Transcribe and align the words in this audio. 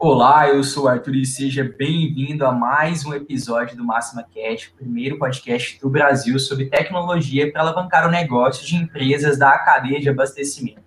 Olá, 0.00 0.48
eu 0.48 0.62
sou 0.62 0.84
o 0.84 0.88
Arthur 0.88 1.16
e 1.16 1.26
seja 1.26 1.74
bem-vindo 1.76 2.46
a 2.46 2.52
mais 2.52 3.04
um 3.04 3.12
episódio 3.12 3.76
do 3.76 3.84
Máxima 3.84 4.22
Cash, 4.22 4.68
o 4.68 4.76
primeiro 4.76 5.18
podcast 5.18 5.76
do 5.80 5.90
Brasil 5.90 6.38
sobre 6.38 6.66
tecnologia 6.66 7.50
para 7.50 7.62
alavancar 7.62 8.06
o 8.06 8.10
negócio 8.10 8.64
de 8.64 8.76
empresas 8.76 9.36
da 9.36 9.58
cadeia 9.58 9.98
de 9.98 10.08
abastecimento. 10.08 10.84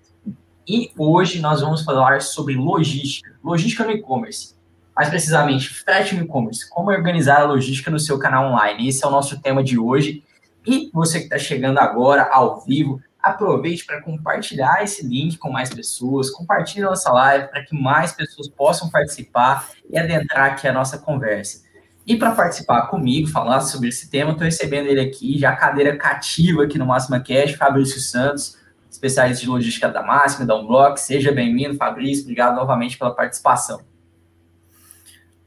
E 0.65 0.93
hoje 0.97 1.41
nós 1.41 1.59
vamos 1.59 1.83
falar 1.83 2.21
sobre 2.21 2.55
logística, 2.55 3.37
logística 3.43 3.83
no 3.83 3.91
e-commerce. 3.91 4.55
Mais 4.95 5.09
precisamente, 5.09 5.67
frete 5.67 6.15
no 6.15 6.23
e-commerce, 6.23 6.69
como 6.69 6.89
organizar 6.89 7.41
a 7.41 7.47
logística 7.47 7.91
no 7.91 7.99
seu 7.99 8.17
canal 8.17 8.49
online. 8.49 8.87
Esse 8.87 9.03
é 9.03 9.07
o 9.09 9.11
nosso 9.11 9.41
tema 9.41 9.61
de 9.61 9.77
hoje. 9.77 10.23
E 10.65 10.89
você 10.93 11.17
que 11.19 11.25
está 11.25 11.37
chegando 11.37 11.79
agora 11.79 12.29
ao 12.31 12.61
vivo, 12.61 13.01
aproveite 13.21 13.85
para 13.85 14.01
compartilhar 14.01 14.83
esse 14.83 15.05
link 15.05 15.37
com 15.37 15.51
mais 15.51 15.69
pessoas, 15.69 16.29
compartilhe 16.29 16.81
nossa 16.81 17.11
live 17.11 17.47
para 17.49 17.63
que 17.63 17.79
mais 17.79 18.11
pessoas 18.11 18.47
possam 18.47 18.89
participar 18.89 19.69
e 19.89 19.97
adentrar 19.97 20.51
aqui 20.51 20.67
a 20.67 20.73
nossa 20.73 20.97
conversa. 20.97 21.63
E 22.05 22.15
para 22.17 22.31
participar 22.31 22.87
comigo, 22.87 23.27
falar 23.27 23.61
sobre 23.61 23.89
esse 23.89 24.09
tema, 24.09 24.31
estou 24.31 24.45
recebendo 24.45 24.87
ele 24.87 24.99
aqui, 24.99 25.37
já 25.37 25.55
cadeira 25.55 25.95
cativa 25.95 26.63
aqui 26.63 26.77
no 26.77 26.85
Máxima 26.85 27.19
Cash, 27.19 27.53
Fabrício 27.53 27.99
Santos, 27.99 28.57
especialista 28.89 29.43
de 29.43 29.49
logística 29.49 29.87
da 29.87 30.01
Máxima, 30.01 30.45
da 30.45 30.55
Unblock. 30.55 30.99
Seja 30.99 31.31
bem-vindo, 31.31 31.75
Fabrício. 31.75 32.23
Obrigado 32.23 32.55
novamente 32.55 32.97
pela 32.97 33.13
participação. 33.13 33.81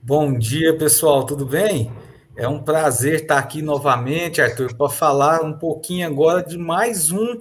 Bom 0.00 0.38
dia, 0.38 0.76
pessoal. 0.78 1.24
Tudo 1.24 1.44
bem? 1.44 1.90
É 2.36 2.48
um 2.48 2.62
prazer 2.62 3.22
estar 3.22 3.38
aqui 3.38 3.60
novamente, 3.62 4.40
Arthur, 4.40 4.74
para 4.76 4.88
falar 4.88 5.42
um 5.42 5.52
pouquinho 5.52 6.06
agora 6.06 6.42
de 6.42 6.56
mais 6.58 7.10
um 7.10 7.40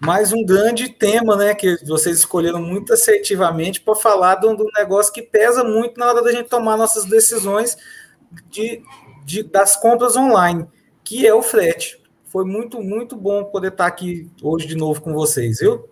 mais 0.00 0.32
um 0.32 0.44
grande 0.44 0.88
tema, 0.88 1.36
né, 1.36 1.54
que 1.54 1.76
vocês 1.84 2.18
escolheram 2.18 2.62
muito 2.62 2.92
assertivamente 2.92 3.80
para 3.80 3.94
falar 3.94 4.36
de 4.36 4.46
um, 4.46 4.56
negócio 4.76 5.12
que 5.12 5.22
pesa 5.22 5.64
muito 5.64 5.98
na 5.98 6.06
hora 6.06 6.22
da 6.22 6.32
gente 6.32 6.48
tomar 6.48 6.76
nossas 6.76 7.04
decisões 7.04 7.76
de, 8.50 8.82
de, 9.24 9.42
das 9.42 9.76
compras 9.76 10.16
online, 10.16 10.66
que 11.02 11.26
é 11.26 11.34
o 11.34 11.42
frete. 11.42 12.00
Foi 12.26 12.44
muito, 12.44 12.80
muito 12.80 13.16
bom 13.16 13.44
poder 13.44 13.68
estar 13.68 13.86
aqui 13.86 14.30
hoje 14.42 14.66
de 14.66 14.76
novo 14.76 15.00
com 15.00 15.12
vocês, 15.12 15.60
viu? 15.60 15.88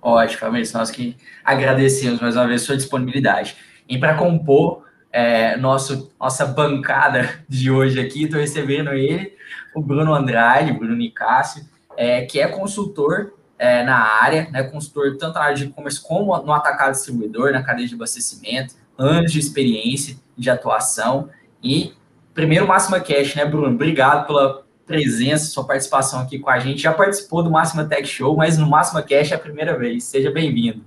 Ótimo, 0.00 0.40
Fabrício. 0.40 0.76
Nós 0.76 0.90
que 0.90 1.16
agradecemos 1.44 2.20
mais 2.20 2.34
uma 2.34 2.48
vez 2.48 2.62
sua 2.62 2.76
disponibilidade. 2.76 3.56
E 3.88 3.98
para 3.98 4.16
compor 4.16 4.84
é, 5.12 5.56
nosso, 5.58 6.10
nossa 6.18 6.46
bancada 6.46 7.44
de 7.48 7.70
hoje 7.70 8.00
aqui, 8.00 8.24
estou 8.24 8.40
recebendo 8.40 8.92
ele, 8.92 9.36
o 9.74 9.80
Bruno 9.80 10.12
Andrade, 10.14 10.72
Bruno 10.72 10.96
Nicásio, 10.96 11.64
é, 12.02 12.22
que 12.22 12.40
é 12.40 12.48
consultor 12.48 13.34
é, 13.56 13.84
na 13.84 13.96
área, 13.96 14.48
né, 14.50 14.64
consultor 14.64 15.16
tanto 15.16 15.34
na 15.34 15.44
área 15.44 15.54
de 15.54 15.64
e-commerce 15.66 16.02
como 16.02 16.36
no 16.38 16.52
atacado 16.52 16.90
distribuidor, 16.90 17.52
na 17.52 17.62
cadeia 17.62 17.86
de 17.86 17.94
abastecimento, 17.94 18.74
anos 18.98 19.30
de 19.30 19.38
experiência 19.38 20.16
de 20.36 20.50
atuação. 20.50 21.28
E 21.62 21.92
primeiro 22.34 22.66
Máxima 22.66 22.98
Cash, 22.98 23.36
né, 23.36 23.44
Bruno? 23.44 23.68
Obrigado 23.68 24.26
pela 24.26 24.64
presença, 24.84 25.46
sua 25.46 25.64
participação 25.64 26.18
aqui 26.18 26.40
com 26.40 26.50
a 26.50 26.58
gente. 26.58 26.82
Já 26.82 26.92
participou 26.92 27.40
do 27.40 27.52
Máxima 27.52 27.84
Tech 27.84 28.04
Show, 28.04 28.36
mas 28.36 28.58
no 28.58 28.68
Máxima 28.68 29.00
Cash 29.00 29.30
é 29.30 29.36
a 29.36 29.38
primeira 29.38 29.78
vez. 29.78 30.02
Seja 30.02 30.28
bem-vindo. 30.32 30.84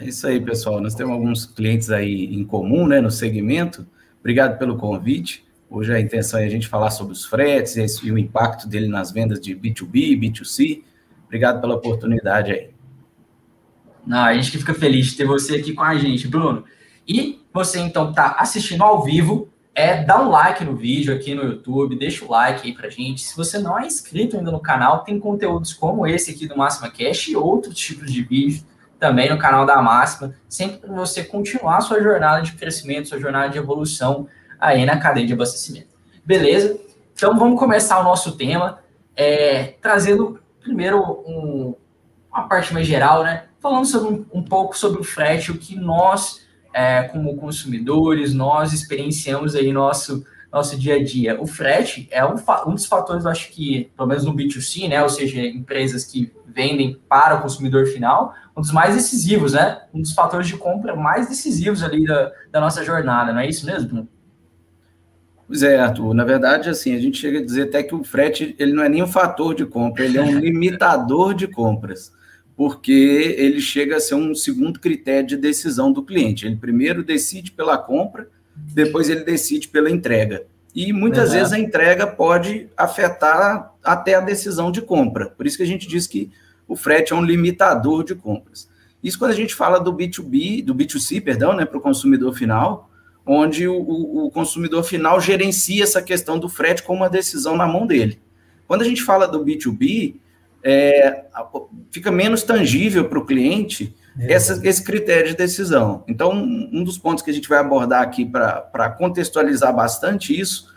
É 0.00 0.06
isso 0.06 0.26
aí, 0.26 0.40
pessoal. 0.40 0.80
Nós 0.80 0.96
temos 0.96 1.12
alguns 1.12 1.46
clientes 1.46 1.90
aí 1.90 2.24
em 2.34 2.44
comum, 2.44 2.88
né, 2.88 3.00
no 3.00 3.10
segmento. 3.10 3.86
Obrigado 4.18 4.58
pelo 4.58 4.76
convite. 4.76 5.46
Hoje 5.70 5.94
a 5.94 6.00
intenção 6.00 6.40
é 6.40 6.46
a 6.46 6.48
gente 6.48 6.66
falar 6.66 6.90
sobre 6.90 7.12
os 7.12 7.26
fretes 7.26 8.00
e 8.02 8.10
o 8.10 8.16
impacto 8.16 8.66
dele 8.66 8.88
nas 8.88 9.10
vendas 9.10 9.38
de 9.38 9.54
B2B, 9.54 10.18
B2C. 10.18 10.82
Obrigado 11.26 11.60
pela 11.60 11.74
oportunidade 11.74 12.52
aí. 12.52 12.70
Não, 14.06 14.24
a 14.24 14.32
gente 14.32 14.50
que 14.50 14.58
fica 14.58 14.72
feliz 14.72 15.08
de 15.08 15.16
ter 15.18 15.26
você 15.26 15.56
aqui 15.56 15.74
com 15.74 15.82
a 15.82 15.94
gente, 15.96 16.26
Bruno. 16.26 16.64
E 17.06 17.42
você 17.52 17.80
então 17.80 18.08
está 18.08 18.36
assistindo 18.38 18.82
ao 18.82 19.04
vivo, 19.04 19.50
é 19.74 20.02
dá 20.02 20.22
um 20.22 20.30
like 20.30 20.64
no 20.64 20.74
vídeo 20.74 21.14
aqui 21.14 21.34
no 21.34 21.42
YouTube, 21.42 21.98
deixa 21.98 22.24
o 22.24 22.30
like 22.30 22.66
aí 22.66 22.74
pra 22.74 22.88
gente. 22.88 23.20
Se 23.20 23.36
você 23.36 23.58
não 23.58 23.78
é 23.78 23.86
inscrito 23.86 24.38
ainda 24.38 24.50
no 24.50 24.60
canal, 24.60 25.04
tem 25.04 25.20
conteúdos 25.20 25.74
como 25.74 26.06
esse 26.06 26.30
aqui 26.30 26.46
do 26.46 26.56
Máxima 26.56 26.90
Cash 26.90 27.28
e 27.28 27.36
outros 27.36 27.74
tipos 27.76 28.10
de 28.10 28.22
vídeos 28.22 28.64
também 28.98 29.30
no 29.30 29.38
canal 29.38 29.64
da 29.64 29.80
Máxima, 29.80 30.34
sempre 30.48 30.78
para 30.78 30.92
você 30.92 31.22
continuar 31.22 31.80
sua 31.82 32.02
jornada 32.02 32.42
de 32.42 32.52
crescimento, 32.52 33.08
sua 33.08 33.20
jornada 33.20 33.50
de 33.50 33.58
evolução 33.58 34.26
aí 34.60 34.84
na 34.84 34.98
cadeia 34.98 35.26
de 35.26 35.32
abastecimento. 35.32 35.88
Beleza? 36.24 36.78
Então 37.14 37.38
vamos 37.38 37.58
começar 37.58 37.98
o 38.00 38.04
nosso 38.04 38.36
tema, 38.36 38.78
é, 39.16 39.74
trazendo 39.80 40.38
primeiro 40.60 41.00
um, 41.26 41.74
uma 42.30 42.48
parte 42.48 42.72
mais 42.72 42.86
geral, 42.86 43.24
né? 43.24 43.44
Falando 43.60 43.86
sobre 43.86 44.14
um, 44.14 44.26
um 44.32 44.42
pouco 44.42 44.78
sobre 44.78 45.00
o 45.00 45.04
frete, 45.04 45.50
o 45.50 45.58
que 45.58 45.74
nós, 45.74 46.46
é, 46.72 47.02
como 47.04 47.36
consumidores, 47.36 48.32
nós 48.32 48.72
experienciamos 48.72 49.54
aí 49.54 49.72
nosso 49.72 50.24
nosso 50.52 50.78
dia 50.78 50.96
a 50.96 51.04
dia. 51.04 51.40
O 51.40 51.46
frete 51.46 52.08
é 52.10 52.24
um, 52.24 52.34
um 52.66 52.74
dos 52.74 52.86
fatores, 52.86 53.24
eu 53.24 53.30
acho 53.30 53.50
que, 53.50 53.90
pelo 53.96 54.08
menos 54.08 54.24
no 54.24 54.34
B2C, 54.34 54.88
né? 54.88 55.02
Ou 55.02 55.08
seja, 55.08 55.40
empresas 55.40 56.04
que 56.04 56.32
vendem 56.46 56.98
para 57.08 57.36
o 57.36 57.42
consumidor 57.42 57.86
final, 57.86 58.34
um 58.56 58.60
dos 58.60 58.72
mais 58.72 58.94
decisivos, 58.94 59.52
né? 59.52 59.82
Um 59.92 60.00
dos 60.00 60.12
fatores 60.12 60.46
de 60.46 60.56
compra 60.56 60.96
mais 60.96 61.28
decisivos 61.28 61.82
ali 61.82 62.04
da, 62.04 62.32
da 62.50 62.60
nossa 62.60 62.84
jornada, 62.84 63.32
não 63.32 63.40
é 63.40 63.48
isso 63.48 63.66
mesmo? 63.66 64.08
Pois 65.48 65.62
é, 65.62 65.78
Arthur. 65.78 66.12
Na 66.12 66.24
verdade, 66.24 66.68
assim, 66.68 66.94
a 66.94 67.00
gente 67.00 67.18
chega 67.18 67.38
a 67.38 67.44
dizer 67.44 67.62
até 67.62 67.82
que 67.82 67.94
o 67.94 68.04
frete 68.04 68.54
ele 68.58 68.74
não 68.74 68.84
é 68.84 68.88
nem 68.88 69.02
um 69.02 69.06
fator 69.06 69.54
de 69.54 69.64
compra, 69.64 70.04
ele 70.04 70.18
é 70.18 70.22
um 70.22 70.36
limitador 70.38 71.32
de 71.32 71.48
compras, 71.48 72.12
porque 72.54 73.34
ele 73.38 73.58
chega 73.58 73.96
a 73.96 74.00
ser 74.00 74.14
um 74.14 74.34
segundo 74.34 74.78
critério 74.78 75.26
de 75.26 75.36
decisão 75.38 75.90
do 75.90 76.02
cliente. 76.02 76.44
Ele 76.44 76.56
primeiro 76.56 77.02
decide 77.02 77.50
pela 77.50 77.78
compra, 77.78 78.28
depois 78.54 79.08
ele 79.08 79.24
decide 79.24 79.68
pela 79.68 79.90
entrega. 79.90 80.44
E 80.74 80.92
muitas 80.92 81.32
vezes 81.32 81.52
a 81.52 81.58
entrega 81.58 82.06
pode 82.06 82.68
afetar 82.76 83.74
até 83.82 84.14
a 84.14 84.20
decisão 84.20 84.70
de 84.70 84.82
compra. 84.82 85.30
Por 85.30 85.46
isso 85.46 85.56
que 85.56 85.62
a 85.62 85.66
gente 85.66 85.88
diz 85.88 86.06
que 86.06 86.30
o 86.68 86.76
frete 86.76 87.14
é 87.14 87.16
um 87.16 87.24
limitador 87.24 88.04
de 88.04 88.14
compras. 88.14 88.68
Isso 89.02 89.18
quando 89.18 89.30
a 89.30 89.34
gente 89.34 89.54
fala 89.54 89.80
do 89.80 89.94
B2B, 89.94 90.62
do 90.62 90.74
B2C, 90.74 91.22
perdão, 91.22 91.54
né, 91.54 91.64
para 91.64 91.78
o 91.78 91.80
consumidor 91.80 92.34
final, 92.34 92.87
onde 93.28 93.68
o, 93.68 93.76
o, 93.78 94.30
consumidor 94.30 94.82
final 94.82 95.20
gerencia 95.20 95.84
essa 95.84 96.00
questão 96.00 96.38
do 96.38 96.48
frete 96.48 96.82
com 96.82 96.94
uma 96.94 97.10
decisão 97.10 97.58
na 97.58 97.66
mão 97.66 97.86
dele. 97.86 98.18
Quando 98.66 98.80
a 98.80 98.84
gente 98.86 99.02
fala 99.02 99.28
do 99.28 99.44
B2B, 99.44 100.16
é, 100.64 101.24
fica 101.90 102.10
menos 102.10 102.42
tangível 102.42 103.06
para 103.06 103.18
o 103.18 103.26
cliente 103.26 103.94
é. 104.18 104.32
essa, 104.32 104.66
esse 104.66 104.82
critério 104.82 105.28
de 105.30 105.36
decisão. 105.36 106.04
Então, 106.08 106.32
um 106.32 106.82
dos 106.82 106.96
pontos 106.96 107.22
que 107.22 107.30
a 107.30 107.34
gente 107.34 107.48
vai 107.48 107.58
abordar 107.58 108.02
aqui 108.02 108.24
para 108.24 108.90
contextualizar 108.96 109.76
bastante 109.76 110.38
isso, 110.38 110.72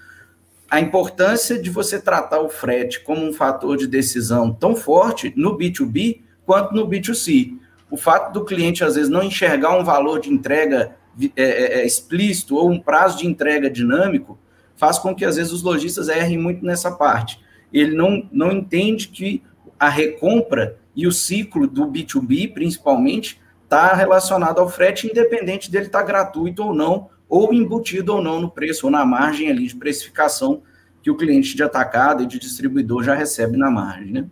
a 0.69 0.79
importância 0.79 1.57
de 1.57 1.69
você 1.69 2.01
tratar 2.01 2.41
o 2.41 2.49
frete 2.49 2.99
como 3.01 3.25
um 3.25 3.33
fator 3.33 3.77
de 3.77 3.87
decisão 3.87 4.53
tão 4.53 4.75
forte 4.75 5.33
no 5.37 5.57
B2B 5.57 6.21
quanto 6.45 6.75
no 6.75 6.85
B2C. 6.87 7.57
O 7.89 7.95
fato 7.95 8.33
do 8.33 8.43
cliente, 8.43 8.83
às 8.83 8.95
vezes, 8.95 9.09
não 9.09 9.23
enxergar 9.23 9.77
um 9.77 9.83
valor 9.83 10.19
de 10.19 10.29
entrega 10.29 10.95
é, 11.35 11.43
é, 11.43 11.81
é, 11.81 11.85
explícito 11.85 12.55
ou 12.55 12.69
um 12.69 12.79
prazo 12.79 13.17
de 13.17 13.27
entrega 13.27 13.69
dinâmico 13.69 14.39
faz 14.75 14.97
com 14.97 15.13
que 15.13 15.25
às 15.25 15.35
vezes 15.35 15.51
os 15.51 15.61
lojistas 15.61 16.09
errem 16.09 16.37
muito 16.37 16.65
nessa 16.65 16.91
parte. 16.91 17.39
Ele 17.71 17.95
não, 17.95 18.27
não 18.31 18.51
entende 18.51 19.07
que 19.07 19.43
a 19.79 19.89
recompra 19.89 20.77
e 20.95 21.05
o 21.07 21.11
ciclo 21.11 21.67
do 21.67 21.87
B2B, 21.87 22.53
principalmente, 22.53 23.39
está 23.63 23.93
relacionado 23.93 24.59
ao 24.59 24.69
frete, 24.69 25.07
independente 25.07 25.71
dele 25.71 25.85
estar 25.85 25.99
tá 25.99 26.05
gratuito 26.05 26.63
ou 26.63 26.73
não, 26.73 27.09
ou 27.29 27.53
embutido 27.53 28.15
ou 28.15 28.21
não 28.21 28.41
no 28.41 28.51
preço, 28.51 28.87
ou 28.87 28.91
na 28.91 29.05
margem 29.05 29.49
ali 29.49 29.67
de 29.67 29.75
precificação 29.75 30.61
que 31.01 31.09
o 31.09 31.15
cliente 31.15 31.55
de 31.55 31.63
atacado 31.63 32.23
e 32.23 32.27
de 32.27 32.37
distribuidor 32.37 33.03
já 33.03 33.15
recebe 33.15 33.57
na 33.57 33.71
margem, 33.71 34.11
né? 34.11 34.25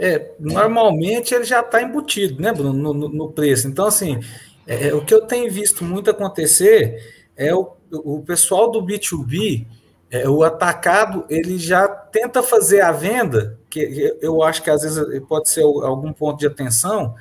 É, 0.00 0.30
normalmente 0.38 1.34
ele 1.34 1.42
já 1.42 1.58
está 1.58 1.82
embutido, 1.82 2.40
né, 2.40 2.52
Bruno, 2.52 2.72
no, 2.72 2.94
no, 2.94 3.08
no 3.08 3.32
preço. 3.32 3.66
Então, 3.66 3.86
assim, 3.86 4.20
é, 4.68 4.94
o 4.94 5.02
que 5.02 5.14
eu 5.14 5.22
tenho 5.22 5.50
visto 5.50 5.82
muito 5.82 6.10
acontecer 6.10 7.26
é 7.34 7.54
o, 7.54 7.72
o 7.90 8.22
pessoal 8.22 8.70
do 8.70 8.82
B2B, 8.82 9.66
é, 10.10 10.28
o 10.28 10.42
atacado, 10.42 11.24
ele 11.30 11.56
já 11.56 11.88
tenta 11.88 12.42
fazer 12.42 12.82
a 12.82 12.92
venda, 12.92 13.58
que 13.70 14.14
eu 14.20 14.42
acho 14.42 14.62
que 14.62 14.68
às 14.68 14.82
vezes 14.82 15.22
pode 15.26 15.48
ser 15.48 15.62
algum 15.62 16.12
ponto 16.12 16.38
de 16.38 16.46
atenção, 16.46 17.14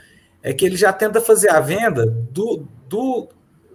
é 0.44 0.54
que 0.54 0.66
ele 0.66 0.76
já 0.76 0.92
tenta 0.92 1.22
fazer 1.22 1.50
a 1.50 1.62
venda 1.62 2.06
do, 2.06 2.68
do 2.88 3.30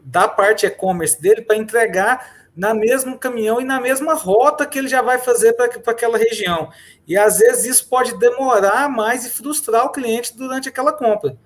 da 0.04 0.28
parte 0.28 0.66
e-commerce 0.66 1.20
dele 1.20 1.40
para 1.40 1.56
entregar 1.56 2.42
na 2.54 2.74
mesmo 2.74 3.18
caminhão 3.18 3.58
e 3.58 3.64
na 3.64 3.80
mesma 3.80 4.12
rota 4.12 4.66
que 4.66 4.78
ele 4.78 4.88
já 4.88 5.00
vai 5.00 5.16
fazer 5.16 5.54
para 5.54 5.66
aquela 5.86 6.18
região. 6.18 6.68
E 7.08 7.16
às 7.16 7.38
vezes 7.38 7.64
isso 7.64 7.88
pode 7.88 8.18
demorar 8.18 8.90
mais 8.90 9.24
e 9.24 9.30
frustrar 9.30 9.86
o 9.86 9.92
cliente 9.92 10.36
durante 10.36 10.68
aquela 10.68 10.92
compra. 10.92 11.38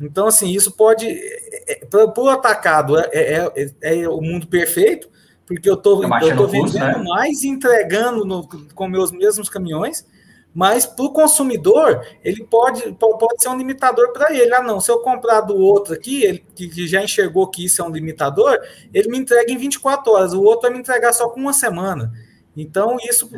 Então, 0.00 0.26
assim, 0.26 0.48
isso 0.50 0.72
pode. 0.72 1.06
É, 1.06 1.72
é, 1.72 1.86
para 1.86 2.22
o 2.22 2.28
atacado 2.28 2.98
é, 2.98 3.08
é, 3.12 3.52
é, 3.82 4.00
é, 4.00 4.08
o 4.08 4.20
mundo 4.20 4.46
perfeito, 4.46 5.10
porque 5.46 5.68
eu 5.68 5.74
estou 5.74 6.00
vendendo 6.00 6.72
né? 6.74 7.04
mais 7.06 7.44
entregando 7.44 8.24
no, 8.24 8.48
com 8.74 8.88
meus 8.88 9.12
mesmos 9.12 9.48
caminhões, 9.48 10.06
Mas 10.54 10.86
para 10.86 11.04
o 11.04 11.12
consumidor, 11.12 12.04
ele 12.24 12.44
pode, 12.44 12.90
pode 12.92 13.42
ser 13.42 13.50
um 13.50 13.58
limitador 13.58 14.12
para 14.12 14.34
ele. 14.34 14.54
Ah, 14.54 14.62
não, 14.62 14.80
se 14.80 14.90
eu 14.90 15.00
comprar 15.00 15.42
do 15.42 15.56
outro 15.56 15.94
aqui, 15.94 16.24
ele 16.24 16.44
que 16.54 16.88
já 16.88 17.02
enxergou 17.02 17.46
que 17.48 17.66
isso 17.66 17.82
é 17.82 17.84
um 17.84 17.90
limitador, 17.90 18.58
ele 18.92 19.08
me 19.08 19.18
entrega 19.18 19.52
em 19.52 19.58
24 19.58 20.10
horas, 20.12 20.32
o 20.32 20.42
outro 20.42 20.62
vai 20.62 20.72
me 20.72 20.78
entregar 20.78 21.12
só 21.12 21.28
com 21.28 21.38
uma 21.38 21.52
semana. 21.52 22.12
Então, 22.56 22.96
isso, 23.08 23.30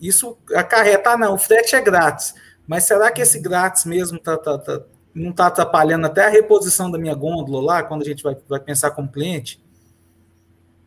isso 0.00 0.36
acarreta, 0.54 1.10
ah, 1.10 1.16
não, 1.16 1.34
o 1.34 1.38
frete 1.38 1.74
é 1.74 1.80
grátis. 1.80 2.34
Mas 2.66 2.84
será 2.84 3.10
que 3.10 3.20
esse 3.20 3.40
grátis 3.40 3.84
mesmo 3.84 4.18
tá, 4.18 4.38
tá, 4.38 4.56
tá 4.56 4.80
não 5.14 5.30
está 5.30 5.46
atrapalhando 5.46 6.06
até 6.06 6.26
a 6.26 6.30
reposição 6.30 6.90
da 6.90 6.98
minha 6.98 7.14
gôndola 7.14 7.62
lá, 7.62 7.82
quando 7.82 8.02
a 8.02 8.04
gente 8.04 8.22
vai, 8.22 8.36
vai 8.48 8.60
pensar 8.60 8.90
como 8.90 9.10
cliente? 9.10 9.62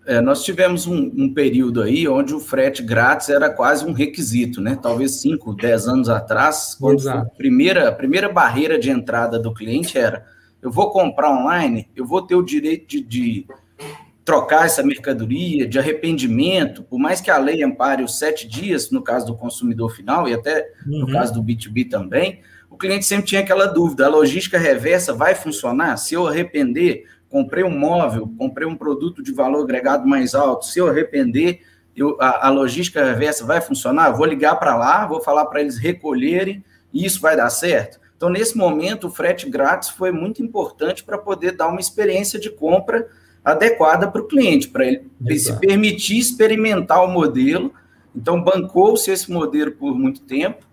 É, 0.05 0.21
nós 0.21 0.43
tivemos 0.43 0.87
um, 0.87 1.11
um, 1.17 1.33
período 1.33 1.81
aí 1.81 2.07
onde 2.07 2.33
o 2.33 2.39
frete 2.39 2.81
grátis 2.81 3.27
era 3.29 3.49
quase 3.49 3.85
um 3.85 3.91
requisito, 3.91 4.61
né? 4.61 4.77
Talvez 4.81 5.19
5, 5.21 5.53
10 5.53 5.87
anos 5.87 6.09
atrás, 6.09 6.75
quando 6.79 7.09
a 7.09 7.25
primeira, 7.25 7.89
a 7.89 7.91
primeira 7.91 8.29
barreira 8.29 8.79
de 8.79 8.89
entrada 8.89 9.37
do 9.37 9.53
cliente 9.53 9.97
era 9.97 10.25
eu 10.61 10.71
vou 10.71 10.91
comprar 10.91 11.31
online, 11.31 11.89
eu 11.95 12.05
vou 12.05 12.21
ter 12.21 12.35
o 12.35 12.43
direito 12.43 12.87
de, 12.87 13.01
de 13.01 13.47
trocar 14.25 14.65
essa 14.65 14.83
mercadoria, 14.83 15.67
de 15.67 15.79
arrependimento, 15.79 16.83
por 16.83 16.99
mais 16.99 17.21
que 17.21 17.31
a 17.31 17.37
lei 17.37 17.63
ampare 17.63 18.03
os 18.03 18.17
sete 18.17 18.47
dias, 18.47 18.91
no 18.91 19.01
caso 19.01 19.27
do 19.27 19.37
consumidor 19.37 19.95
final, 19.95 20.27
e 20.27 20.33
até 20.33 20.69
uhum. 20.85 20.99
no 20.99 21.11
caso 21.11 21.33
do 21.33 21.43
B2B 21.43 21.89
também, 21.89 22.41
o 22.77 22.79
cliente 22.79 23.07
sempre 23.07 23.25
tinha 23.25 23.41
aquela 23.41 23.65
dúvida: 23.65 24.05
a 24.05 24.09
logística 24.09 24.57
reversa 24.59 25.11
vai 25.11 25.33
funcionar? 25.33 25.97
Se 25.97 26.13
eu 26.13 26.27
arrepender, 26.27 27.05
comprei 27.27 27.63
um 27.63 27.75
móvel, 27.75 28.31
comprei 28.37 28.67
um 28.67 28.75
produto 28.75 29.23
de 29.23 29.33
valor 29.33 29.63
agregado 29.63 30.07
mais 30.07 30.35
alto, 30.35 30.67
se 30.67 30.77
eu 30.77 30.87
arrepender, 30.87 31.61
eu, 31.95 32.15
a, 32.21 32.47
a 32.47 32.49
logística 32.51 33.03
reversa 33.03 33.43
vai 33.43 33.59
funcionar? 33.59 34.11
vou 34.11 34.27
ligar 34.27 34.55
para 34.57 34.77
lá, 34.77 35.07
vou 35.07 35.19
falar 35.19 35.47
para 35.47 35.59
eles 35.59 35.77
recolherem 35.77 36.63
e 36.93 37.03
isso 37.03 37.19
vai 37.19 37.35
dar 37.35 37.49
certo? 37.49 37.99
Então, 38.15 38.29
nesse 38.29 38.55
momento, 38.55 39.07
o 39.07 39.11
frete 39.11 39.49
grátis 39.49 39.89
foi 39.89 40.11
muito 40.11 40.43
importante 40.43 41.03
para 41.03 41.17
poder 41.17 41.53
dar 41.53 41.69
uma 41.69 41.79
experiência 41.79 42.39
de 42.39 42.51
compra 42.51 43.07
adequada 43.43 44.07
para 44.07 44.21
o 44.21 44.27
cliente, 44.27 44.69
para 44.69 44.85
ele 44.85 45.09
Exato. 45.25 45.59
se 45.59 45.67
permitir 45.67 46.19
experimentar 46.19 47.03
o 47.03 47.07
modelo. 47.07 47.73
Então, 48.15 48.41
bancou-se 48.41 49.09
esse 49.09 49.31
modelo 49.31 49.71
por 49.71 49.97
muito 49.97 50.21
tempo, 50.21 50.66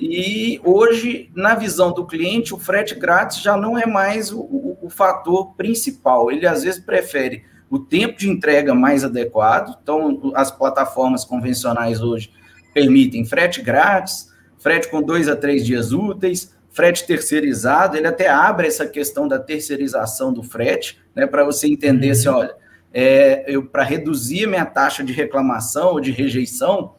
e 0.00 0.58
hoje, 0.64 1.30
na 1.34 1.54
visão 1.54 1.92
do 1.92 2.06
cliente, 2.06 2.54
o 2.54 2.58
frete 2.58 2.94
grátis 2.94 3.42
já 3.42 3.54
não 3.54 3.78
é 3.78 3.84
mais 3.84 4.32
o, 4.32 4.40
o, 4.40 4.78
o, 4.80 4.88
fator 4.88 5.54
principal. 5.54 6.32
Ele 6.32 6.46
às 6.46 6.62
vezes 6.62 6.80
prefere 6.80 7.44
o 7.68 7.78
tempo 7.78 8.18
de 8.18 8.30
entrega 8.30 8.74
mais 8.74 9.04
adequado. 9.04 9.76
Então, 9.82 10.32
as 10.34 10.50
plataformas 10.50 11.22
convencionais 11.22 12.00
hoje 12.00 12.32
permitem 12.72 13.26
frete 13.26 13.60
grátis, 13.60 14.32
frete 14.58 14.88
com 14.88 15.02
dois 15.02 15.28
a 15.28 15.36
três 15.36 15.66
dias 15.66 15.92
úteis, 15.92 16.56
frete 16.70 17.06
terceirizado. 17.06 17.94
Ele 17.94 18.06
até 18.06 18.26
abre 18.26 18.68
essa 18.68 18.86
questão 18.86 19.28
da 19.28 19.38
terceirização 19.38 20.32
do 20.32 20.42
frete, 20.42 20.98
né, 21.14 21.26
para 21.26 21.44
você 21.44 21.66
entender 21.66 22.08
uhum. 22.08 22.14
se, 22.14 22.28
olha, 22.28 22.54
é, 22.90 23.44
eu 23.46 23.66
para 23.66 23.82
reduzir 23.82 24.46
minha 24.46 24.64
taxa 24.64 25.04
de 25.04 25.12
reclamação 25.12 25.92
ou 25.92 26.00
de 26.00 26.10
rejeição, 26.10 26.94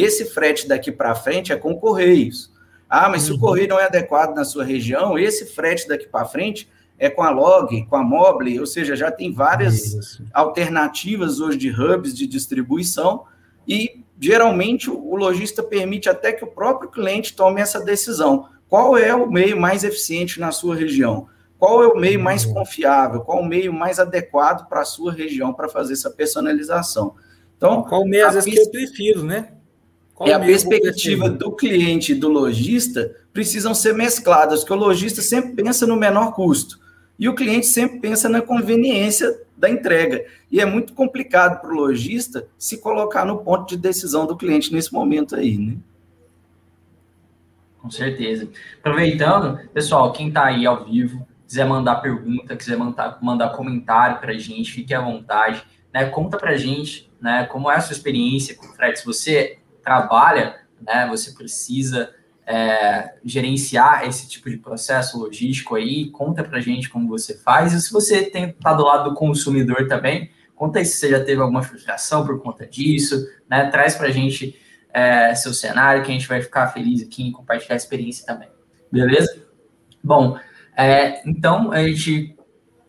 esse 0.00 0.26
frete 0.26 0.68
daqui 0.68 0.92
para 0.92 1.14
frente 1.14 1.52
é 1.52 1.56
com 1.56 1.78
Correios. 1.78 2.52
Ah, 2.88 3.08
mas 3.08 3.22
se 3.22 3.30
o 3.30 3.34
uhum. 3.34 3.40
correio 3.40 3.68
não 3.68 3.80
é 3.80 3.86
adequado 3.86 4.34
na 4.34 4.44
sua 4.44 4.64
região, 4.64 5.18
esse 5.18 5.46
frete 5.46 5.88
daqui 5.88 6.06
para 6.06 6.24
frente 6.24 6.68
é 6.98 7.10
com 7.10 7.22
a 7.22 7.30
Log, 7.30 7.84
com 7.86 7.96
a 7.96 8.02
Mobile, 8.02 8.60
ou 8.60 8.66
seja, 8.66 8.94
já 8.94 9.10
tem 9.10 9.32
várias 9.32 9.84
Isso. 9.84 10.24
alternativas 10.32 11.40
hoje 11.40 11.58
de 11.58 11.70
hubs 11.70 12.14
de 12.14 12.26
distribuição 12.26 13.24
e 13.66 14.02
geralmente 14.18 14.88
o 14.88 15.16
lojista 15.16 15.62
permite 15.62 16.08
até 16.08 16.32
que 16.32 16.44
o 16.44 16.46
próprio 16.46 16.90
cliente 16.90 17.34
tome 17.34 17.60
essa 17.60 17.80
decisão. 17.80 18.48
Qual 18.68 18.96
é 18.96 19.14
o 19.14 19.30
meio 19.30 19.60
mais 19.60 19.84
eficiente 19.84 20.40
na 20.40 20.52
sua 20.52 20.74
região? 20.74 21.26
Qual 21.58 21.82
é 21.82 21.86
o 21.86 21.96
meio 21.96 22.20
mais 22.20 22.44
uhum. 22.44 22.54
confiável? 22.54 23.20
Qual 23.22 23.40
o 23.40 23.46
meio 23.46 23.72
mais 23.72 23.98
adequado 23.98 24.68
para 24.68 24.82
a 24.82 24.84
sua 24.84 25.12
região 25.12 25.52
para 25.52 25.68
fazer 25.68 25.94
essa 25.94 26.10
personalização? 26.10 27.14
Então, 27.56 27.82
qual 27.82 28.02
o 28.02 28.08
meio 28.08 28.26
às 28.26 28.34
vezes 28.34 28.52
que 28.52 28.60
eu 28.60 28.70
prefiro, 28.70 29.24
né? 29.24 29.55
Qual 30.16 30.26
é 30.30 30.32
a 30.32 30.40
perspectiva 30.40 31.28
do 31.28 31.52
cliente 31.52 32.12
e 32.12 32.14
do 32.14 32.28
lojista 32.28 33.14
precisam 33.34 33.74
ser 33.74 33.92
mescladas, 33.92 34.60
porque 34.60 34.72
o 34.72 34.76
lojista 34.76 35.20
sempre 35.20 35.62
pensa 35.62 35.86
no 35.86 35.94
menor 35.94 36.32
custo 36.32 36.80
e 37.18 37.28
o 37.28 37.34
cliente 37.34 37.66
sempre 37.66 38.00
pensa 38.00 38.26
na 38.26 38.40
conveniência 38.40 39.38
da 39.54 39.68
entrega. 39.68 40.24
E 40.50 40.58
é 40.58 40.64
muito 40.64 40.94
complicado 40.94 41.60
para 41.60 41.70
o 41.70 41.74
lojista 41.74 42.48
se 42.56 42.78
colocar 42.78 43.26
no 43.26 43.36
ponto 43.36 43.68
de 43.68 43.76
decisão 43.76 44.26
do 44.26 44.34
cliente 44.34 44.72
nesse 44.72 44.90
momento 44.90 45.36
aí, 45.36 45.58
né? 45.58 45.76
Com 47.78 47.90
certeza. 47.90 48.48
Aproveitando, 48.78 49.68
pessoal, 49.68 50.14
quem 50.14 50.28
está 50.28 50.46
aí 50.46 50.64
ao 50.64 50.86
vivo, 50.86 51.28
quiser 51.46 51.66
mandar 51.66 51.96
pergunta, 51.96 52.56
quiser 52.56 52.78
mandar, 52.78 53.18
mandar 53.20 53.50
comentário 53.50 54.18
para 54.18 54.32
a 54.32 54.38
gente, 54.38 54.72
fique 54.72 54.94
à 54.94 55.00
vontade. 55.02 55.62
Né? 55.92 56.06
Conta 56.06 56.38
para 56.38 56.52
a 56.52 56.56
gente 56.56 57.10
né, 57.20 57.44
como 57.44 57.70
é 57.70 57.76
a 57.76 57.80
sua 57.82 57.92
experiência 57.92 58.54
com 58.54 58.64
o 58.64 58.70
Fred. 58.70 58.98
Se 58.98 59.04
você 59.04 59.58
trabalha, 59.86 60.56
né, 60.84 61.06
você 61.08 61.30
precisa 61.30 62.12
é, 62.44 63.14
gerenciar 63.24 64.04
esse 64.04 64.28
tipo 64.28 64.50
de 64.50 64.56
processo 64.56 65.16
logístico 65.16 65.76
aí, 65.76 66.10
conta 66.10 66.42
para 66.42 66.58
gente 66.58 66.90
como 66.90 67.08
você 67.08 67.38
faz, 67.38 67.72
e 67.72 67.80
se 67.80 67.92
você 67.92 68.24
tem 68.24 68.50
tá 68.50 68.74
do 68.74 68.82
lado 68.82 69.10
do 69.10 69.14
consumidor 69.14 69.86
também, 69.86 70.28
conta 70.56 70.80
aí 70.80 70.84
se 70.84 70.96
você 70.96 71.10
já 71.10 71.24
teve 71.24 71.40
alguma 71.40 71.62
frustração 71.62 72.26
por 72.26 72.42
conta 72.42 72.66
disso, 72.66 73.28
né, 73.48 73.70
traz 73.70 73.94
para 73.94 74.10
gente 74.10 74.58
é, 74.92 75.32
seu 75.36 75.54
cenário, 75.54 76.02
que 76.02 76.10
a 76.10 76.14
gente 76.14 76.26
vai 76.26 76.42
ficar 76.42 76.66
feliz 76.68 77.00
aqui 77.00 77.22
em 77.22 77.30
compartilhar 77.30 77.74
a 77.74 77.76
experiência 77.76 78.26
também, 78.26 78.48
beleza? 78.90 79.40
Bom, 80.02 80.36
é, 80.76 81.22
então 81.28 81.70
a 81.70 81.80
gente 81.84 82.36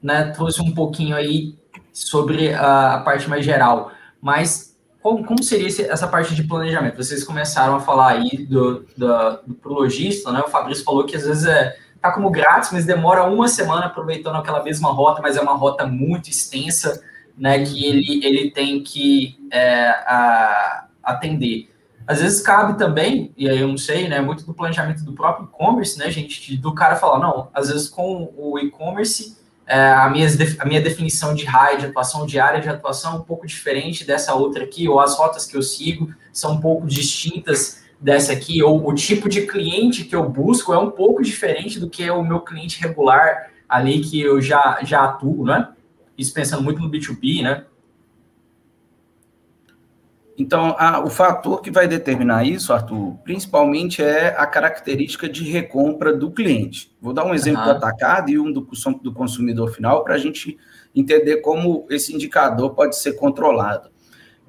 né, 0.02 0.32
trouxe 0.32 0.64
um 0.64 0.74
pouquinho 0.74 1.16
aí 1.16 1.56
sobre 1.94 2.56
a, 2.56 2.96
a 2.96 3.02
parte 3.02 3.30
mais 3.30 3.46
geral, 3.46 3.92
mas 4.20 4.67
como, 5.08 5.24
como 5.24 5.42
seria 5.42 5.68
esse, 5.68 5.84
essa 5.84 6.06
parte 6.06 6.36
de 6.36 6.44
planejamento? 6.44 6.98
Vocês 6.98 7.24
começaram 7.24 7.76
a 7.76 7.80
falar 7.80 8.10
aí 8.10 8.46
do, 8.46 8.86
do, 8.98 9.40
do 9.48 9.54
pro 9.54 9.84
né? 9.84 10.42
O 10.46 10.50
Fabrício 10.50 10.84
falou 10.84 11.06
que 11.06 11.16
às 11.16 11.26
vezes 11.26 11.46
é 11.46 11.78
tá 12.02 12.12
como 12.12 12.30
grátis, 12.30 12.72
mas 12.74 12.86
demora 12.86 13.24
uma 13.24 13.48
semana 13.48 13.86
aproveitando 13.86 14.36
aquela 14.36 14.62
mesma 14.62 14.92
rota, 14.92 15.22
mas 15.22 15.38
é 15.38 15.42
uma 15.42 15.56
rota 15.56 15.88
muito 15.88 16.30
extensa, 16.30 17.02
né? 17.38 17.64
Que 17.64 17.86
ele, 17.86 18.26
ele 18.26 18.52
tem 18.52 18.84
que 18.84 19.40
é, 19.50 19.88
a, 19.88 20.88
atender. 21.02 21.70
Às 22.06 22.22
vezes 22.22 22.42
cabe 22.42 22.78
também, 22.78 23.34
e 23.38 23.50
aí 23.50 23.62
eu 23.62 23.68
não 23.68 23.78
sei, 23.78 24.10
né? 24.10 24.20
Muito 24.20 24.46
do 24.46 24.54
planejamento 24.54 25.06
do 25.06 25.14
próprio 25.14 25.46
e-commerce, 25.46 25.98
né, 25.98 26.12
gente? 26.12 26.58
Do 26.58 26.76
cara 26.76 26.98
falar, 26.98 27.20
não, 27.20 27.48
às 27.54 27.70
vezes 27.70 27.88
com 27.88 28.34
o 28.36 28.60
e-commerce 28.60 29.38
é, 29.68 29.92
a, 29.92 30.10
minha, 30.10 30.28
a 30.60 30.66
minha 30.66 30.82
definição 30.82 31.36
de 31.36 31.44
raio 31.44 31.78
de 31.78 31.86
atuação, 31.88 32.26
de 32.26 32.40
área 32.40 32.62
de 32.62 32.70
atuação, 32.70 33.14
é 33.14 33.16
um 33.18 33.24
pouco 33.24 33.46
diferente 33.46 34.06
dessa 34.06 34.34
outra 34.34 34.64
aqui, 34.64 34.88
ou 34.88 35.00
as 35.00 35.18
rotas 35.18 35.46
que 35.46 35.58
eu 35.58 35.62
sigo 35.62 36.10
são 36.32 36.54
um 36.54 36.62
pouco 36.62 36.88
distintas 36.88 37.84
dessa 38.00 38.32
aqui, 38.32 38.64
ou 38.64 38.88
o 38.88 38.94
tipo 38.94 39.28
de 39.28 39.46
cliente 39.46 40.06
que 40.06 40.16
eu 40.16 40.28
busco 40.30 40.74
é 40.74 40.80
um 40.80 40.90
pouco 40.90 41.22
diferente 41.22 41.80
do 41.80 41.90
que 41.90 42.04
é 42.04 42.14
o 42.14 42.24
meu 42.24 42.40
cliente 42.40 42.80
regular 42.80 43.52
ali 43.68 44.00
que 44.00 44.22
eu 44.22 44.40
já, 44.42 44.80
já 44.84 45.04
atuo, 45.04 45.44
né? 45.44 45.70
Isso 46.18 46.34
pensando 46.34 46.64
muito 46.64 46.82
no 46.82 46.90
B2B, 46.90 47.44
né? 47.44 47.66
Então, 50.38 50.76
a, 50.78 51.00
o 51.00 51.10
fator 51.10 51.62
que 51.62 51.72
vai 51.72 51.88
determinar 51.88 52.46
isso, 52.46 52.72
Arthur, 52.72 53.16
principalmente 53.24 54.04
é 54.04 54.36
a 54.38 54.46
característica 54.46 55.28
de 55.28 55.44
recompra 55.44 56.14
do 56.14 56.30
cliente. 56.30 56.96
Vou 57.02 57.12
dar 57.12 57.26
um 57.26 57.34
exemplo 57.34 57.62
uhum. 57.62 57.66
do 57.66 57.72
atacado 57.72 58.30
e 58.30 58.38
um 58.38 58.52
do, 58.52 58.68
do 59.02 59.12
consumidor 59.12 59.72
final 59.72 60.04
para 60.04 60.14
a 60.14 60.18
gente 60.18 60.56
entender 60.96 61.38
como 61.38 61.88
esse 61.90 62.14
indicador 62.14 62.76
pode 62.76 62.96
ser 62.98 63.14
controlado. 63.14 63.90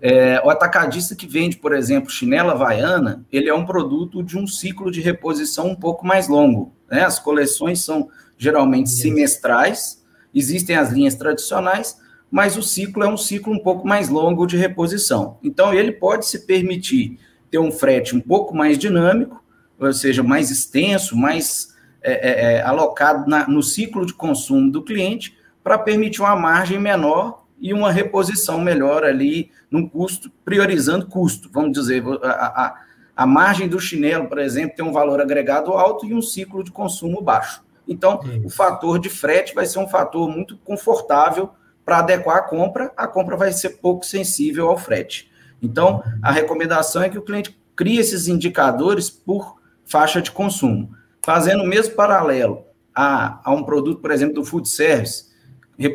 É, 0.01 0.41
o 0.45 0.51
atacadista 0.51 1.17
que 1.17 1.27
vende, 1.27 1.57
por 1.57 1.75
exemplo, 1.75 2.11
chinela 2.11 2.53
havaiana, 2.53 3.25
ele 3.33 3.49
é 3.49 3.55
um 3.55 3.65
produto 3.65 4.23
de 4.23 4.39
um 4.39 4.47
ciclo 4.47 4.91
de 4.91 5.01
reposição 5.01 5.69
um 5.69 5.75
pouco 5.75 6.07
mais 6.07 6.29
longo. 6.29 6.73
Né? 6.91 7.03
As 7.03 7.19
coleções 7.19 7.83
são 7.83 8.09
geralmente 8.37 8.91
semestrais, 8.91 10.05
existem 10.35 10.77
as 10.77 10.91
linhas 10.93 11.15
tradicionais, 11.17 11.99
mas 12.31 12.57
o 12.57 12.63
ciclo 12.63 13.03
é 13.03 13.09
um 13.09 13.17
ciclo 13.17 13.53
um 13.53 13.59
pouco 13.59 13.87
mais 13.87 14.09
longo 14.09 14.47
de 14.47 14.57
reposição. 14.57 15.39
Então, 15.43 15.73
ele 15.73 15.93
pode 15.93 16.27
se 16.27 16.47
permitir 16.47 17.19
ter 17.51 17.59
um 17.59 17.73
frete 17.73 18.15
um 18.15 18.21
pouco 18.21 18.55
mais 18.55 18.79
dinâmico, 18.79 19.43
ou 19.79 19.93
seja, 19.93 20.23
mais 20.23 20.51
extenso, 20.51 21.17
mais 21.17 21.75
é, 22.03 22.13
é, 22.13 22.55
é 22.55 22.63
alocado 22.63 23.29
na, 23.29 23.49
no 23.49 23.63
ciclo 23.63 24.05
de 24.05 24.13
consumo 24.13 24.71
do 24.71 24.83
cliente, 24.83 25.37
para 25.63 25.79
permitir 25.79 26.21
uma 26.21 26.37
margem 26.37 26.79
menor 26.79 27.45
e 27.61 27.73
uma 27.73 27.91
reposição 27.91 28.61
melhor 28.61 29.05
ali 29.05 29.51
num 29.71 29.89
custo, 29.89 30.31
priorizando 30.45 31.07
custo. 31.07 31.49
Vamos 31.53 31.73
dizer, 31.73 32.03
a, 32.23 32.29
a, 32.29 32.75
a 33.17 33.27
margem 33.27 33.69
do 33.69 33.81
chinelo, 33.81 34.29
por 34.29 34.39
exemplo, 34.39 34.77
tem 34.77 34.85
um 34.85 34.93
valor 34.93 35.21
agregado 35.21 35.73
alto 35.73 36.07
e 36.07 36.15
um 36.15 36.23
ciclo 36.23 36.63
de 36.63 36.71
consumo 36.71 37.21
baixo. 37.21 37.63
Então, 37.87 38.21
o 38.45 38.51
fator 38.51 38.99
de 38.99 39.09
frete 39.09 39.55
vai 39.55 39.65
ser 39.65 39.79
um 39.79 39.89
fator 39.89 40.31
muito 40.31 40.59
confortável 40.59 41.51
para 41.89 42.01
adequar 42.01 42.37
a 42.37 42.43
compra, 42.43 42.93
a 42.95 43.07
compra 43.07 43.35
vai 43.35 43.51
ser 43.51 43.79
pouco 43.79 44.05
sensível 44.05 44.69
ao 44.69 44.77
frete. 44.77 45.31
Então, 45.63 46.03
a 46.23 46.31
recomendação 46.31 47.03
é 47.03 47.09
que 47.09 47.17
o 47.17 47.23
cliente 47.23 47.59
crie 47.75 47.99
esses 47.99 48.29
indicadores 48.29 49.09
por 49.09 49.57
faixa 49.87 50.21
de 50.21 50.31
consumo. 50.31 50.95
Fazendo 51.25 51.63
o 51.63 51.67
mesmo 51.67 51.95
paralelo 51.95 52.65
a, 52.95 53.41
a 53.43 53.55
um 53.55 53.63
produto, 53.63 54.03
por 54.03 54.11
exemplo, 54.11 54.35
do 54.35 54.45
food 54.45 54.69
service, 54.69 55.29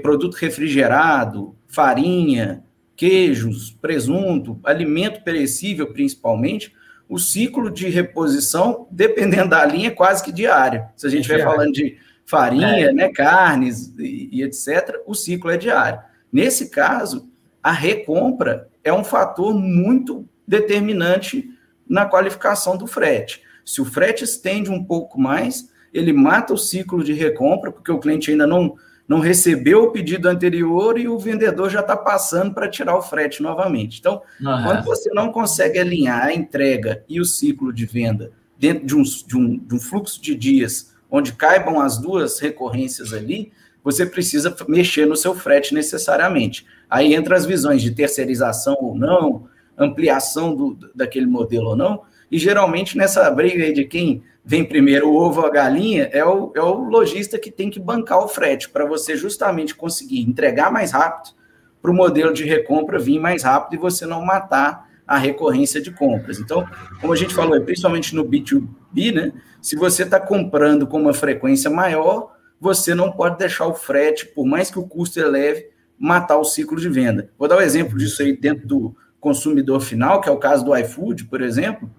produto 0.02 0.34
refrigerado, 0.34 1.56
farinha, 1.68 2.64
queijos, 2.96 3.78
presunto, 3.80 4.60
alimento 4.64 5.24
perecível 5.24 5.94
principalmente, 5.94 6.74
o 7.08 7.20
ciclo 7.20 7.70
de 7.70 7.88
reposição, 7.88 8.88
dependendo 8.90 9.50
da 9.50 9.64
linha, 9.64 9.90
é 9.90 9.92
quase 9.92 10.24
que 10.24 10.32
diário. 10.32 10.84
Se 10.96 11.06
a 11.06 11.10
gente 11.12 11.22
estiver 11.22 11.44
falando 11.44 11.72
de 11.72 12.00
farinha, 12.26 12.90
é. 12.90 12.94
né, 12.94 13.10
carnes 13.10 13.94
e, 13.98 14.30
e, 14.32 14.44
etc., 14.44 15.02
o 15.06 15.14
ciclo 15.14 15.50
é 15.50 15.58
diário. 15.58 16.00
Nesse 16.32 16.70
caso, 16.70 17.30
a 17.62 17.72
recompra 17.72 18.68
é 18.84 18.92
um 18.92 19.04
fator 19.04 19.54
muito 19.54 20.28
determinante 20.48 21.50
na 21.88 22.06
qualificação 22.06 22.78
do 22.78 22.88
frete. 22.88 23.42
Se 23.66 23.82
o 23.82 23.86
frete 23.86 24.24
estende 24.24 24.70
um 24.70 24.84
pouco 24.84 25.20
mais, 25.20 25.70
ele 25.94 26.12
mata 26.12 26.54
o 26.54 26.58
ciclo 26.58 27.04
de 27.04 27.14
recompra, 27.14 27.72
porque 27.72 27.92
o 27.92 28.00
cliente 28.00 28.32
ainda 28.32 28.48
não, 28.48 28.76
não 29.08 29.20
recebeu 29.20 29.84
o 29.84 29.92
pedido 29.92 30.28
anterior 30.28 30.98
e 30.98 31.08
o 31.08 31.20
vendedor 31.20 31.70
já 31.70 31.82
está 31.82 31.96
passando 31.96 32.54
para 32.54 32.68
tirar 32.68 32.98
o 32.98 33.02
frete 33.02 33.42
novamente. 33.42 34.00
Então, 34.00 34.22
uhum. 34.42 34.64
quando 34.64 34.84
você 34.84 35.10
não 35.14 35.32
consegue 35.32 35.80
alinhar 35.80 36.26
a 36.26 36.34
entrega 36.34 37.04
e 37.08 37.22
o 37.22 37.26
ciclo 37.26 37.72
de 37.72 37.86
venda 37.86 38.32
dentro 38.58 38.86
de 38.86 38.96
um, 38.96 39.04
de 39.04 39.38
um, 39.38 39.58
de 39.58 39.76
um 39.76 39.80
fluxo 39.80 40.22
de 40.22 40.36
dias 40.36 40.93
onde 41.14 41.34
caibam 41.34 41.80
as 41.80 42.00
duas 42.00 42.40
recorrências 42.40 43.14
ali, 43.14 43.52
você 43.84 44.04
precisa 44.04 44.56
mexer 44.68 45.06
no 45.06 45.16
seu 45.16 45.36
frete 45.36 45.72
necessariamente. 45.72 46.66
Aí 46.90 47.14
entra 47.14 47.36
as 47.36 47.46
visões 47.46 47.84
de 47.84 47.92
terceirização 47.92 48.76
ou 48.82 48.96
não, 48.96 49.48
ampliação 49.78 50.56
do, 50.56 50.76
daquele 50.96 51.28
modelo 51.28 51.70
ou 51.70 51.76
não, 51.76 52.02
e 52.32 52.40
geralmente 52.40 52.98
nessa 52.98 53.30
briga 53.30 53.64
aí 53.64 53.74
de 53.74 53.84
quem 53.84 54.24
vem 54.44 54.66
primeiro, 54.66 55.08
o 55.08 55.16
ovo 55.16 55.42
ou 55.42 55.48
a 55.48 55.52
galinha, 55.52 56.10
é 56.12 56.26
o, 56.26 56.52
é 56.56 56.62
o 56.62 56.84
lojista 56.86 57.38
que 57.38 57.52
tem 57.52 57.70
que 57.70 57.80
bancar 57.80 58.18
o 58.18 58.28
frete 58.28 58.68
para 58.68 58.84
você 58.84 59.16
justamente 59.16 59.76
conseguir 59.76 60.22
entregar 60.22 60.72
mais 60.72 60.92
rápido 60.92 61.36
para 61.80 61.92
o 61.92 61.94
modelo 61.94 62.34
de 62.34 62.44
recompra 62.44 62.98
vir 62.98 63.20
mais 63.20 63.44
rápido 63.44 63.76
e 63.76 63.78
você 63.78 64.08
não 64.08 64.26
matar 64.26 64.90
a 65.06 65.18
recorrência 65.20 65.80
de 65.80 65.92
compras. 65.92 66.40
Então, 66.40 66.66
como 67.00 67.14
a 67.14 67.16
gente 67.16 67.36
falou, 67.36 67.62
principalmente 67.62 68.16
no 68.16 68.26
B2B, 68.26 69.14
né? 69.14 69.32
Se 69.64 69.78
você 69.78 70.04
está 70.04 70.20
comprando 70.20 70.86
com 70.86 71.00
uma 71.00 71.14
frequência 71.14 71.70
maior, 71.70 72.36
você 72.60 72.94
não 72.94 73.14
pode 73.14 73.38
deixar 73.38 73.66
o 73.66 73.74
frete, 73.74 74.26
por 74.26 74.46
mais 74.46 74.70
que 74.70 74.78
o 74.78 74.86
custo 74.86 75.22
eleve, 75.22 75.70
matar 75.98 76.38
o 76.38 76.44
ciclo 76.44 76.78
de 76.78 76.90
venda. 76.90 77.30
Vou 77.40 77.48
dar 77.48 77.56
um 77.56 77.62
exemplo 77.62 77.98
disso 77.98 78.22
aí 78.22 78.36
dentro 78.36 78.68
do 78.68 78.96
consumidor 79.22 79.80
final, 79.80 80.20
que 80.20 80.28
é 80.28 80.32
o 80.34 80.38
caso 80.38 80.66
do 80.66 80.76
iFood, 80.76 81.26
por 81.26 81.42
exemplo, 81.42 81.90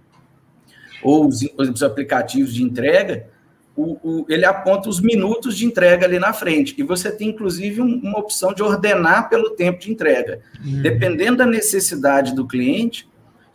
ou 1.02 1.26
os, 1.26 1.40
os 1.56 1.82
aplicativos 1.82 2.52
de 2.52 2.62
entrega, 2.62 3.28
o, 3.74 3.96
o, 4.04 4.26
ele 4.28 4.44
aponta 4.44 4.90
os 4.90 5.00
minutos 5.00 5.56
de 5.56 5.64
entrega 5.64 6.04
ali 6.04 6.18
na 6.18 6.34
frente. 6.34 6.74
E 6.76 6.82
você 6.82 7.10
tem, 7.10 7.30
inclusive, 7.30 7.80
um, 7.80 7.98
uma 8.02 8.18
opção 8.18 8.52
de 8.52 8.62
ordenar 8.62 9.30
pelo 9.30 9.50
tempo 9.56 9.80
de 9.80 9.90
entrega. 9.90 10.42
Uhum. 10.62 10.82
Dependendo 10.82 11.38
da 11.38 11.46
necessidade 11.46 12.34
do 12.34 12.46
cliente, 12.46 13.08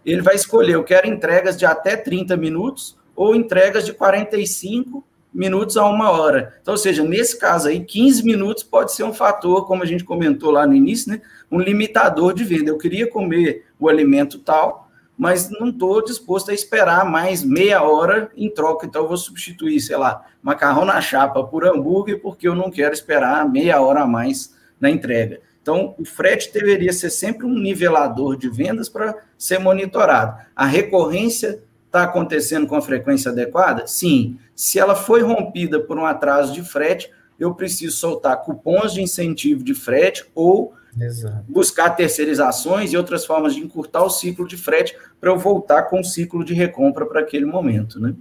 ele 0.03 0.23
vai 0.23 0.33
escolher: 0.33 0.73
eu 0.73 0.83
quero 0.83 1.07
entregas 1.07 1.55
de 1.55 1.65
até 1.65 1.95
30 1.95 2.35
minutos 2.35 2.98
ou 3.19 3.35
entregas 3.35 3.85
de 3.85 3.91
45 3.91 5.03
minutos 5.33 5.75
a 5.75 5.85
uma 5.85 6.09
hora. 6.09 6.57
Então, 6.61 6.73
ou 6.73 6.77
seja, 6.77 7.03
nesse 7.03 7.37
caso 7.37 7.67
aí, 7.67 7.83
15 7.83 8.23
minutos 8.23 8.63
pode 8.63 8.93
ser 8.93 9.03
um 9.03 9.13
fator, 9.13 9.67
como 9.67 9.83
a 9.83 9.85
gente 9.85 10.05
comentou 10.05 10.51
lá 10.51 10.65
no 10.65 10.73
início, 10.73 11.11
né? 11.11 11.21
Um 11.51 11.59
limitador 11.59 12.33
de 12.33 12.45
venda. 12.45 12.71
Eu 12.71 12.77
queria 12.77 13.09
comer 13.09 13.65
o 13.77 13.89
alimento 13.89 14.39
tal, 14.39 14.89
mas 15.17 15.49
não 15.49 15.67
estou 15.67 16.01
disposto 16.01 16.49
a 16.49 16.53
esperar 16.53 17.03
mais 17.03 17.43
meia 17.43 17.83
hora 17.83 18.31
em 18.37 18.49
troca. 18.49 18.85
Então, 18.85 19.01
eu 19.01 19.09
vou 19.09 19.17
substituir, 19.17 19.81
sei 19.81 19.97
lá, 19.97 20.25
macarrão 20.41 20.85
na 20.85 21.01
chapa 21.01 21.43
por 21.43 21.67
hambúrguer, 21.67 22.21
porque 22.21 22.47
eu 22.47 22.55
não 22.55 22.71
quero 22.71 22.93
esperar 22.93 23.45
meia 23.49 23.81
hora 23.81 24.03
a 24.03 24.07
mais 24.07 24.55
na 24.79 24.89
entrega. 24.89 25.41
Então, 25.61 25.93
o 25.99 26.05
frete 26.05 26.53
deveria 26.53 26.93
ser 26.93 27.09
sempre 27.09 27.45
um 27.45 27.53
nivelador 27.53 28.37
de 28.37 28.47
vendas 28.47 28.87
para 28.87 29.13
ser 29.37 29.59
monitorado. 29.59 30.41
A 30.55 30.65
recorrência 30.65 31.61
está 31.89 32.03
acontecendo 32.03 32.67
com 32.67 32.75
a 32.75 32.81
frequência 32.81 33.31
adequada? 33.31 33.87
Sim. 33.87 34.37
Se 34.55 34.79
ela 34.79 34.95
foi 34.95 35.21
rompida 35.21 35.79
por 35.79 35.97
um 35.97 36.05
atraso 36.05 36.53
de 36.53 36.63
frete, 36.63 37.11
eu 37.39 37.53
preciso 37.55 37.97
soltar 37.97 38.41
cupons 38.43 38.93
de 38.93 39.01
incentivo 39.01 39.63
de 39.63 39.73
frete 39.73 40.25
ou 40.35 40.73
Exato. 40.99 41.45
buscar 41.47 41.89
terceirizações 41.91 42.93
e 42.93 42.97
outras 42.97 43.25
formas 43.25 43.55
de 43.55 43.61
encurtar 43.61 44.03
o 44.03 44.09
ciclo 44.09 44.47
de 44.47 44.57
frete 44.57 44.95
para 45.19 45.31
eu 45.31 45.37
voltar 45.37 45.83
com 45.83 45.99
o 45.99 46.03
ciclo 46.03 46.43
de 46.43 46.53
recompra 46.53 47.05
para 47.05 47.21
aquele 47.21 47.45
momento, 47.45 47.99
né? 47.99 48.13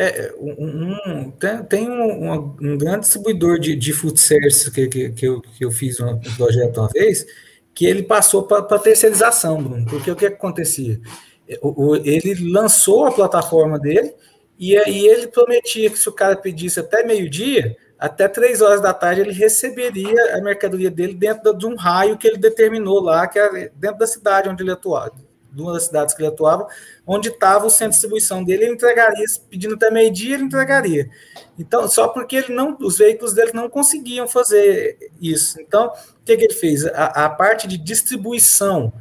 É, 0.00 0.32
um, 0.38 1.02
um, 1.08 1.30
tem, 1.32 1.62
tem 1.64 1.90
um, 1.90 2.54
um, 2.62 2.78
grande 2.78 3.00
distribuidor 3.00 3.58
de, 3.58 3.74
de 3.74 3.92
food 3.92 4.20
service 4.20 4.70
que, 4.70 4.86
que, 4.86 5.10
que, 5.10 5.26
eu, 5.26 5.40
que 5.40 5.64
eu 5.64 5.72
fiz 5.72 5.98
um 5.98 6.20
projeto 6.36 6.78
uma 6.78 6.88
vez, 6.88 7.26
que 7.74 7.84
ele 7.84 8.04
passou 8.04 8.44
para 8.44 8.78
terceirização, 8.78 9.60
Bruno, 9.60 9.84
porque 9.86 10.08
o 10.08 10.14
que, 10.14 10.28
que 10.28 10.34
acontecia? 10.34 11.00
Ele 12.04 12.50
lançou 12.52 13.06
a 13.06 13.12
plataforma 13.12 13.78
dele 13.78 14.14
e 14.58 14.76
aí 14.76 15.06
ele 15.06 15.28
prometia 15.28 15.88
que 15.88 15.98
se 15.98 16.08
o 16.08 16.12
cara 16.12 16.36
pedisse 16.36 16.80
até 16.80 17.04
meio-dia, 17.04 17.76
até 17.98 18.28
três 18.28 18.60
horas 18.60 18.80
da 18.80 18.92
tarde 18.92 19.20
ele 19.20 19.32
receberia 19.32 20.36
a 20.36 20.40
mercadoria 20.40 20.90
dele 20.90 21.14
dentro 21.14 21.54
de 21.54 21.66
um 21.66 21.76
raio 21.76 22.18
que 22.18 22.26
ele 22.26 22.38
determinou 22.38 23.00
lá, 23.00 23.26
que 23.26 23.38
era 23.38 23.70
dentro 23.74 23.98
da 23.98 24.06
cidade 24.06 24.48
onde 24.48 24.62
ele 24.62 24.72
atuava, 24.72 25.14
de 25.50 25.62
uma 25.62 25.72
das 25.72 25.84
cidades 25.84 26.14
que 26.14 26.22
ele 26.22 26.28
atuava, 26.28 26.66
onde 27.06 27.28
estava 27.28 27.66
o 27.66 27.70
centro 27.70 27.90
de 27.90 27.94
distribuição 27.94 28.44
dele, 28.44 28.64
ele 28.64 28.74
entregaria, 28.74 29.24
pedindo 29.48 29.74
até 29.74 29.90
meio-dia, 29.90 30.34
ele 30.34 30.44
entregaria. 30.44 31.08
Então, 31.58 31.88
só 31.88 32.08
porque 32.08 32.36
ele 32.36 32.52
não, 32.52 32.76
os 32.80 32.98
veículos 32.98 33.32
dele 33.32 33.52
não 33.54 33.70
conseguiam 33.70 34.28
fazer 34.28 35.10
isso. 35.20 35.60
Então, 35.60 35.86
o 35.86 36.24
que, 36.24 36.36
que 36.36 36.44
ele 36.44 36.54
fez? 36.54 36.84
A, 36.86 37.26
a 37.26 37.30
parte 37.30 37.66
de 37.66 37.78
distribuição 37.78 38.92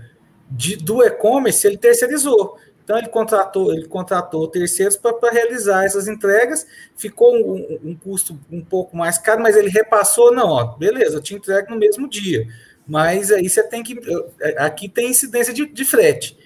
de, 0.49 0.75
do 0.75 1.03
e-commerce 1.03 1.65
ele 1.65 1.77
terceirizou. 1.77 2.57
Então 2.83 2.97
ele 2.97 3.09
contratou, 3.09 3.73
ele 3.73 3.85
contratou 3.85 4.47
terceiros 4.47 4.95
para 4.95 5.29
realizar 5.29 5.83
essas 5.83 6.07
entregas, 6.07 6.65
ficou 6.95 7.35
um, 7.35 7.79
um, 7.83 7.95
custo 7.95 8.39
um 8.49 8.63
pouco 8.63 8.95
mais 8.95 9.17
caro, 9.17 9.43
mas 9.43 9.57
ele 9.57 9.69
repassou, 9.69 10.33
não, 10.33 10.47
ó, 10.47 10.65
beleza, 10.77 11.17
eu 11.17 11.21
te 11.21 11.35
entrego 11.35 11.69
no 11.69 11.77
mesmo 11.77 12.07
dia. 12.09 12.47
Mas 12.87 13.29
aí 13.29 13.49
você 13.49 13.61
tem 13.61 13.83
que. 13.83 13.99
É, 14.39 14.63
aqui 14.63 14.87
tem 14.87 15.09
incidência 15.09 15.53
de, 15.53 15.65
de 15.65 15.83
frete. 15.83 16.37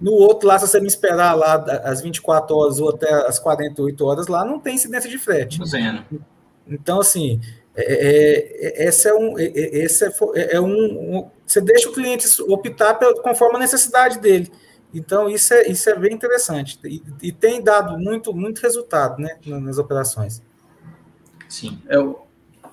No 0.00 0.12
outro 0.12 0.48
lá, 0.48 0.58
se 0.58 0.66
você 0.66 0.80
me 0.80 0.86
esperar 0.86 1.34
lá 1.34 1.56
às 1.84 2.00
24 2.00 2.56
horas 2.56 2.80
ou 2.80 2.88
até 2.88 3.12
às 3.26 3.38
48 3.38 4.06
horas, 4.06 4.26
lá 4.26 4.42
não 4.42 4.58
tem 4.58 4.76
incidência 4.76 5.10
de 5.10 5.18
frete. 5.18 5.60
Então, 6.66 7.00
assim, 7.00 7.38
é, 7.76 7.82
é, 7.82 8.84
é, 8.84 8.88
esse 8.88 9.08
é 9.08 9.14
um, 9.14 9.38
esse 9.38 10.04
é, 10.04 10.56
é 10.56 10.60
um, 10.60 11.18
um, 11.18 11.30
você 11.46 11.60
deixa 11.60 11.88
o 11.88 11.92
cliente 11.92 12.26
optar 12.42 12.94
conforme 13.22 13.56
a 13.56 13.60
necessidade 13.60 14.18
dele. 14.18 14.50
Então 14.92 15.28
isso 15.28 15.54
é 15.54 15.68
isso 15.68 15.88
é 15.88 15.96
bem 15.96 16.12
interessante 16.12 16.78
e, 16.84 17.00
e 17.22 17.30
tem 17.30 17.62
dado 17.62 17.96
muito 17.96 18.34
muito 18.34 18.60
resultado, 18.60 19.20
né, 19.20 19.36
nas 19.46 19.78
operações. 19.78 20.42
Sim. 21.48 21.78
É 21.88 21.98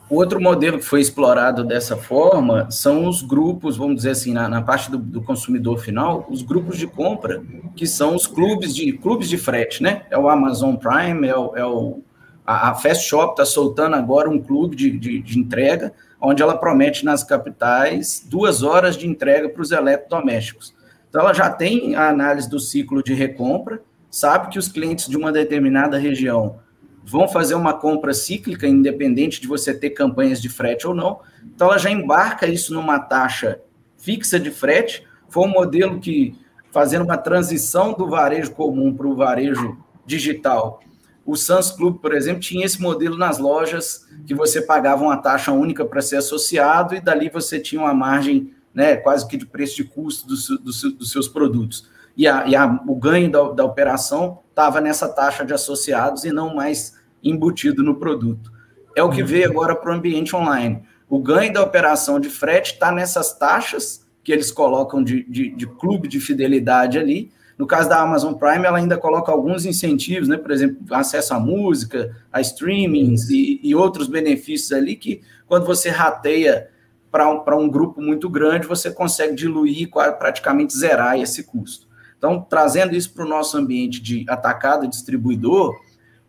o 0.09 0.15
outro 0.15 0.39
modelo 0.39 0.77
que 0.77 0.85
foi 0.85 1.01
explorado 1.01 1.65
dessa 1.65 1.97
forma 1.97 2.71
são 2.71 3.07
os 3.07 3.21
grupos, 3.21 3.75
vamos 3.75 3.97
dizer 3.97 4.11
assim, 4.11 4.33
na, 4.33 4.47
na 4.47 4.61
parte 4.61 4.89
do, 4.89 4.97
do, 4.97 5.21
consumidor 5.21 5.79
final, 5.79 6.25
os 6.29 6.41
grupos 6.41 6.77
de 6.77 6.87
compra 6.87 7.43
que 7.75 7.85
são 7.85 8.15
os 8.15 8.25
clubes 8.25 8.73
de 8.73 8.93
clubes 8.93 9.27
de 9.27 9.37
frete, 9.37 9.83
né? 9.83 10.03
É 10.09 10.17
o 10.17 10.29
Amazon 10.29 10.75
Prime, 10.75 11.27
é 11.27 11.37
o, 11.37 11.57
é 11.57 11.65
o 11.65 12.01
a, 12.47 12.69
a 12.69 12.75
Fast 12.75 13.05
Shop 13.05 13.33
está 13.33 13.43
soltando 13.43 13.97
agora 13.97 14.29
um 14.29 14.41
clube 14.41 14.73
de, 14.73 14.89
de, 14.97 15.19
de, 15.19 15.37
entrega, 15.37 15.93
onde 16.21 16.41
ela 16.41 16.57
promete 16.57 17.03
nas 17.03 17.21
capitais 17.21 18.25
duas 18.25 18.63
horas 18.63 18.95
de 18.95 19.05
entrega 19.05 19.49
para 19.49 19.61
os 19.61 19.71
eletrodomésticos. 19.71 20.73
Então, 21.09 21.21
ela 21.21 21.33
já 21.33 21.49
tem 21.49 21.95
a 21.95 22.07
análise 22.07 22.49
do 22.49 22.59
ciclo 22.59 23.03
de 23.03 23.13
recompra, 23.13 23.81
sabe 24.09 24.47
que 24.47 24.57
os 24.57 24.69
clientes 24.69 25.09
de 25.09 25.17
uma 25.17 25.31
determinada 25.31 25.97
região 25.97 26.59
vão 27.03 27.27
fazer 27.27 27.55
uma 27.55 27.73
compra 27.73 28.13
cíclica, 28.13 28.65
independente 28.65 29.41
de 29.41 29.47
você 29.47 29.73
ter 29.73 29.91
campanhas 29.91 30.41
de 30.41 30.49
frete 30.49 30.87
ou 30.87 30.93
não. 30.93 31.19
Então, 31.43 31.67
ela 31.67 31.77
já 31.77 31.89
embarca 31.89 32.47
isso 32.47 32.73
numa 32.73 32.99
taxa 32.99 33.59
fixa 33.97 34.39
de 34.39 34.51
frete. 34.51 35.05
Foi 35.29 35.45
um 35.45 35.51
modelo 35.51 35.99
que, 35.99 36.35
fazendo 36.71 37.03
uma 37.03 37.17
transição 37.17 37.93
do 37.93 38.09
varejo 38.09 38.51
comum 38.51 38.93
para 38.93 39.07
o 39.07 39.15
varejo 39.15 39.77
digital, 40.05 40.81
o 41.27 41.35
Sans 41.35 41.69
Club, 41.71 41.99
por 41.99 42.15
exemplo, 42.15 42.39
tinha 42.39 42.65
esse 42.65 42.81
modelo 42.81 43.17
nas 43.17 43.37
lojas 43.37 44.07
que 44.25 44.33
você 44.33 44.61
pagava 44.61 45.03
uma 45.03 45.17
taxa 45.17 45.51
única 45.51 45.83
para 45.83 46.01
ser 46.01 46.15
associado 46.15 46.95
e 46.95 47.01
dali 47.01 47.29
você 47.29 47.59
tinha 47.59 47.81
uma 47.81 47.93
margem 47.93 48.53
né, 48.73 48.95
quase 48.95 49.27
que 49.27 49.35
de 49.35 49.45
preço 49.45 49.75
de 49.75 49.83
custo 49.83 50.25
dos 50.25 51.11
seus 51.11 51.27
produtos. 51.27 51.89
E, 52.15 52.25
a, 52.25 52.47
e 52.47 52.55
a, 52.55 52.65
o 52.87 52.95
ganho 52.95 53.29
da, 53.29 53.43
da 53.51 53.65
operação 53.65 54.39
estava 54.49 54.79
nessa 54.79 55.09
taxa 55.09 55.45
de 55.45 55.53
associados 55.53 56.23
e 56.23 56.31
não 56.31 56.55
mais 56.55 56.97
embutido 57.21 57.83
no 57.83 57.95
produto. 57.95 58.49
É 58.95 59.03
o 59.03 59.09
que 59.09 59.21
veio 59.21 59.49
agora 59.49 59.75
para 59.75 59.91
o 59.91 59.93
ambiente 59.93 60.33
online. 60.33 60.81
O 61.09 61.19
ganho 61.19 61.51
da 61.51 61.61
operação 61.61 62.21
de 62.21 62.29
frete 62.29 62.73
está 62.73 62.89
nessas 62.89 63.37
taxas 63.37 64.07
que 64.23 64.31
eles 64.31 64.49
colocam 64.49 65.03
de, 65.03 65.23
de, 65.23 65.49
de 65.49 65.67
clube 65.67 66.07
de 66.07 66.21
fidelidade 66.21 66.97
ali, 66.97 67.31
No 67.57 67.65
caso 67.65 67.89
da 67.89 67.99
Amazon 67.99 68.33
Prime, 68.33 68.65
ela 68.65 68.77
ainda 68.77 68.97
coloca 68.97 69.31
alguns 69.31 69.65
incentivos, 69.65 70.27
né? 70.27 70.37
Por 70.37 70.51
exemplo, 70.51 70.77
acesso 70.91 71.33
à 71.33 71.39
música, 71.39 72.15
a 72.31 72.39
streamings 72.39 73.29
e, 73.29 73.59
e 73.63 73.73
outros 73.73 74.07
benefícios 74.07 74.71
ali 74.71 74.95
que, 74.95 75.21
quando 75.47 75.65
você 75.65 75.89
rateia 75.89 76.69
para 77.11 77.27
um, 77.27 77.63
um 77.63 77.69
grupo 77.69 77.99
muito 77.99 78.29
grande, 78.29 78.67
você 78.67 78.91
consegue 78.91 79.33
diluir, 79.33 79.89
praticamente 79.89 80.77
zerar 80.77 81.19
esse 81.19 81.43
custo. 81.43 81.87
Então, 82.17 82.41
trazendo 82.41 82.95
isso 82.95 83.13
para 83.13 83.25
o 83.25 83.29
nosso 83.29 83.57
ambiente 83.57 84.01
de 84.01 84.25
atacado 84.27 84.87
distribuidor, 84.87 85.75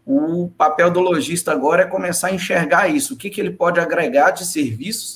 o 0.07 0.49
papel 0.57 0.91
do 0.91 1.01
lojista 1.01 1.53
agora 1.53 1.83
é 1.83 1.87
começar 1.87 2.29
a 2.29 2.35
enxergar 2.35 2.89
isso, 2.89 3.13
o 3.13 3.17
que, 3.17 3.29
que 3.29 3.41
ele 3.41 3.51
pode 3.51 3.79
agregar 3.79 4.31
de 4.31 4.47
serviços, 4.47 5.15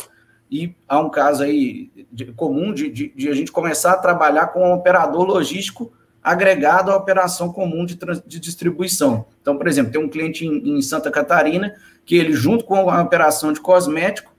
e 0.50 0.74
há 0.86 1.00
um 1.00 1.08
caso 1.08 1.42
aí 1.42 1.90
de, 2.12 2.26
comum 2.26 2.74
de, 2.74 2.90
de, 2.90 3.08
de, 3.08 3.28
a 3.30 3.34
gente 3.34 3.50
começar 3.50 3.92
a 3.92 3.96
trabalhar 3.96 4.48
com 4.48 4.68
um 4.68 4.74
operador 4.74 5.24
logístico 5.24 5.94
agregado 6.22 6.90
à 6.90 6.96
operação 6.96 7.52
comum 7.52 7.84
de, 7.84 7.98
de 8.26 8.38
distribuição. 8.38 9.26
Então, 9.40 9.56
por 9.56 9.66
exemplo, 9.66 9.92
tem 9.92 10.00
um 10.00 10.08
cliente 10.08 10.46
em, 10.46 10.76
em 10.76 10.82
Santa 10.82 11.10
Catarina 11.10 11.74
que 12.04 12.16
ele, 12.16 12.32
junto 12.32 12.64
com 12.64 12.88
a 12.88 13.02
operação 13.02 13.52
de 13.52 13.60
cosmético, 13.60 14.32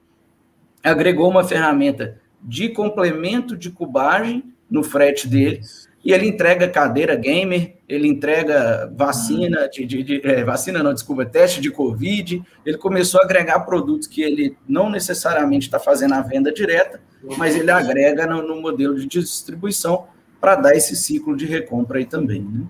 agregou 0.84 1.30
uma 1.30 1.44
ferramenta 1.44 2.18
de 2.42 2.70
complemento 2.70 3.56
de 3.56 3.70
cubagem 3.70 4.44
no 4.70 4.84
frete 4.84 5.28
dele, 5.28 5.62
e 6.04 6.12
ele 6.12 6.28
entrega 6.28 6.68
cadeira 6.68 7.16
gamer, 7.16 7.75
ele 7.88 8.08
entrega 8.08 8.92
vacina, 8.94 9.70
de, 9.70 9.86
de, 9.86 10.04
de 10.04 10.22
é, 10.28 10.44
vacina 10.44 10.84
não, 10.84 10.94
desculpa, 10.94 11.25
teste 11.25 11.62
de 11.62 11.72
Covid, 11.72 12.44
ele 12.66 12.78
começou 12.78 13.22
a 13.22 13.24
agregar 13.24 13.62
produtos 13.62 14.08
que 14.08 14.22
ele 14.22 14.58
não 14.68 14.90
necessariamente 14.90 15.68
está 15.68 15.80
fazendo 15.80 16.13
a 16.16 16.22
venda 16.22 16.52
direta, 16.52 17.00
mas 17.38 17.56
ele 17.56 17.72
agrega 17.72 18.28
no, 18.28 18.42
no 18.46 18.62
modelo 18.62 19.00
de 19.00 19.08
distribuição 19.08 20.08
para 20.44 20.56
dar 20.56 20.76
esse 20.76 20.94
ciclo 20.98 21.38
de 21.38 21.46
recompra 21.46 22.00
aí 22.00 22.06
também. 22.06 22.42
Né? 22.42 22.66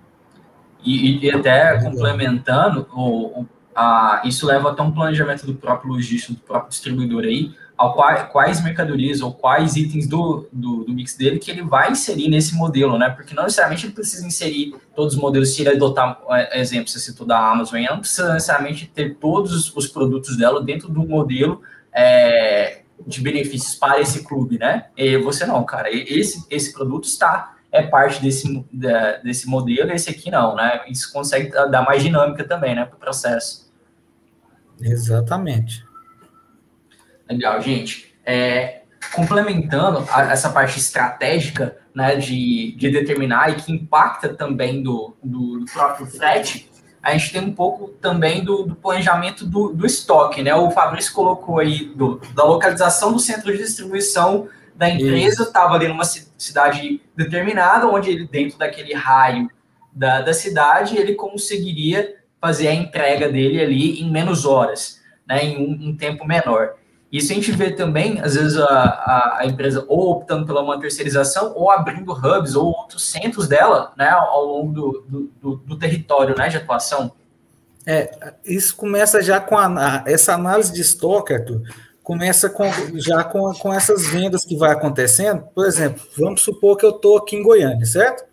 E, 0.85 1.25
e, 1.25 1.31
até 1.31 1.81
complementando, 1.81 2.87
o, 2.93 3.39
o, 3.41 3.47
a, 3.75 4.21
isso 4.25 4.45
leva 4.45 4.69
até 4.69 4.83
um 4.83 4.91
planejamento 4.91 5.43
do 5.43 5.55
próprio 5.55 5.91
logístico, 5.91 6.33
do 6.33 6.41
próprio 6.41 6.69
distribuidor 6.69 7.23
aí, 7.23 7.51
ao 7.75 7.95
qual, 7.95 8.27
quais 8.27 8.63
mercadorias 8.63 9.21
ou 9.21 9.33
quais 9.33 9.75
itens 9.75 10.07
do, 10.07 10.47
do, 10.53 10.83
do, 10.83 10.93
mix 10.93 11.17
dele 11.17 11.39
que 11.39 11.49
ele 11.49 11.63
vai 11.63 11.91
inserir 11.91 12.29
nesse 12.29 12.53
modelo, 12.53 12.99
né? 12.99 13.09
Porque 13.09 13.33
não 13.33 13.41
necessariamente 13.41 13.87
ele 13.87 13.93
precisa 13.93 14.27
inserir 14.27 14.75
todos 14.95 15.15
os 15.15 15.19
modelos, 15.19 15.55
se 15.55 15.63
ele 15.63 15.71
adotar, 15.71 16.21
é, 16.29 16.59
exemplo, 16.59 16.89
você 16.89 16.99
citou 16.99 17.25
da 17.25 17.39
Amazon, 17.39 17.79
ele 17.79 17.89
não 17.89 18.01
precisa 18.01 18.31
necessariamente 18.35 18.85
ter 18.85 19.15
todos 19.15 19.75
os 19.75 19.87
produtos 19.87 20.37
dela 20.37 20.63
dentro 20.63 20.89
do 20.89 21.07
modelo 21.07 21.59
é, 21.91 22.83
de 23.07 23.19
benefícios 23.19 23.73
para 23.73 23.99
esse 23.99 24.23
clube, 24.23 24.59
né? 24.59 24.85
E 24.95 25.17
você 25.17 25.43
não, 25.43 25.63
cara, 25.63 25.89
esse, 25.91 26.45
esse 26.51 26.71
produto 26.71 27.05
está, 27.05 27.52
é 27.73 27.81
parte 27.81 28.21
desse, 28.21 28.63
desse 29.23 29.47
modelo, 29.49 29.91
esse 29.91 30.11
aqui 30.11 30.29
não, 30.29 30.55
né? 30.55 30.81
Isso 30.87 31.11
consegue 31.11 31.49
dar 31.49 31.81
mais 31.81 32.03
dinâmica 32.03 32.43
também, 32.43 32.75
né, 32.75 32.85
para 32.85 32.95
o 32.95 32.99
processo. 32.99 33.73
Exatamente. 34.79 35.83
Legal, 37.27 37.59
gente. 37.61 38.13
É, 38.23 38.83
complementando 39.15 40.07
a, 40.11 40.31
essa 40.31 40.51
parte 40.51 40.77
estratégica 40.77 41.75
né, 41.95 42.15
de, 42.15 42.75
de 42.77 42.91
determinar 42.91 43.49
e 43.49 43.55
que 43.55 43.71
impacta 43.71 44.29
também 44.29 44.83
do, 44.83 45.15
do, 45.23 45.61
do, 45.61 45.65
próprio 45.65 46.05
frete, 46.05 46.69
a 47.01 47.11
gente 47.13 47.31
tem 47.31 47.41
um 47.41 47.53
pouco 47.53 47.87
também 47.87 48.43
do, 48.43 48.63
do 48.63 48.75
planejamento 48.75 49.45
do, 49.45 49.69
do, 49.69 49.85
estoque. 49.85 50.43
Né? 50.43 50.53
O 50.53 50.69
Fabrício 50.69 51.11
colocou 51.11 51.57
aí 51.57 51.91
da 52.35 52.43
localização 52.43 53.11
do 53.11 53.19
centro 53.19 53.51
de 53.51 53.57
distribuição 53.57 54.47
da 54.75 54.89
empresa, 54.89 55.43
estava 55.43 55.75
ali 55.75 55.87
numa 55.87 56.03
cidade 56.03 57.01
determinada, 57.15 57.87
onde 57.87 58.09
ele, 58.09 58.27
dentro 58.27 58.57
daquele 58.57 58.93
raio 58.93 59.49
da, 59.91 60.21
da 60.21 60.33
cidade, 60.33 60.97
ele 60.97 61.13
conseguiria 61.15 62.15
fazer 62.41 62.67
a 62.67 62.73
entrega 62.73 63.29
dele 63.29 63.61
ali 63.61 64.01
em 64.01 64.11
menos 64.11 64.45
horas, 64.45 65.01
né, 65.27 65.45
em 65.45 65.57
um, 65.57 65.89
um 65.89 65.95
tempo 65.95 66.25
menor. 66.25 66.75
Isso 67.11 67.31
a 67.31 67.35
gente 67.35 67.51
vê 67.51 67.69
também, 67.69 68.19
às 68.19 68.33
vezes, 68.33 68.57
a, 68.57 68.65
a, 68.65 69.37
a, 69.41 69.45
empresa 69.45 69.85
ou 69.87 70.09
optando 70.09 70.47
pela 70.47 70.63
uma 70.63 70.79
terceirização 70.79 71.53
ou 71.55 71.69
abrindo 71.69 72.11
hubs 72.11 72.55
ou 72.55 72.65
outros 72.65 73.03
centros 73.03 73.47
dela 73.47 73.93
né, 73.95 74.09
ao 74.09 74.43
longo 74.43 74.73
do, 74.73 75.05
do, 75.07 75.31
do, 75.39 75.55
do 75.57 75.77
território 75.77 76.35
né, 76.35 76.49
de 76.49 76.57
atuação. 76.57 77.11
É, 77.85 78.33
isso 78.43 78.75
começa 78.75 79.21
já 79.21 79.39
com 79.39 79.55
a, 79.55 80.03
essa 80.07 80.33
análise 80.33 80.73
de 80.73 80.81
estoque, 80.81 81.33
Arthur, 81.33 81.61
começa 82.03 82.49
com, 82.49 82.65
já 82.95 83.23
com, 83.23 83.53
com 83.53 83.73
essas 83.73 84.05
vendas 84.07 84.43
que 84.43 84.57
vai 84.57 84.71
acontecendo. 84.71 85.43
Por 85.55 85.65
exemplo, 85.65 86.03
vamos 86.17 86.41
supor 86.41 86.77
que 86.77 86.85
eu 86.85 86.91
estou 86.91 87.17
aqui 87.17 87.37
em 87.37 87.43
Goiânia, 87.43 87.85
certo? 87.85 88.25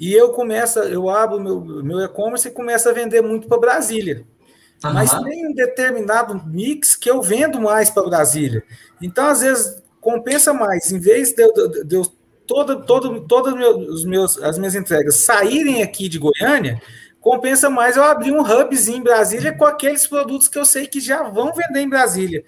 E 0.00 0.12
eu 0.12 0.30
começo, 0.30 0.80
eu 0.80 1.08
abro 1.08 1.38
meu, 1.38 1.60
meu 1.60 2.00
e-commerce 2.00 2.48
e 2.48 2.50
começo 2.50 2.88
a 2.88 2.92
vender 2.92 3.20
muito 3.20 3.46
para 3.46 3.60
Brasília. 3.60 4.24
Uhum. 4.82 4.92
Mas 4.94 5.10
tem 5.10 5.46
um 5.46 5.54
determinado 5.54 6.42
mix 6.46 6.96
que 6.96 7.08
eu 7.08 7.22
vendo 7.22 7.60
mais 7.60 7.90
para 7.90 8.08
Brasília. 8.08 8.64
Então, 9.00 9.26
às 9.26 9.42
vezes, 9.42 9.80
compensa 10.00 10.52
mais, 10.52 10.90
em 10.90 10.98
vez 10.98 11.32
de 11.32 11.42
eu, 11.42 11.84
de 11.84 11.94
eu 11.94 12.04
todo, 12.46 12.84
todo, 12.84 13.20
todas 13.20 13.54
os 13.88 14.04
meus, 14.04 14.42
as 14.42 14.58
minhas 14.58 14.74
entregas 14.74 15.16
saírem 15.16 15.82
aqui 15.82 16.08
de 16.08 16.18
Goiânia, 16.18 16.82
compensa 17.20 17.70
mais 17.70 17.96
eu 17.96 18.02
abrir 18.02 18.32
um 18.32 18.40
hubzinho 18.40 18.98
em 18.98 19.02
Brasília 19.02 19.52
com 19.52 19.64
aqueles 19.64 20.06
produtos 20.06 20.48
que 20.48 20.58
eu 20.58 20.64
sei 20.64 20.86
que 20.86 21.00
já 21.00 21.22
vão 21.22 21.52
vender 21.54 21.80
em 21.80 21.88
Brasília, 21.88 22.44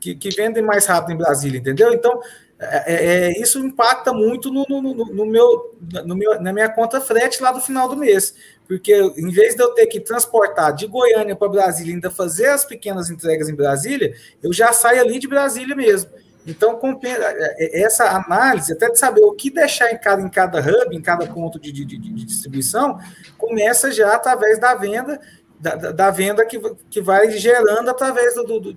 que, 0.00 0.14
que 0.14 0.30
vendem 0.30 0.62
mais 0.62 0.86
rápido 0.86 1.12
em 1.12 1.18
Brasília, 1.18 1.58
entendeu? 1.58 1.92
Então, 1.92 2.20
é, 2.58 2.94
é, 2.94 3.28
é 3.28 3.40
isso 3.40 3.58
impacta 3.58 4.12
muito 4.12 4.50
no, 4.52 4.66
no, 4.68 4.82
no, 4.82 5.26
meu, 5.26 5.76
no 6.04 6.14
meu, 6.14 6.40
na 6.40 6.52
minha 6.52 6.68
conta 6.68 7.00
frete 7.00 7.42
lá 7.42 7.52
do 7.52 7.60
final 7.60 7.88
do 7.88 7.96
mês. 7.96 8.34
Porque 8.66 8.94
em 8.94 9.30
vez 9.30 9.56
de 9.56 9.62
eu 9.62 9.74
ter 9.74 9.86
que 9.86 9.98
transportar 9.98 10.72
de 10.74 10.86
Goiânia 10.86 11.34
para 11.34 11.48
Brasília, 11.48 11.94
ainda 11.94 12.10
fazer 12.10 12.46
as 12.46 12.64
pequenas 12.64 13.10
entregas 13.10 13.48
em 13.48 13.54
Brasília, 13.54 14.14
eu 14.42 14.52
já 14.52 14.72
saio 14.72 15.00
ali 15.00 15.18
de 15.18 15.26
Brasília 15.26 15.74
mesmo. 15.74 16.10
Então, 16.46 16.78
é, 17.02 17.80
é, 17.80 17.82
essa 17.82 18.04
análise, 18.10 18.72
até 18.72 18.90
de 18.90 18.98
saber 18.98 19.22
o 19.22 19.32
que 19.32 19.50
deixar 19.50 19.92
em 19.92 19.98
cada, 19.98 20.22
em 20.22 20.28
cada 20.28 20.58
hub, 20.60 20.96
em 20.96 21.02
cada 21.02 21.26
ponto 21.26 21.58
de, 21.58 21.70
de, 21.72 21.84
de 21.84 22.24
distribuição, 22.24 22.98
começa 23.36 23.90
já 23.90 24.14
através 24.14 24.58
da 24.58 24.74
venda, 24.74 25.20
da, 25.58 25.74
da, 25.74 26.10
venda 26.10 26.44
que, 26.46 26.58
que 26.88 27.00
vai 27.00 27.30
gerando 27.30 27.90
através 27.90 28.34
do, 28.34 28.58
do, 28.58 28.76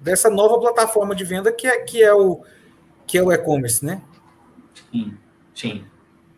dessa 0.00 0.30
nova 0.30 0.58
plataforma 0.58 1.14
de 1.14 1.24
venda 1.24 1.52
que 1.52 1.66
é, 1.66 1.78
que 1.78 2.02
é 2.02 2.12
o 2.12 2.42
que 3.06 3.18
é 3.18 3.22
o 3.22 3.32
e-commerce, 3.32 3.84
né? 3.84 4.02
Sim, 4.90 5.16
sim 5.54 5.84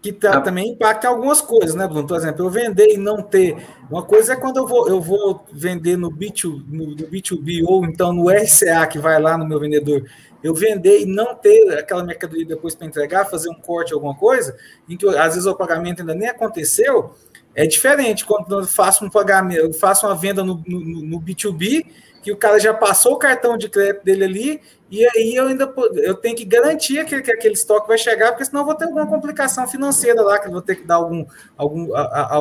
que 0.06 0.12
tá, 0.12 0.40
também 0.40 0.70
impacta 0.70 1.08
algumas 1.08 1.40
coisas, 1.40 1.74
né, 1.74 1.86
Bruno? 1.88 2.06
Por 2.06 2.16
exemplo, 2.16 2.46
eu 2.46 2.50
vender 2.50 2.94
e 2.94 2.96
não 2.96 3.20
ter. 3.20 3.56
Uma 3.90 4.04
coisa 4.04 4.34
é 4.34 4.36
quando 4.36 4.58
eu 4.58 4.66
vou, 4.66 4.88
eu 4.88 5.00
vou 5.00 5.44
vender 5.52 5.96
no, 5.96 6.12
B2, 6.12 6.62
no, 6.68 6.86
no 6.90 6.96
B2B 6.96 7.64
ou 7.66 7.84
então 7.84 8.12
no 8.12 8.28
RCA, 8.30 8.86
que 8.86 9.00
vai 9.00 9.20
lá 9.20 9.36
no 9.36 9.44
meu 9.44 9.58
vendedor, 9.58 10.08
eu 10.44 10.54
vender 10.54 11.00
e 11.00 11.06
não 11.06 11.34
ter 11.34 11.76
aquela 11.76 12.04
mercadoria 12.04 12.46
depois 12.46 12.72
para 12.74 12.86
entregar, 12.86 13.24
fazer 13.24 13.48
um 13.50 13.54
corte, 13.54 13.92
alguma 13.92 14.14
coisa, 14.14 14.56
em 14.88 14.96
que 14.96 15.08
às 15.08 15.34
vezes 15.34 15.46
o 15.46 15.56
pagamento 15.56 16.00
ainda 16.00 16.14
nem 16.14 16.28
aconteceu, 16.28 17.12
é 17.52 17.66
diferente 17.66 18.24
quando 18.24 18.60
eu 18.60 18.64
faço 18.64 19.04
um 19.04 19.10
pagamento, 19.10 19.58
eu 19.58 19.72
faço 19.72 20.06
uma 20.06 20.14
venda 20.14 20.44
no, 20.44 20.62
no, 20.64 20.80
no 21.02 21.20
B2B 21.20 21.84
que 22.26 22.32
o 22.32 22.36
cara 22.36 22.58
já 22.58 22.74
passou 22.74 23.12
o 23.12 23.18
cartão 23.18 23.56
de 23.56 23.68
crédito 23.68 24.02
dele 24.02 24.24
ali, 24.24 24.60
e 24.90 25.06
aí 25.06 25.36
eu 25.36 25.46
ainda 25.46 25.72
eu 25.94 26.12
tenho 26.16 26.34
que 26.34 26.44
garantir 26.44 27.04
que, 27.04 27.22
que 27.22 27.30
aquele 27.30 27.54
estoque 27.54 27.86
vai 27.86 27.96
chegar, 27.96 28.32
porque 28.32 28.44
senão 28.44 28.62
eu 28.62 28.66
vou 28.66 28.74
ter 28.74 28.86
alguma 28.86 29.06
complicação 29.06 29.64
financeira 29.68 30.20
lá, 30.22 30.36
que 30.36 30.48
eu 30.48 30.50
vou 30.50 30.60
ter 30.60 30.74
que 30.74 30.84
dar 30.84 30.96
algum, 30.96 31.24
algum, 31.56 31.94
a, 31.94 32.00
a, 32.00 32.34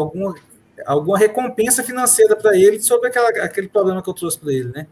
alguma, 0.87 1.19
recompensa 1.19 1.83
financeira 1.83 2.35
para 2.35 2.57
ele 2.57 2.81
sobre 2.81 3.09
aquela, 3.09 3.29
aquele 3.29 3.67
problema 3.67 4.01
que 4.01 4.09
eu 4.09 4.13
trouxe 4.15 4.39
para 4.39 4.51
ele, 4.51 4.69
né? 4.69 4.87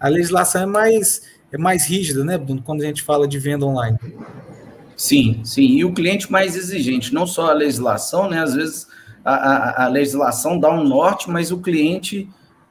A 0.00 0.08
legislação 0.08 0.62
é 0.62 0.66
mais, 0.66 1.24
é 1.52 1.58
mais 1.58 1.84
rígida, 1.86 2.24
né, 2.24 2.38
Bruno, 2.38 2.62
quando 2.62 2.80
a 2.80 2.86
gente 2.86 3.02
fala 3.02 3.28
de 3.28 3.38
venda 3.38 3.66
online. 3.66 3.98
Sim, 4.96 5.42
sim, 5.44 5.76
e 5.76 5.84
o 5.84 5.92
cliente 5.92 6.32
mais 6.32 6.56
exigente, 6.56 7.12
não 7.12 7.26
só 7.26 7.50
a 7.50 7.52
legislação, 7.52 8.30
né? 8.30 8.40
Às 8.40 8.54
vezes 8.54 8.86
a, 9.22 9.34
a, 9.34 9.84
a 9.84 9.88
legislação 9.88 10.58
dá 10.58 10.70
um 10.70 10.84
norte, 10.84 11.28
mas 11.28 11.52
o 11.52 11.58
cliente 11.58 12.26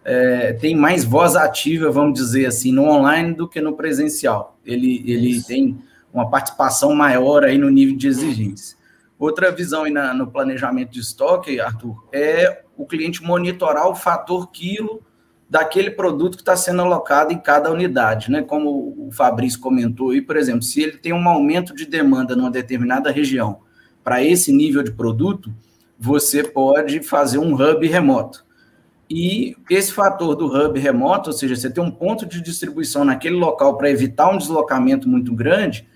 é, 0.08 0.54
tem 0.54 0.74
mais 0.74 1.04
voz 1.04 1.36
ativa, 1.36 1.92
vamos 1.92 2.18
dizer 2.18 2.46
assim, 2.46 2.72
no 2.72 2.84
online 2.84 3.34
do 3.34 3.46
que 3.46 3.60
no 3.60 3.76
presencial. 3.76 4.58
Ele, 4.66 5.04
ele 5.06 5.44
tem 5.44 5.78
uma 6.14 6.30
participação 6.30 6.96
maior 6.96 7.44
aí 7.44 7.58
no 7.58 7.70
nível 7.70 7.98
de 7.98 8.08
exigência. 8.08 8.78
Outra 9.20 9.52
visão 9.52 9.84
aí 9.84 9.92
na, 9.92 10.14
no 10.14 10.28
planejamento 10.32 10.92
de 10.92 11.02
estoque, 11.02 11.60
Arthur, 11.60 12.08
é 12.14 12.64
o 12.78 12.86
cliente 12.86 13.22
monitorar 13.22 13.90
o 13.90 13.96
fator 13.96 14.50
quilo 14.50 15.02
daquele 15.50 15.92
produto 15.92 16.38
que 16.38 16.42
está 16.42 16.56
sendo 16.56 16.84
alocado 16.84 17.34
em 17.34 17.38
cada 17.38 17.70
unidade, 17.70 18.32
né? 18.32 18.42
Como 18.42 19.08
o 19.08 19.12
Fabrício 19.12 19.60
comentou 19.60 20.12
aí, 20.12 20.22
por 20.22 20.38
exemplo, 20.38 20.62
se 20.62 20.82
ele 20.82 20.98
tem 20.98 21.12
um 21.12 21.28
aumento 21.28 21.76
de 21.76 21.86
demanda 21.86 22.34
numa 22.34 22.52
determinada 22.52 23.12
região 23.12 23.60
para 24.06 24.24
esse 24.24 24.54
nível 24.54 24.82
de 24.84 24.92
produto, 24.92 25.54
você 26.00 26.44
pode 26.44 27.02
fazer 27.02 27.40
um 27.40 27.54
hub 27.54 27.86
remoto. 27.86 28.47
E 29.10 29.56
esse 29.70 29.94
fator 29.94 30.36
do 30.36 30.48
hub 30.48 30.78
remoto, 30.80 31.30
ou 31.30 31.34
seja, 31.34 31.56
você 31.56 31.70
tem 31.70 31.84
um 31.84 31.92
ponto 31.92 32.26
de 32.26 32.42
distribuição 32.42 33.06
naquele 33.06 33.36
local 33.36 33.78
para 33.78 33.90
evitar 33.90 34.30
um 34.30 34.38
deslocamento 34.38 35.08
muito 35.08 35.34
grande, 35.34 35.88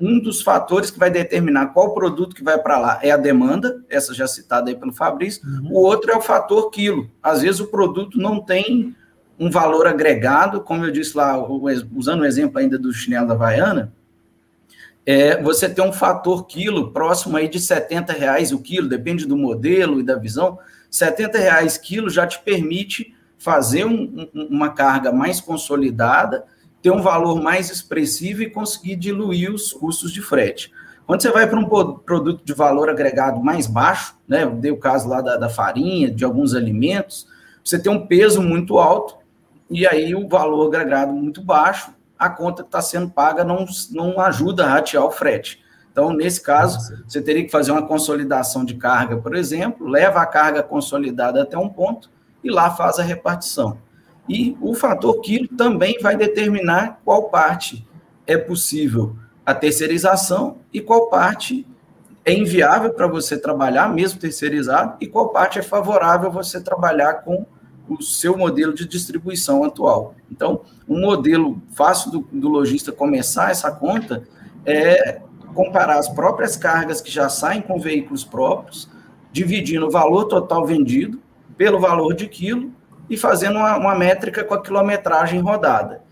um 0.00 0.20
dos 0.20 0.42
fatores 0.42 0.90
que 0.90 0.98
vai 0.98 1.10
determinar 1.10 1.66
qual 1.66 1.92
produto 1.92 2.36
que 2.36 2.44
vai 2.44 2.58
para 2.58 2.78
lá 2.78 3.00
é 3.02 3.10
a 3.10 3.16
demanda, 3.16 3.84
essa 3.88 4.14
já 4.14 4.26
citada 4.26 4.70
aí 4.70 4.76
pelo 4.76 4.92
Fabrício, 4.92 5.42
uhum. 5.44 5.72
o 5.72 5.82
outro 5.82 6.12
é 6.12 6.16
o 6.16 6.20
fator 6.20 6.70
quilo. 6.70 7.10
Às 7.22 7.42
vezes 7.42 7.60
o 7.60 7.66
produto 7.66 8.18
não 8.18 8.40
tem 8.40 8.94
um 9.38 9.50
valor 9.50 9.86
agregado, 9.86 10.60
como 10.60 10.84
eu 10.84 10.90
disse 10.92 11.16
lá, 11.16 11.36
usando 11.94 12.20
o 12.20 12.24
exemplo 12.24 12.58
ainda 12.58 12.78
do 12.78 12.92
chinelo 12.92 13.26
da 13.26 13.34
Havaiana, 13.34 13.92
é, 15.04 15.40
você 15.42 15.68
tem 15.68 15.84
um 15.84 15.92
fator 15.92 16.46
quilo 16.46 16.90
próximo 16.90 17.36
aí 17.36 17.48
de 17.48 17.60
70 17.60 18.12
reais 18.12 18.52
o 18.52 18.58
quilo, 18.58 18.88
depende 18.88 19.26
do 19.26 19.36
modelo 19.36 20.00
e 20.00 20.02
da 20.02 20.16
visão, 20.16 20.58
70 20.90 21.38
reais 21.38 21.76
quilo 21.76 22.08
já 22.08 22.26
te 22.26 22.40
permite 22.40 23.14
fazer 23.38 23.84
um, 23.84 24.28
um, 24.34 24.48
uma 24.50 24.70
carga 24.70 25.12
mais 25.12 25.40
consolidada, 25.40 26.44
ter 26.82 26.90
um 26.90 27.02
valor 27.02 27.42
mais 27.42 27.70
expressivo 27.70 28.42
e 28.42 28.50
conseguir 28.50 28.96
diluir 28.96 29.52
os 29.52 29.72
custos 29.72 30.12
de 30.12 30.22
frete. 30.22 30.72
Quando 31.06 31.22
você 31.22 31.30
vai 31.30 31.48
para 31.48 31.58
um 31.58 31.64
produto 31.64 32.44
de 32.44 32.52
valor 32.52 32.88
agregado 32.88 33.40
mais 33.40 33.66
baixo, 33.66 34.16
né, 34.26 34.44
dei 34.46 34.72
o 34.72 34.76
caso 34.76 35.08
lá 35.08 35.20
da, 35.20 35.36
da 35.36 35.48
farinha, 35.48 36.10
de 36.10 36.24
alguns 36.24 36.54
alimentos, 36.54 37.28
você 37.62 37.78
tem 37.78 37.92
um 37.92 38.06
peso 38.06 38.42
muito 38.42 38.78
alto 38.78 39.16
e 39.70 39.86
aí 39.86 40.14
o 40.14 40.28
valor 40.28 40.66
agregado 40.66 41.12
muito 41.12 41.40
baixo, 41.40 41.92
a 42.18 42.28
conta 42.28 42.62
que 42.62 42.68
está 42.68 42.80
sendo 42.80 43.10
paga 43.10 43.44
não, 43.44 43.66
não 43.90 44.20
ajuda 44.20 44.64
a 44.64 44.68
ratear 44.68 45.04
o 45.04 45.10
frete. 45.10 45.62
Então, 45.96 46.12
nesse 46.12 46.42
caso, 46.42 46.94
você 47.08 47.22
teria 47.22 47.42
que 47.42 47.50
fazer 47.50 47.72
uma 47.72 47.86
consolidação 47.86 48.66
de 48.66 48.74
carga, 48.74 49.16
por 49.16 49.34
exemplo, 49.34 49.88
leva 49.88 50.20
a 50.20 50.26
carga 50.26 50.62
consolidada 50.62 51.40
até 51.40 51.56
um 51.56 51.70
ponto 51.70 52.10
e 52.44 52.50
lá 52.50 52.70
faz 52.70 52.98
a 52.98 53.02
repartição. 53.02 53.78
E 54.28 54.54
o 54.60 54.74
fator 54.74 55.22
quilo 55.22 55.48
também 55.48 55.98
vai 56.02 56.14
determinar 56.14 57.00
qual 57.02 57.30
parte 57.30 57.88
é 58.26 58.36
possível 58.36 59.16
a 59.46 59.54
terceirização 59.54 60.58
e 60.70 60.82
qual 60.82 61.08
parte 61.08 61.66
é 62.26 62.34
inviável 62.34 62.92
para 62.92 63.06
você 63.06 63.38
trabalhar, 63.38 63.88
mesmo 63.88 64.20
terceirizado, 64.20 64.98
e 65.00 65.06
qual 65.06 65.30
parte 65.30 65.58
é 65.58 65.62
favorável 65.62 66.30
você 66.30 66.60
trabalhar 66.60 67.22
com 67.22 67.46
o 67.88 68.02
seu 68.02 68.36
modelo 68.36 68.74
de 68.74 68.86
distribuição 68.86 69.64
atual. 69.64 70.14
Então, 70.30 70.60
um 70.86 71.00
modelo 71.00 71.58
fácil 71.72 72.10
do, 72.10 72.28
do 72.30 72.50
lojista 72.50 72.92
começar 72.92 73.50
essa 73.50 73.70
conta 73.70 74.24
é 74.66 75.22
comparar 75.56 75.98
as 75.98 76.08
próprias 76.08 76.54
cargas 76.54 77.00
que 77.00 77.10
já 77.10 77.30
saem 77.30 77.62
com 77.62 77.80
veículos 77.80 78.22
próprios, 78.22 78.88
dividindo 79.32 79.86
o 79.86 79.90
valor 79.90 80.26
total 80.26 80.66
vendido 80.66 81.18
pelo 81.56 81.80
valor 81.80 82.14
de 82.14 82.28
quilo 82.28 82.70
e 83.08 83.16
fazendo 83.16 83.56
uma, 83.56 83.76
uma 83.76 83.94
métrica 83.94 84.44
com 84.44 84.52
a 84.52 84.62
quilometragem 84.62 85.40
rodada. 85.40 86.02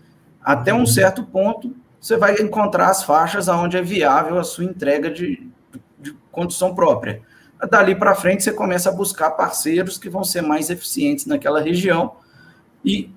Até 0.43 0.73
um 0.73 0.85
certo 0.85 1.23
ponto, 1.23 1.75
você 2.01 2.17
vai 2.17 2.41
encontrar 2.41 2.89
as 2.89 3.03
faixas 3.03 3.47
onde 3.47 3.77
é 3.77 3.81
viável 3.81 4.39
a 4.39 4.43
sua 4.43 4.63
entrega 4.63 5.11
de, 5.11 5.47
de 5.99 6.13
condição 6.31 6.73
própria. 6.73 7.21
Dali 7.69 7.95
para 7.95 8.15
frente, 8.15 8.43
você 8.43 8.51
começa 8.51 8.89
a 8.89 8.93
buscar 8.93 9.31
parceiros 9.31 9.97
que 9.97 10.09
vão 10.09 10.23
ser 10.23 10.41
mais 10.41 10.69
eficientes 10.69 11.25
naquela 11.25 11.61
região 11.61 12.15
e 12.83 13.11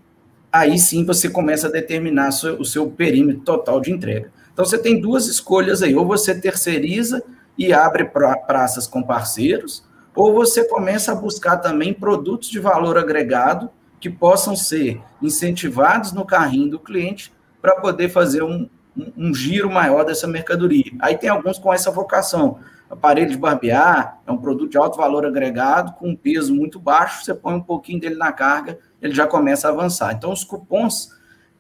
aí 0.53 0.79
sim 0.79 1.05
você 1.05 1.29
começa 1.29 1.69
a 1.69 1.71
determinar 1.71 2.31
o 2.59 2.65
seu 2.65 2.91
perímetro 2.91 3.43
total 3.43 3.81
de 3.81 3.93
entrega. 3.93 4.31
Então, 4.59 4.67
você 4.67 4.77
tem 4.77 5.01
duas 5.01 5.29
escolhas 5.29 5.85
aí: 5.85 5.95
ou 5.95 6.05
você 6.05 6.35
terceiriza 6.35 7.23
e 7.57 7.73
abre 7.73 8.05
praças 8.05 8.89
com 8.89 9.01
parceiros, 9.01 9.85
ou 10.17 10.35
você 10.35 10.65
começa 10.65 11.13
a 11.13 11.15
buscar 11.15 11.59
também 11.59 11.95
produtos 11.95 12.49
de 12.49 12.59
valor 12.59 12.99
agregado 12.99 13.71
que 14.01 14.11
possam 14.11 14.57
ser 14.57 15.01
incentivados 15.23 16.11
no 16.13 16.27
carrinho 16.27 16.71
do 16.71 16.79
cliente 16.81 17.33
para 17.63 17.77
poder 17.77 18.09
fazer 18.09 18.43
um, 18.43 18.69
um, 18.97 19.13
um, 19.29 19.35
giro 19.35 19.71
maior 19.71 20.05
dessa 20.05 20.27
mercadoria. 20.27 20.91
Aí 20.99 21.17
tem 21.17 21.31
alguns 21.31 21.57
com 21.57 21.73
essa 21.73 21.93
vocação 21.93 22.59
aparelho 22.91 23.31
de 23.31 23.37
barbear 23.37 24.19
é 24.27 24.33
um 24.33 24.39
produto 24.39 24.73
de 24.73 24.79
alto 24.79 24.97
valor 24.97 25.25
agregado, 25.25 25.93
com 25.93 26.09
um 26.09 26.17
peso 26.17 26.53
muito 26.53 26.81
baixo, 26.81 27.25
você 27.25 27.33
põe 27.33 27.55
um 27.55 27.63
pouquinho 27.63 28.01
dele 28.01 28.17
na 28.17 28.33
carga, 28.33 28.77
ele 29.01 29.15
já 29.15 29.27
começa 29.27 29.69
a 29.69 29.71
avançar. 29.71 30.15
Então, 30.15 30.33
os 30.33 30.43
cupons 30.43 31.11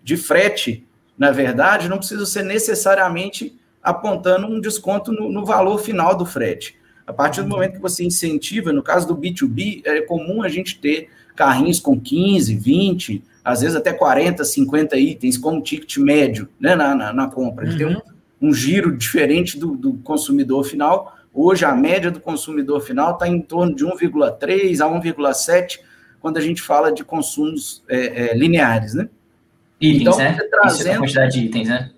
de 0.02 0.16
frete, 0.16 0.87
na 1.18 1.30
verdade, 1.30 1.88
não 1.88 1.98
precisam 1.98 2.24
ser 2.24 2.44
necessariamente 2.44 3.58
apontando 3.82 4.46
um 4.46 4.60
desconto 4.60 5.12
no, 5.12 5.30
no 5.30 5.44
valor 5.44 5.78
final 5.78 6.16
do 6.16 6.24
frete. 6.24 6.76
A 7.06 7.12
partir 7.12 7.42
do 7.42 7.48
momento 7.48 7.72
que 7.72 7.80
você 7.80 8.04
incentiva, 8.04 8.72
no 8.72 8.82
caso 8.82 9.06
do 9.08 9.16
B2B, 9.16 9.82
é 9.84 10.00
comum 10.02 10.42
a 10.42 10.48
gente 10.48 10.78
ter 10.78 11.08
carrinhos 11.34 11.80
com 11.80 11.98
15, 11.98 12.54
20, 12.54 13.24
às 13.44 13.62
vezes 13.62 13.76
até 13.76 13.92
40, 13.92 14.44
50 14.44 14.96
itens 14.96 15.38
como 15.38 15.62
ticket 15.62 15.96
médio 15.98 16.48
né, 16.60 16.76
na, 16.76 16.94
na, 16.94 17.12
na 17.12 17.28
compra. 17.28 17.66
Uhum. 17.66 17.76
tem 17.76 17.86
um, 17.86 18.00
um, 18.42 18.52
giro 18.52 18.96
diferente 18.96 19.58
do, 19.58 19.74
do 19.74 19.94
consumidor 19.94 20.64
final, 20.64 21.18
Hoje, 21.40 21.64
a 21.64 21.72
média 21.72 22.10
do 22.10 22.18
consumidor 22.18 22.80
final 22.80 23.12
está 23.12 23.28
em 23.28 23.40
torno 23.40 23.72
de 23.72 23.84
1,3 23.84 24.80
a 24.80 24.88
1,7 24.88 25.78
quando 26.20 26.36
a 26.36 26.40
gente 26.40 26.60
fala 26.60 26.92
de 26.92 27.04
consumos 27.04 27.84
é, 27.88 28.30
é, 28.30 28.34
lineares, 28.36 28.94
né? 28.94 29.08
Itens, 29.80 30.02
então, 30.02 30.18
né? 30.18 30.38
Trazendo... 30.50 30.90
Isso 30.90 30.98
quantidade 30.98 31.32
de 31.32 31.46
itens, 31.46 31.68
né? 31.68 31.90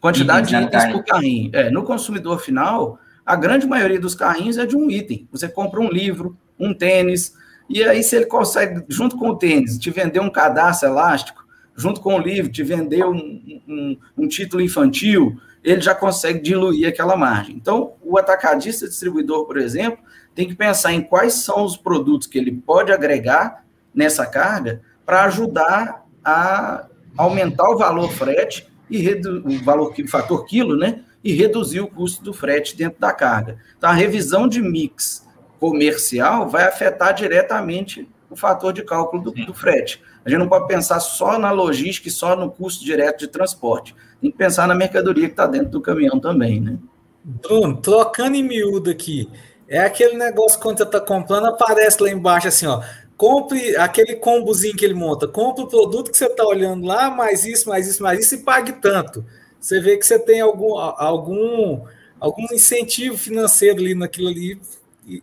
Quantidade 0.00 0.54
itens 0.54 0.70
de 0.70 0.76
itens 0.76 0.92
por 0.92 1.04
carrinho. 1.04 1.50
É, 1.52 1.70
no 1.70 1.82
consumidor 1.82 2.40
final, 2.40 2.98
a 3.24 3.36
grande 3.36 3.66
maioria 3.66 4.00
dos 4.00 4.14
carrinhos 4.14 4.56
é 4.56 4.64
de 4.64 4.76
um 4.76 4.90
item. 4.90 5.28
Você 5.30 5.48
compra 5.48 5.80
um 5.80 5.90
livro, 5.90 6.36
um 6.58 6.72
tênis, 6.72 7.34
e 7.68 7.82
aí 7.82 8.02
se 8.02 8.16
ele 8.16 8.26
consegue, 8.26 8.84
junto 8.88 9.16
com 9.16 9.28
o 9.28 9.36
tênis, 9.36 9.78
te 9.78 9.90
vender 9.90 10.20
um 10.20 10.30
cadastro 10.30 10.88
elástico, 10.88 11.46
junto 11.76 12.00
com 12.00 12.14
o 12.14 12.18
livro, 12.18 12.50
te 12.50 12.62
vender 12.62 13.04
um, 13.04 13.62
um, 13.68 13.98
um 14.16 14.26
título 14.26 14.62
infantil, 14.62 15.38
ele 15.62 15.80
já 15.80 15.94
consegue 15.94 16.40
diluir 16.40 16.88
aquela 16.88 17.16
margem. 17.16 17.54
Então, 17.54 17.92
o 18.02 18.18
atacadista 18.18 18.88
distribuidor, 18.88 19.46
por 19.46 19.58
exemplo, 19.58 19.98
tem 20.34 20.48
que 20.48 20.54
pensar 20.54 20.92
em 20.92 21.02
quais 21.02 21.34
são 21.34 21.64
os 21.64 21.76
produtos 21.76 22.26
que 22.26 22.38
ele 22.38 22.52
pode 22.52 22.90
agregar 22.90 23.64
nessa 23.94 24.24
carga 24.24 24.80
para 25.04 25.24
ajudar 25.24 26.04
a 26.24 26.87
aumentar 27.18 27.68
o 27.68 27.76
valor 27.76 28.10
frete 28.12 28.66
e 28.88 29.06
o 29.44 29.62
valor 29.64 29.92
o 29.98 30.08
fator 30.08 30.46
quilo, 30.46 30.76
né? 30.76 31.02
E 31.22 31.32
reduzir 31.32 31.80
o 31.80 31.88
custo 31.88 32.22
do 32.22 32.32
frete 32.32 32.76
dentro 32.76 33.00
da 33.00 33.12
carga. 33.12 33.58
Então, 33.76 33.90
a 33.90 33.92
revisão 33.92 34.48
de 34.48 34.62
mix 34.62 35.26
comercial 35.58 36.48
vai 36.48 36.64
afetar 36.64 37.12
diretamente 37.12 38.08
o 38.30 38.36
fator 38.36 38.72
de 38.72 38.82
cálculo 38.82 39.22
do, 39.22 39.30
do 39.32 39.52
frete. 39.52 40.00
A 40.24 40.30
gente 40.30 40.38
não 40.38 40.48
pode 40.48 40.68
pensar 40.68 41.00
só 41.00 41.38
na 41.38 41.50
logística 41.50 42.08
e 42.08 42.12
só 42.12 42.36
no 42.36 42.50
custo 42.50 42.84
direto 42.84 43.20
de 43.20 43.28
transporte. 43.28 43.94
Tem 44.20 44.30
que 44.30 44.36
pensar 44.36 44.68
na 44.68 44.74
mercadoria 44.74 45.26
que 45.26 45.32
está 45.32 45.46
dentro 45.46 45.70
do 45.70 45.80
caminhão 45.80 46.20
também, 46.20 46.60
né? 46.60 46.78
Bruno, 47.24 47.76
trocando 47.78 48.36
em 48.36 48.42
miúdo 48.42 48.90
aqui, 48.90 49.28
é 49.68 49.80
aquele 49.80 50.16
negócio 50.16 50.58
quando 50.60 50.78
você 50.78 50.84
está 50.84 51.00
comprando, 51.00 51.46
aparece 51.46 52.02
lá 52.02 52.10
embaixo 52.10 52.48
assim, 52.48 52.66
ó. 52.66 52.82
Compre 53.18 53.76
aquele 53.76 54.14
combozinho 54.14 54.76
que 54.76 54.84
ele 54.84 54.94
monta, 54.94 55.28
compre 55.28 55.64
o 55.64 55.66
produto 55.66 56.10
que 56.10 56.16
você 56.16 56.26
está 56.26 56.46
olhando 56.46 56.86
lá, 56.86 57.10
mais 57.10 57.44
isso, 57.44 57.68
mais 57.68 57.86
isso, 57.86 58.02
mais 58.02 58.20
isso, 58.20 58.36
e 58.36 58.38
pague 58.38 58.72
tanto. 58.74 59.26
Você 59.60 59.80
vê 59.80 59.96
que 59.96 60.06
você 60.06 60.18
tem 60.18 60.40
algum, 60.40 60.78
algum, 60.78 61.84
algum 62.20 62.44
incentivo 62.52 63.18
financeiro 63.18 63.80
ali 63.80 63.94
naquilo 63.94 64.28
ali. 64.28 64.60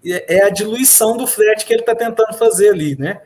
É 0.03 0.43
a 0.43 0.49
diluição 0.49 1.15
do 1.15 1.25
frete 1.25 1.65
que 1.65 1.73
ele 1.73 1.83
está 1.83 1.95
tentando 1.95 2.37
fazer 2.37 2.69
ali, 2.69 2.97
né? 2.97 3.21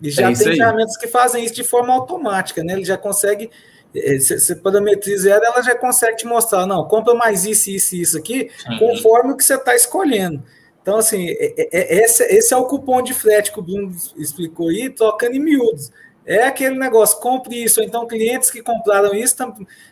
E 0.00 0.10
já 0.10 0.30
é 0.30 0.34
tem 0.34 0.56
ferramentas 0.56 0.96
que 0.96 1.06
fazem 1.06 1.44
isso 1.44 1.54
de 1.54 1.64
forma 1.64 1.92
automática, 1.92 2.64
né? 2.64 2.72
Ele 2.72 2.84
já 2.84 2.96
consegue 2.96 3.50
você 3.92 4.54
parametriza 4.54 5.30
ela, 5.30 5.46
ela 5.46 5.62
já 5.62 5.74
consegue 5.74 6.18
te 6.18 6.26
mostrar, 6.26 6.66
não, 6.66 6.86
compra 6.86 7.14
mais 7.14 7.46
isso, 7.46 7.70
isso 7.70 7.94
e 7.96 8.02
isso 8.02 8.18
aqui, 8.18 8.50
conforme 8.78 9.32
o 9.32 9.36
que 9.36 9.44
você 9.44 9.54
está 9.54 9.74
escolhendo. 9.74 10.42
Então, 10.88 10.96
assim, 10.96 11.28
é, 11.28 11.54
é, 11.58 11.68
é, 11.70 12.02
esse, 12.02 12.22
esse, 12.24 12.54
é 12.54 12.56
o 12.56 12.64
cupom 12.64 13.02
de 13.02 13.12
frete 13.12 13.52
que 13.52 13.58
o 13.58 13.62
Bruno 13.62 13.94
explicou 14.16 14.70
aí, 14.70 14.88
trocando 14.88 15.36
em 15.36 15.38
miúdos. 15.38 15.92
É 16.24 16.44
aquele 16.44 16.78
negócio, 16.78 17.20
compre 17.20 17.62
isso. 17.62 17.82
Então, 17.82 18.06
clientes 18.06 18.50
que 18.50 18.62
compraram 18.62 19.12
isso, 19.12 19.36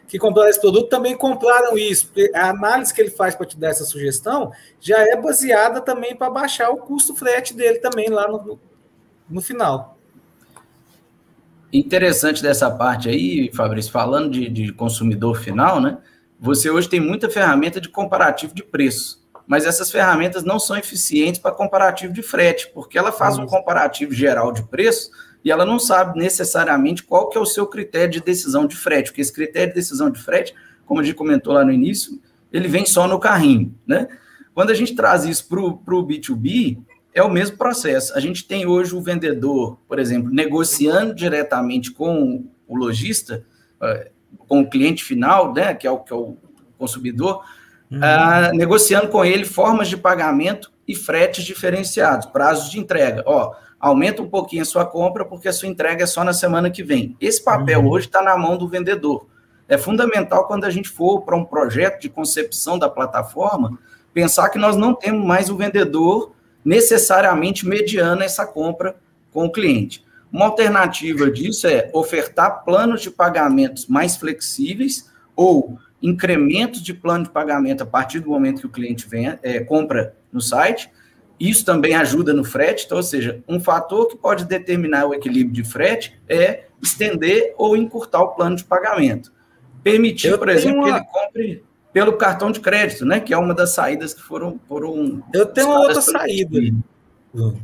que 0.08 0.18
compraram 0.18 0.48
esse 0.48 0.58
produto, 0.58 0.88
também 0.88 1.14
compraram 1.14 1.76
isso. 1.76 2.10
A 2.34 2.48
análise 2.48 2.94
que 2.94 3.02
ele 3.02 3.10
faz 3.10 3.34
para 3.34 3.44
te 3.44 3.58
dar 3.58 3.68
essa 3.68 3.84
sugestão 3.84 4.50
já 4.80 4.96
é 5.00 5.14
baseada 5.20 5.82
também 5.82 6.16
para 6.16 6.30
baixar 6.30 6.70
o 6.70 6.78
custo 6.78 7.14
frete 7.14 7.52
dele 7.52 7.78
também 7.78 8.08
lá 8.08 8.26
no, 8.26 8.58
no 9.28 9.42
final. 9.42 9.98
Interessante 11.70 12.42
dessa 12.42 12.70
parte 12.70 13.10
aí, 13.10 13.50
Fabrício, 13.52 13.92
falando 13.92 14.30
de, 14.30 14.48
de 14.48 14.72
consumidor 14.72 15.36
final, 15.36 15.78
né? 15.78 15.98
Você 16.40 16.70
hoje 16.70 16.88
tem 16.88 17.00
muita 17.00 17.28
ferramenta 17.28 17.82
de 17.82 17.90
comparativo 17.90 18.54
de 18.54 18.62
preço, 18.62 19.25
mas 19.46 19.64
essas 19.64 19.90
ferramentas 19.90 20.42
não 20.42 20.58
são 20.58 20.76
eficientes 20.76 21.40
para 21.40 21.52
comparativo 21.52 22.12
de 22.12 22.22
frete, 22.22 22.70
porque 22.74 22.98
ela 22.98 23.12
faz 23.12 23.38
um 23.38 23.46
comparativo 23.46 24.12
geral 24.12 24.52
de 24.52 24.62
preço 24.64 25.10
e 25.44 25.50
ela 25.50 25.64
não 25.64 25.78
sabe 25.78 26.18
necessariamente 26.18 27.02
qual 27.02 27.28
que 27.28 27.38
é 27.38 27.40
o 27.40 27.46
seu 27.46 27.66
critério 27.66 28.10
de 28.10 28.20
decisão 28.20 28.66
de 28.66 28.74
frete, 28.74 29.10
porque 29.10 29.20
esse 29.20 29.32
critério 29.32 29.68
de 29.68 29.74
decisão 29.74 30.10
de 30.10 30.20
frete, 30.20 30.54
como 30.84 31.00
a 31.00 31.04
gente 31.04 31.14
comentou 31.14 31.52
lá 31.52 31.64
no 31.64 31.72
início, 31.72 32.20
ele 32.52 32.66
vem 32.66 32.84
só 32.84 33.06
no 33.06 33.18
carrinho, 33.18 33.74
né? 33.86 34.08
Quando 34.52 34.70
a 34.70 34.74
gente 34.74 34.94
traz 34.94 35.24
isso 35.24 35.46
para 35.48 35.60
o 35.60 36.06
B2B, 36.06 36.78
é 37.12 37.22
o 37.22 37.30
mesmo 37.30 37.56
processo. 37.56 38.14
A 38.16 38.20
gente 38.20 38.46
tem 38.46 38.66
hoje 38.66 38.94
o 38.94 39.00
vendedor, 39.00 39.78
por 39.86 39.98
exemplo, 39.98 40.30
negociando 40.30 41.14
diretamente 41.14 41.90
com 41.90 42.44
o 42.66 42.76
lojista, 42.76 43.44
eh, 43.82 44.10
com 44.48 44.60
o 44.60 44.68
cliente 44.68 45.04
final, 45.04 45.52
né, 45.52 45.74
que 45.74 45.86
é 45.86 45.90
o, 45.90 45.98
que 45.98 46.12
é 46.12 46.16
o 46.16 46.36
consumidor, 46.78 47.44
uhum. 47.90 47.98
uh, 47.98 48.56
negociando 48.56 49.08
com 49.08 49.24
ele 49.24 49.44
formas 49.44 49.88
de 49.88 49.96
pagamento 49.96 50.72
e 50.86 50.94
fretes 50.94 51.44
diferenciados, 51.44 52.26
prazos 52.26 52.70
de 52.70 52.78
entrega. 52.78 53.22
Ó, 53.26 53.54
aumenta 53.78 54.22
um 54.22 54.28
pouquinho 54.28 54.62
a 54.62 54.66
sua 54.66 54.84
compra 54.84 55.24
porque 55.24 55.48
a 55.48 55.52
sua 55.52 55.68
entrega 55.68 56.04
é 56.04 56.06
só 56.06 56.24
na 56.24 56.32
semana 56.32 56.70
que 56.70 56.82
vem. 56.82 57.16
Esse 57.20 57.42
papel 57.42 57.80
uhum. 57.80 57.90
hoje 57.90 58.06
está 58.06 58.22
na 58.22 58.36
mão 58.36 58.56
do 58.56 58.68
vendedor. 58.68 59.26
É 59.68 59.76
fundamental 59.76 60.46
quando 60.46 60.64
a 60.64 60.70
gente 60.70 60.88
for 60.88 61.22
para 61.22 61.36
um 61.36 61.44
projeto 61.44 62.00
de 62.00 62.08
concepção 62.08 62.78
da 62.78 62.88
plataforma, 62.88 63.78
pensar 64.14 64.48
que 64.48 64.58
nós 64.58 64.76
não 64.76 64.94
temos 64.94 65.26
mais 65.26 65.50
o 65.50 65.56
vendedor 65.56 66.32
necessariamente 66.64 67.66
mediando 67.66 68.22
essa 68.22 68.46
compra 68.46 68.96
com 69.32 69.44
o 69.44 69.52
cliente. 69.52 70.04
Uma 70.32 70.46
alternativa 70.46 71.30
disso 71.30 71.66
é 71.66 71.88
ofertar 71.92 72.64
planos 72.64 73.02
de 73.02 73.10
pagamentos 73.10 73.86
mais 73.86 74.16
flexíveis 74.16 75.10
ou 75.34 75.78
incrementos 76.02 76.82
de 76.82 76.92
plano 76.92 77.24
de 77.24 77.30
pagamento 77.30 77.82
a 77.82 77.86
partir 77.86 78.20
do 78.20 78.30
momento 78.30 78.60
que 78.60 78.66
o 78.66 78.70
cliente 78.70 79.08
vem, 79.08 79.38
é, 79.42 79.60
compra 79.60 80.14
no 80.32 80.40
site. 80.40 80.90
Isso 81.38 81.64
também 81.64 81.94
ajuda 81.94 82.32
no 82.32 82.44
frete, 82.44 82.84
então, 82.86 82.96
ou 82.96 83.02
seja, 83.02 83.42
um 83.46 83.60
fator 83.60 84.08
que 84.08 84.16
pode 84.16 84.44
determinar 84.46 85.06
o 85.06 85.14
equilíbrio 85.14 85.52
de 85.52 85.64
frete 85.64 86.18
é 86.28 86.64
estender 86.82 87.54
ou 87.58 87.76
encurtar 87.76 88.22
o 88.22 88.28
plano 88.28 88.56
de 88.56 88.64
pagamento. 88.64 89.32
Permitir, 89.82 90.28
eu 90.28 90.38
por 90.38 90.48
exemplo, 90.48 90.78
uma... 90.78 90.86
que 90.86 90.96
ele 90.96 91.06
compre 91.12 91.64
pelo 91.92 92.12
cartão 92.14 92.50
de 92.50 92.60
crédito, 92.60 93.04
né? 93.04 93.20
Que 93.20 93.32
é 93.32 93.38
uma 93.38 93.54
das 93.54 93.70
saídas 93.70 94.12
que 94.12 94.22
foram. 94.22 94.60
foram 94.66 95.22
eu 95.32 95.46
tenho 95.46 95.68
uma 95.68 95.80
outra 95.80 96.00
saída. 96.00 96.58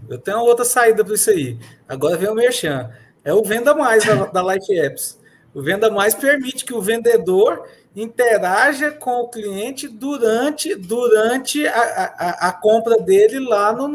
Eu 0.08 0.18
tenho 0.18 0.38
uma 0.38 0.46
outra 0.46 0.64
saída 0.64 1.04
para 1.04 1.14
isso 1.14 1.30
aí. 1.30 1.58
Agora 1.88 2.16
vem 2.16 2.28
o 2.28 2.34
Merchan. 2.34 2.90
É 3.24 3.32
o 3.32 3.42
Venda 3.42 3.74
Mais 3.74 4.04
da, 4.04 4.26
da 4.26 4.54
Life 4.54 4.78
Apps. 4.78 5.18
O 5.54 5.62
Venda 5.62 5.90
Mais 5.90 6.14
permite 6.14 6.64
que 6.64 6.74
o 6.74 6.80
vendedor 6.80 7.66
interaja 7.94 8.90
com 8.90 9.20
o 9.20 9.28
cliente 9.28 9.86
durante, 9.86 10.74
durante 10.74 11.66
a, 11.66 11.80
a, 12.18 12.48
a 12.48 12.52
compra 12.52 12.96
dele 12.96 13.38
lá 13.38 13.72
no, 13.72 13.86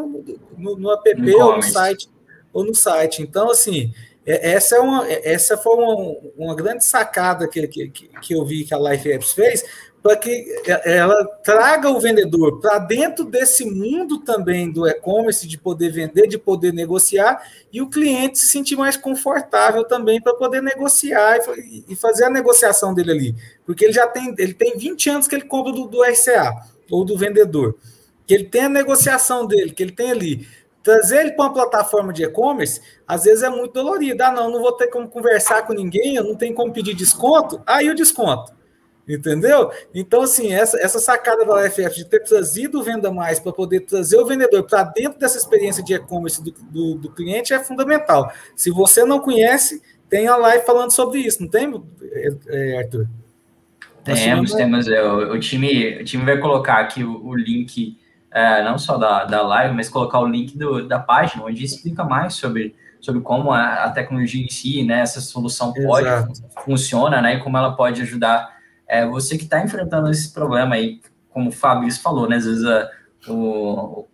no, 0.55 0.77
no 0.77 0.91
app 0.91 1.35
ou 1.35 1.55
no 1.55 1.63
site 1.63 2.09
ou 2.53 2.63
no 2.63 2.75
site. 2.75 3.21
Então, 3.21 3.49
assim, 3.49 3.91
é, 4.25 4.51
essa, 4.51 4.75
é 4.75 4.79
uma, 4.79 5.11
essa 5.11 5.57
foi 5.57 5.75
uma, 5.75 6.15
uma 6.37 6.55
grande 6.55 6.83
sacada 6.83 7.47
que, 7.47 7.67
que, 7.67 7.89
que 7.89 8.33
eu 8.33 8.45
vi 8.45 8.63
que 8.65 8.73
a 8.73 8.79
Life 8.79 9.11
Apps 9.11 9.31
fez, 9.31 9.63
para 10.07 10.15
que 10.15 10.47
ela 10.85 11.25
traga 11.43 11.89
o 11.89 11.99
vendedor 11.99 12.61
para 12.61 12.79
dentro 12.79 13.25
desse 13.25 13.65
mundo 13.65 14.19
também 14.19 14.71
do 14.71 14.87
e-commerce, 14.87 15.45
de 15.45 15.57
poder 15.57 15.89
vender, 15.89 16.27
de 16.27 16.37
poder 16.37 16.71
negociar, 16.71 17.45
e 17.73 17.81
o 17.81 17.89
cliente 17.89 18.39
se 18.39 18.47
sentir 18.47 18.77
mais 18.77 18.95
confortável 18.95 19.83
também 19.83 20.21
para 20.21 20.33
poder 20.33 20.63
negociar 20.63 21.39
e, 21.89 21.93
fazer 21.93 22.23
a 22.23 22.29
negociação 22.29 22.93
dele 22.93 23.11
ali. 23.11 23.35
Porque 23.65 23.83
ele 23.83 23.91
já 23.91 24.07
tem, 24.07 24.33
ele 24.37 24.53
tem 24.53 24.77
20 24.77 25.09
anos 25.09 25.27
que 25.27 25.35
ele 25.35 25.43
compra 25.43 25.73
do, 25.73 25.87
do 25.87 26.01
RCA 26.01 26.53
ou 26.89 27.03
do 27.03 27.17
vendedor, 27.17 27.75
que 28.25 28.33
ele 28.33 28.45
tem 28.45 28.61
a 28.61 28.69
negociação 28.69 29.45
dele, 29.45 29.73
que 29.73 29.83
ele 29.83 29.91
tem 29.91 30.11
ali. 30.11 30.47
Trazer 30.81 31.19
ele 31.19 31.31
para 31.33 31.47
uma 31.47 31.53
plataforma 31.53 32.13
de 32.13 32.23
e-commerce, 32.23 32.79
às 33.05 33.25
vezes 33.25 33.43
é 33.43 33.49
muito 33.49 33.73
dolorido. 33.73 34.23
Ah, 34.23 34.31
não, 34.31 34.49
não 34.49 34.61
vou 34.61 34.71
ter 34.71 34.87
como 34.87 35.09
conversar 35.09 35.67
com 35.67 35.73
ninguém, 35.73 36.15
eu 36.15 36.23
não 36.23 36.37
tenho 36.37 36.55
como 36.55 36.71
pedir 36.71 36.93
desconto, 36.93 37.61
aí 37.67 37.89
o 37.89 37.95
desconto. 37.95 38.55
Entendeu? 39.07 39.71
Então, 39.95 40.21
assim, 40.21 40.51
essa, 40.51 40.77
essa 40.79 40.99
sacada 40.99 41.45
da 41.45 41.65
UFF 41.65 41.95
de 41.95 42.05
ter 42.05 42.23
trazido 42.23 42.83
Venda 42.83 43.09
Mais 43.09 43.39
para 43.39 43.53
poder 43.53 43.81
trazer 43.81 44.17
o 44.17 44.25
vendedor 44.25 44.63
para 44.63 44.83
dentro 44.83 45.17
dessa 45.17 45.37
experiência 45.37 45.81
de 45.81 45.93
e-commerce 45.93 46.43
do, 46.43 46.51
do, 46.51 46.95
do, 46.95 47.09
cliente 47.11 47.53
é 47.53 47.63
fundamental. 47.63 48.29
Se 48.53 48.69
você 48.69 49.05
não 49.05 49.21
conhece, 49.21 49.81
tem 50.09 50.27
a 50.27 50.35
live 50.35 50.65
falando 50.65 50.91
sobre 50.91 51.19
isso, 51.19 51.41
não 51.41 51.49
tem, 51.49 51.81
é, 52.47 52.79
Arthur? 52.79 53.07
Temos, 54.03 54.53
temos. 54.53 54.87
É, 54.89 55.01
o, 55.01 55.33
o, 55.33 55.39
time, 55.39 56.01
o 56.01 56.03
time 56.03 56.25
vai 56.25 56.37
colocar 56.37 56.79
aqui 56.79 57.01
o, 57.03 57.25
o 57.27 57.33
link, 57.33 57.97
é, 58.29 58.61
não 58.63 58.77
só 58.77 58.97
da, 58.97 59.23
da 59.23 59.41
live, 59.41 59.73
mas 59.73 59.87
colocar 59.87 60.19
o 60.19 60.27
link 60.27 60.57
do, 60.57 60.85
da 60.85 60.99
página, 60.99 61.45
onde 61.45 61.63
explica 61.63 62.03
mais 62.03 62.33
sobre, 62.33 62.75
sobre 62.99 63.21
como 63.21 63.51
a, 63.53 63.85
a 63.85 63.89
tecnologia 63.89 64.43
em 64.43 64.49
si, 64.49 64.83
né, 64.83 64.99
essa 64.99 65.21
solução 65.21 65.73
pode, 65.73 66.09
funciona, 66.65 67.21
né, 67.21 67.35
e 67.35 67.39
como 67.39 67.57
ela 67.57 67.73
pode 67.73 68.01
ajudar 68.01 68.56
é, 68.87 69.05
você 69.05 69.37
que 69.37 69.43
está 69.43 69.63
enfrentando 69.63 70.09
esse 70.09 70.31
problema 70.33 70.75
aí, 70.75 71.01
como 71.29 71.49
o 71.49 71.53
Fabrício 71.53 72.01
falou, 72.01 72.27
né? 72.27 72.37
Às 72.37 72.45
vezes 72.45 72.65
a, 72.65 72.89
o, 73.27 74.05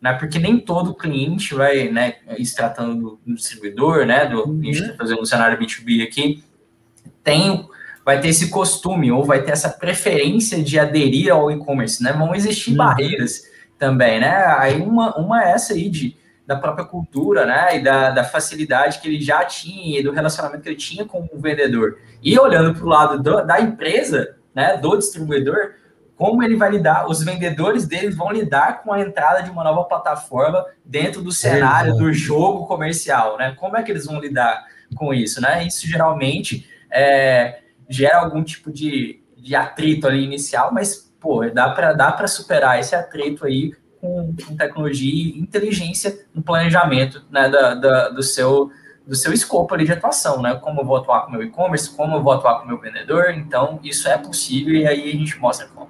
né, 0.00 0.12
porque 0.14 0.38
nem 0.38 0.58
todo 0.58 0.94
cliente 0.94 1.54
vai, 1.54 1.88
né, 1.88 2.16
se 2.42 2.54
tratando 2.54 2.94
do, 2.94 3.20
do 3.26 3.34
distribuidor, 3.34 4.06
né, 4.06 4.26
do, 4.26 4.48
uhum. 4.48 4.60
a 4.60 4.64
gente 4.64 4.80
está 4.80 4.94
fazendo 4.94 5.20
um 5.20 5.24
cenário 5.24 5.58
B2B 5.58 6.04
aqui, 6.04 6.42
tem, 7.22 7.68
vai 8.04 8.20
ter 8.20 8.28
esse 8.28 8.48
costume 8.48 9.10
ou 9.10 9.24
vai 9.24 9.42
ter 9.42 9.50
essa 9.50 9.68
preferência 9.68 10.62
de 10.62 10.78
aderir 10.78 11.32
ao 11.32 11.50
e-commerce, 11.50 12.02
né, 12.02 12.12
vão 12.12 12.34
existir 12.34 12.70
uhum. 12.70 12.76
barreiras 12.76 13.42
também, 13.78 14.20
né, 14.20 14.44
aí 14.58 14.80
uma, 14.80 15.16
uma 15.16 15.44
é 15.44 15.52
essa 15.52 15.72
aí 15.72 15.88
de, 15.88 16.16
da 16.48 16.56
própria 16.56 16.86
cultura, 16.86 17.44
né, 17.44 17.76
e 17.76 17.82
da, 17.82 18.08
da 18.08 18.24
facilidade 18.24 19.00
que 19.00 19.08
ele 19.08 19.20
já 19.20 19.44
tinha, 19.44 20.00
e 20.00 20.02
do 20.02 20.10
relacionamento 20.10 20.62
que 20.62 20.70
ele 20.70 20.76
tinha 20.76 21.04
com 21.04 21.28
o 21.30 21.38
vendedor. 21.38 21.98
E 22.22 22.38
olhando 22.38 22.72
para 22.72 22.84
o 22.86 22.88
lado 22.88 23.22
do, 23.22 23.44
da 23.44 23.60
empresa, 23.60 24.34
né, 24.54 24.78
do 24.78 24.96
distribuidor, 24.96 25.74
como 26.16 26.42
ele 26.42 26.56
vai 26.56 26.70
lidar, 26.70 27.06
os 27.06 27.22
vendedores 27.22 27.86
deles 27.86 28.16
vão 28.16 28.32
lidar 28.32 28.82
com 28.82 28.94
a 28.94 29.00
entrada 29.00 29.42
de 29.42 29.50
uma 29.50 29.62
nova 29.62 29.84
plataforma 29.84 30.64
dentro 30.82 31.20
do 31.20 31.30
cenário 31.30 31.94
do 31.94 32.10
jogo 32.14 32.66
comercial, 32.66 33.36
né? 33.36 33.54
Como 33.56 33.76
é 33.76 33.82
que 33.84 33.92
eles 33.92 34.06
vão 34.06 34.18
lidar 34.18 34.64
com 34.96 35.14
isso, 35.14 35.40
né? 35.40 35.64
Isso 35.64 35.86
geralmente 35.86 36.68
é, 36.90 37.60
gera 37.88 38.18
algum 38.18 38.42
tipo 38.42 38.72
de, 38.72 39.22
de 39.36 39.54
atrito 39.54 40.08
ali 40.08 40.24
inicial, 40.24 40.72
mas, 40.72 41.12
pô, 41.20 41.48
dá 41.50 41.68
para 41.68 41.92
dá 41.92 42.26
superar 42.26 42.80
esse 42.80 42.96
atrito 42.96 43.46
aí 43.46 43.72
com, 44.00 44.34
com 44.46 44.56
tecnologia 44.56 45.10
e 45.10 45.38
inteligência 45.38 46.18
no 46.34 46.42
planejamento 46.42 47.22
né, 47.30 47.48
da, 47.48 47.74
da, 47.74 48.08
do, 48.08 48.22
seu, 48.22 48.70
do 49.06 49.14
seu 49.14 49.32
escopo 49.32 49.74
ali 49.74 49.84
de 49.84 49.92
atuação, 49.92 50.42
né? 50.42 50.54
Como 50.54 50.80
eu 50.80 50.84
vou 50.84 50.96
atuar 50.96 51.22
com 51.22 51.28
o 51.28 51.32
meu 51.32 51.42
e-commerce, 51.42 51.90
como 51.90 52.16
eu 52.16 52.22
vou 52.22 52.32
atuar 52.32 52.58
com 52.58 52.64
o 52.64 52.68
meu 52.68 52.78
vendedor. 52.78 53.30
Então, 53.30 53.80
isso 53.82 54.08
é 54.08 54.16
possível 54.16 54.74
e 54.74 54.86
aí 54.86 55.08
a 55.08 55.12
gente 55.12 55.38
mostra 55.38 55.66
como. 55.74 55.88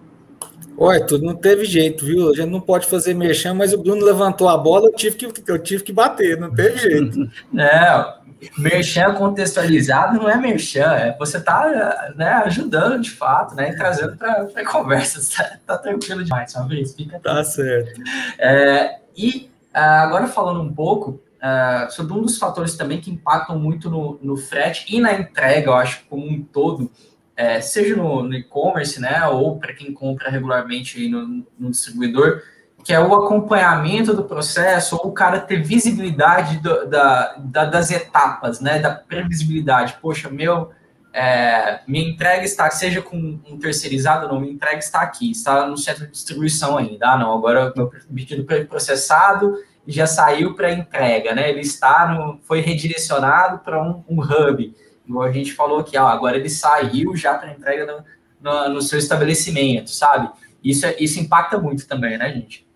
Olha, 0.80 1.04
tudo 1.04 1.24
não 1.24 1.34
teve 1.34 1.64
jeito, 1.64 2.04
viu? 2.04 2.30
A 2.30 2.34
gente 2.34 2.50
não 2.50 2.60
pode 2.60 2.86
fazer 2.86 3.12
merchan, 3.12 3.52
mas 3.52 3.72
o 3.72 3.82
Bruno 3.82 4.04
levantou 4.04 4.48
a 4.48 4.56
bola, 4.56 4.86
eu 4.86 4.94
tive 4.94 5.16
que, 5.16 5.50
eu 5.50 5.58
tive 5.58 5.82
que 5.82 5.92
bater, 5.92 6.38
não 6.38 6.54
teve 6.54 6.78
jeito. 6.78 7.28
é, 7.58 8.17
merchan 8.56 9.14
contextualizado 9.14 10.18
não 10.18 10.28
é 10.28 10.36
merchan, 10.36 10.92
é 10.92 11.16
você 11.18 11.40
tá 11.40 12.12
né, 12.14 12.30
ajudando 12.44 13.00
de 13.00 13.10
fato, 13.10 13.54
né? 13.54 13.70
E 13.70 13.76
trazendo 13.76 14.16
para 14.16 14.64
conversa. 14.64 15.18
Tá, 15.38 15.58
tá, 15.66 15.78
tranquilo 15.78 16.24
demais, 16.24 16.52
Fabrício. 16.52 16.96
Fica 16.96 17.18
Tá 17.20 17.44
certo. 17.44 18.00
É, 18.38 18.98
e 19.16 19.50
uh, 19.74 19.78
agora 19.78 20.26
falando 20.26 20.60
um 20.60 20.72
pouco 20.72 21.20
uh, 21.38 21.90
sobre 21.90 22.12
um 22.12 22.22
dos 22.22 22.38
fatores 22.38 22.76
também 22.76 23.00
que 23.00 23.10
impactam 23.10 23.58
muito 23.58 23.90
no, 23.90 24.18
no 24.22 24.36
frete 24.36 24.86
e 24.94 25.00
na 25.00 25.12
entrega, 25.12 25.68
eu 25.68 25.74
acho, 25.74 26.04
como 26.08 26.26
um 26.26 26.42
todo, 26.42 26.90
é, 27.36 27.60
seja 27.60 27.94
no, 27.96 28.22
no 28.22 28.34
e-commerce, 28.34 29.00
né? 29.00 29.26
Ou 29.26 29.58
para 29.58 29.72
quem 29.72 29.92
compra 29.92 30.30
regularmente 30.30 31.08
no, 31.08 31.46
no 31.58 31.70
distribuidor 31.70 32.42
que 32.84 32.92
é 32.92 33.00
o 33.00 33.14
acompanhamento 33.14 34.14
do 34.14 34.24
processo, 34.24 34.96
ou 34.96 35.10
o 35.10 35.12
cara 35.12 35.40
ter 35.40 35.62
visibilidade 35.62 36.58
do, 36.58 36.86
da, 36.86 37.34
da, 37.38 37.64
das 37.64 37.90
etapas, 37.90 38.60
né? 38.60 38.78
Da 38.78 38.90
previsibilidade. 38.90 39.96
Poxa, 40.00 40.30
meu, 40.30 40.70
é, 41.12 41.80
minha 41.86 42.08
entrega 42.08 42.44
está, 42.44 42.70
seja 42.70 43.02
com 43.02 43.16
um 43.16 43.58
terceirizado 43.58 44.26
ou 44.26 44.32
não, 44.32 44.40
minha 44.40 44.52
entrega 44.52 44.78
está 44.78 45.00
aqui, 45.00 45.30
está 45.30 45.66
no 45.66 45.76
centro 45.76 46.06
de 46.06 46.12
distribuição 46.12 46.78
ainda. 46.78 47.08
Ah, 47.08 47.18
não, 47.18 47.36
agora 47.36 47.72
meu 47.76 47.90
pedido 48.14 48.46
foi 48.46 48.64
processado 48.64 49.56
e 49.86 49.92
já 49.92 50.06
saiu 50.06 50.54
para 50.54 50.72
entrega, 50.72 51.34
né? 51.34 51.50
Ele 51.50 51.60
está 51.60 52.06
no, 52.06 52.38
foi 52.42 52.60
redirecionado 52.60 53.58
para 53.60 53.82
um, 53.82 54.04
um, 54.08 54.20
hub. 54.20 54.74
Igual 55.06 55.26
a 55.26 55.32
gente 55.32 55.52
falou 55.54 55.80
aqui, 55.80 55.96
ah, 55.96 56.08
agora 56.08 56.36
ele 56.36 56.50
saiu 56.50 57.16
já 57.16 57.34
para 57.34 57.50
entrega 57.50 57.86
no, 57.86 58.04
no, 58.40 58.74
no 58.74 58.82
seu 58.82 58.98
estabelecimento, 58.98 59.90
sabe? 59.90 60.30
Isso, 60.62 60.86
é, 60.86 60.94
isso 61.00 61.18
impacta 61.18 61.58
muito 61.58 61.86
também, 61.88 62.18
né, 62.18 62.32
gente? 62.32 62.67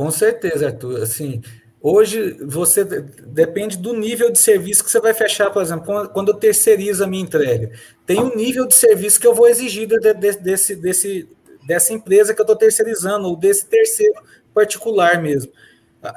Com 0.00 0.10
certeza, 0.10 0.68
Arthur. 0.68 1.02
Assim, 1.02 1.42
hoje 1.78 2.32
você 2.42 2.82
depende 2.84 3.76
do 3.76 3.92
nível 3.92 4.30
de 4.32 4.38
serviço 4.38 4.82
que 4.82 4.90
você 4.90 4.98
vai 4.98 5.12
fechar, 5.12 5.50
por 5.50 5.60
exemplo, 5.60 6.08
quando 6.08 6.32
eu 6.32 6.38
terceirizo 6.38 7.04
a 7.04 7.06
minha 7.06 7.22
entrega. 7.22 7.70
Tem 8.06 8.18
um 8.18 8.34
nível 8.34 8.66
de 8.66 8.74
serviço 8.74 9.20
que 9.20 9.26
eu 9.26 9.34
vou 9.34 9.46
exigir 9.46 9.86
de, 9.86 9.98
de, 9.98 10.32
desse, 10.38 10.74
desse, 10.74 11.28
dessa 11.66 11.92
empresa 11.92 12.32
que 12.32 12.40
eu 12.40 12.44
estou 12.44 12.56
terceirizando, 12.56 13.28
ou 13.28 13.36
desse 13.36 13.66
terceiro 13.66 14.22
particular 14.54 15.20
mesmo. 15.20 15.52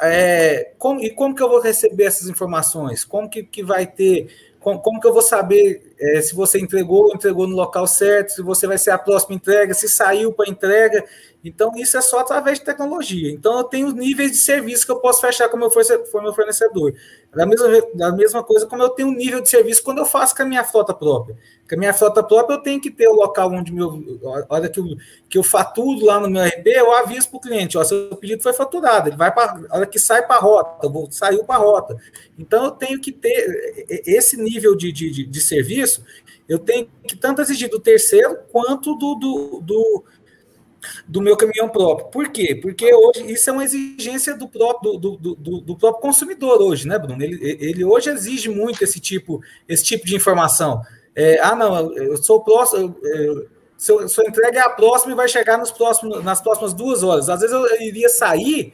É, 0.01 0.71
como, 0.77 1.01
e 1.01 1.09
como 1.09 1.35
que 1.35 1.43
eu 1.43 1.49
vou 1.49 1.59
receber 1.59 2.05
essas 2.05 2.29
informações? 2.29 3.03
Como 3.03 3.29
que, 3.29 3.43
que 3.43 3.65
vai 3.65 3.85
ter. 3.85 4.33
Como, 4.61 4.79
como 4.79 5.01
que 5.01 5.07
eu 5.07 5.11
vou 5.11 5.21
saber 5.21 5.93
é, 5.99 6.21
se 6.21 6.33
você 6.33 6.57
entregou, 6.57 7.13
entregou 7.13 7.45
no 7.45 7.55
local 7.57 7.85
certo, 7.85 8.31
se 8.31 8.41
você 8.41 8.65
vai 8.65 8.77
ser 8.77 8.91
a 8.91 8.97
próxima 8.97 9.35
entrega, 9.35 9.73
se 9.73 9.89
saiu 9.89 10.31
para 10.31 10.49
entrega. 10.49 11.03
Então, 11.43 11.73
isso 11.75 11.97
é 11.97 12.01
só 12.01 12.19
através 12.19 12.60
de 12.60 12.65
tecnologia. 12.65 13.29
Então, 13.29 13.58
eu 13.58 13.65
tenho 13.65 13.91
níveis 13.91 14.32
de 14.32 14.38
serviço 14.38 14.86
que 14.86 14.91
eu 14.91 14.99
posso 14.99 15.19
fechar 15.19 15.49
com 15.49 15.58
o 15.58 15.60
meu 15.60 15.69
fornecedor. 15.69 16.93
Da 17.36 17.45
mesma, 17.45 17.67
da 17.93 18.12
mesma 18.13 18.43
coisa 18.43 18.65
como 18.65 18.82
eu 18.82 18.89
tenho 18.89 19.10
um 19.10 19.13
nível 19.13 19.41
de 19.41 19.49
serviço 19.49 19.84
quando 19.84 19.97
eu 19.97 20.06
faço 20.06 20.34
com 20.34 20.43
a 20.43 20.45
minha 20.45 20.63
frota 20.63 20.93
própria. 20.93 21.36
Com 21.67 21.75
a 21.75 21.77
minha 21.77 21.93
frota 21.93 22.23
própria, 22.23 22.56
eu 22.56 22.62
tenho 22.62 22.79
que 22.79 22.89
ter 22.89 23.10
o 23.10 23.13
local 23.13 23.51
onde 23.51 23.73
meu. 23.73 24.19
A 24.49 24.56
hora 24.56 24.69
que 24.69 24.79
eu, 24.79 24.86
que 25.27 25.38
eu 25.38 25.43
faturo 25.43 26.06
lá 26.06 26.17
no 26.17 26.29
meu 26.29 26.43
RB, 26.43 26.71
eu 26.71 26.93
aviso 26.93 27.27
para 27.29 27.38
o 27.38 27.41
cliente: 27.41 27.77
ó, 27.77 27.84
seu 27.84 28.15
pedido 28.15 28.41
foi 28.41 28.53
faturado, 28.53 29.10
ele 29.10 29.17
vai 29.17 29.34
para. 29.34 29.65
A 29.69 29.77
hora 29.77 29.86
que 29.86 29.99
sai 29.99 30.25
para 30.25 30.38
a 30.38 30.39
rota, 30.39 30.88
vou, 30.88 31.12
saiu 31.12 31.43
para 31.43 31.56
a 31.56 31.60
rota. 31.60 31.97
Então, 32.39 32.63
eu 32.65 32.71
tenho 32.71 33.01
que 33.01 33.12
ter 33.12 33.84
esse 34.06 34.38
nível 34.38 34.75
de, 34.75 34.93
de, 34.93 35.12
de, 35.12 35.25
de 35.25 35.41
serviço, 35.41 36.06
eu 36.47 36.60
tenho 36.60 36.88
que 37.06 37.15
tanto 37.15 37.41
exigir 37.41 37.69
do 37.69 37.79
terceiro 37.79 38.38
quanto 38.51 38.95
do, 38.95 39.15
do, 39.15 39.62
do 39.62 40.03
do 41.07 41.21
meu 41.21 41.35
caminhão 41.37 41.69
próprio. 41.69 42.07
Por 42.07 42.29
quê? 42.29 42.55
Porque 42.55 42.93
hoje 42.93 43.31
isso 43.31 43.49
é 43.49 43.53
uma 43.53 43.63
exigência 43.63 44.35
do 44.35 44.47
próprio, 44.47 44.97
do, 44.97 45.17
do, 45.17 45.35
do, 45.35 45.61
do 45.61 45.75
próprio 45.75 46.01
consumidor 46.01 46.61
hoje, 46.61 46.87
né, 46.87 46.97
Bruno? 46.97 47.23
Ele, 47.23 47.57
ele 47.59 47.83
hoje 47.83 48.09
exige 48.09 48.49
muito 48.49 48.83
esse 48.83 48.99
tipo, 48.99 49.41
esse 49.67 49.83
tipo 49.83 50.05
de 50.05 50.15
informação. 50.15 50.81
É, 51.15 51.39
ah, 51.41 51.55
não, 51.55 51.95
eu 51.95 52.17
sou 52.17 52.41
próximo. 52.41 52.95
Eu, 53.03 53.47
seu, 53.77 54.07
sua 54.07 54.25
entrega 54.25 54.59
é 54.59 54.61
a 54.61 54.69
próxima 54.69 55.11
e 55.11 55.15
vai 55.15 55.27
chegar 55.27 55.57
nos 55.57 55.69
próximos, 55.69 56.23
nas 56.23 56.39
próximas 56.39 56.73
duas 56.73 57.03
horas. 57.03 57.27
Às 57.27 57.41
vezes 57.41 57.53
eu 57.53 57.81
iria 57.81 58.07
sair 58.07 58.73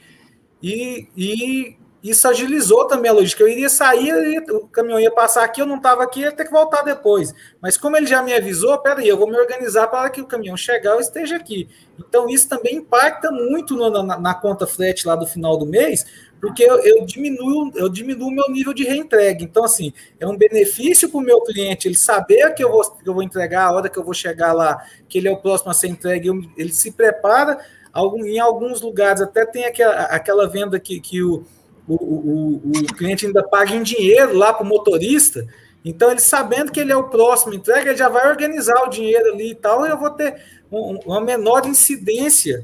e, 0.61 1.07
e 1.17 1.78
isso 2.01 2.27
agilizou 2.27 2.87
também 2.87 3.11
a 3.11 3.13
logística. 3.13 3.43
Eu 3.43 3.49
iria 3.49 3.69
sair, 3.69 4.39
o 4.51 4.67
caminhão 4.67 4.99
ia 4.99 5.11
passar 5.11 5.43
aqui, 5.43 5.61
eu 5.61 5.65
não 5.65 5.75
estava 5.77 6.03
aqui, 6.03 6.21
ia 6.21 6.31
ter 6.31 6.45
que 6.45 6.51
voltar 6.51 6.81
depois. 6.81 7.33
Mas 7.61 7.77
como 7.77 7.97
ele 7.97 8.07
já 8.07 8.23
me 8.23 8.33
avisou, 8.33 8.77
peraí, 8.77 9.07
eu 9.07 9.17
vou 9.17 9.29
me 9.29 9.37
organizar 9.37 9.87
para 9.87 10.09
que 10.09 10.21
o 10.21 10.25
caminhão 10.25 10.55
chegar 10.55 10.91
eu 10.91 10.99
esteja 10.99 11.35
aqui. 11.35 11.67
Então 11.99 12.29
isso 12.29 12.47
também 12.47 12.75
impacta 12.75 13.29
muito 13.31 13.75
no, 13.75 13.89
na, 13.89 14.17
na, 14.17 14.33
conta 14.33 14.65
frete 14.65 15.05
lá 15.05 15.15
do 15.15 15.27
final 15.27 15.57
do 15.57 15.65
mês, 15.65 16.05
porque 16.39 16.63
eu, 16.63 16.79
eu 16.79 17.05
diminuo 17.05 17.69
eu 17.75 17.89
diminuo 17.89 18.29
o 18.29 18.31
meu 18.31 18.49
nível 18.49 18.73
de 18.73 18.85
reentregue. 18.85 19.43
Então, 19.43 19.65
assim, 19.65 19.91
é 20.17 20.25
um 20.25 20.37
benefício 20.37 21.09
para 21.09 21.17
o 21.17 21.21
meu 21.21 21.41
cliente 21.41 21.85
ele 21.85 21.97
saber 21.97 22.53
que 22.53 22.63
eu, 22.63 22.71
vou, 22.71 22.91
que 22.91 23.09
eu 23.09 23.13
vou 23.13 23.23
entregar, 23.23 23.65
a 23.65 23.73
hora 23.73 23.89
que 23.89 23.99
eu 23.99 24.05
vou 24.05 24.13
chegar 24.13 24.53
lá, 24.53 24.81
que 25.09 25.17
ele 25.17 25.27
é 25.27 25.31
o 25.31 25.37
próximo 25.37 25.69
a 25.69 25.73
ser 25.73 25.89
entregue, 25.89 26.29
ele 26.55 26.71
se 26.71 26.91
prepara. 26.91 27.59
Algum, 27.91 28.23
em 28.23 28.39
alguns 28.39 28.81
lugares 28.81 29.19
até 29.19 29.45
tem 29.45 29.65
aquela, 29.65 30.03
aquela 30.03 30.47
venda 30.47 30.79
que, 30.79 31.01
que 31.01 31.23
o 31.23 31.43
o, 31.95 32.61
o, 32.65 32.71
o 32.71 32.95
cliente 32.95 33.25
ainda 33.25 33.43
paga 33.43 33.73
em 33.73 33.83
dinheiro 33.83 34.35
lá 34.35 34.53
para 34.53 34.63
o 34.63 34.67
motorista. 34.67 35.45
Então, 35.83 36.11
ele 36.11 36.19
sabendo 36.19 36.71
que 36.71 36.79
ele 36.79 36.91
é 36.91 36.97
o 36.97 37.09
próximo 37.09 37.53
entrega, 37.53 37.89
ele 37.89 37.97
já 37.97 38.09
vai 38.09 38.29
organizar 38.29 38.83
o 38.83 38.89
dinheiro 38.89 39.33
ali 39.33 39.51
e 39.51 39.55
tal, 39.55 39.85
e 39.85 39.89
eu 39.89 39.97
vou 39.97 40.09
ter 40.09 40.41
um, 40.71 40.99
uma 41.05 41.21
menor 41.21 41.65
incidência 41.65 42.63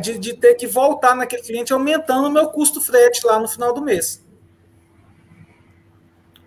de, 0.00 0.18
de, 0.18 0.34
ter 0.34 0.54
que 0.54 0.66
voltar 0.66 1.14
naquele 1.14 1.42
cliente, 1.42 1.72
aumentando 1.72 2.28
o 2.28 2.32
meu 2.32 2.48
custo 2.48 2.80
frete 2.80 3.24
lá 3.24 3.38
no 3.38 3.46
final 3.46 3.72
do 3.72 3.80
mês 3.80 4.26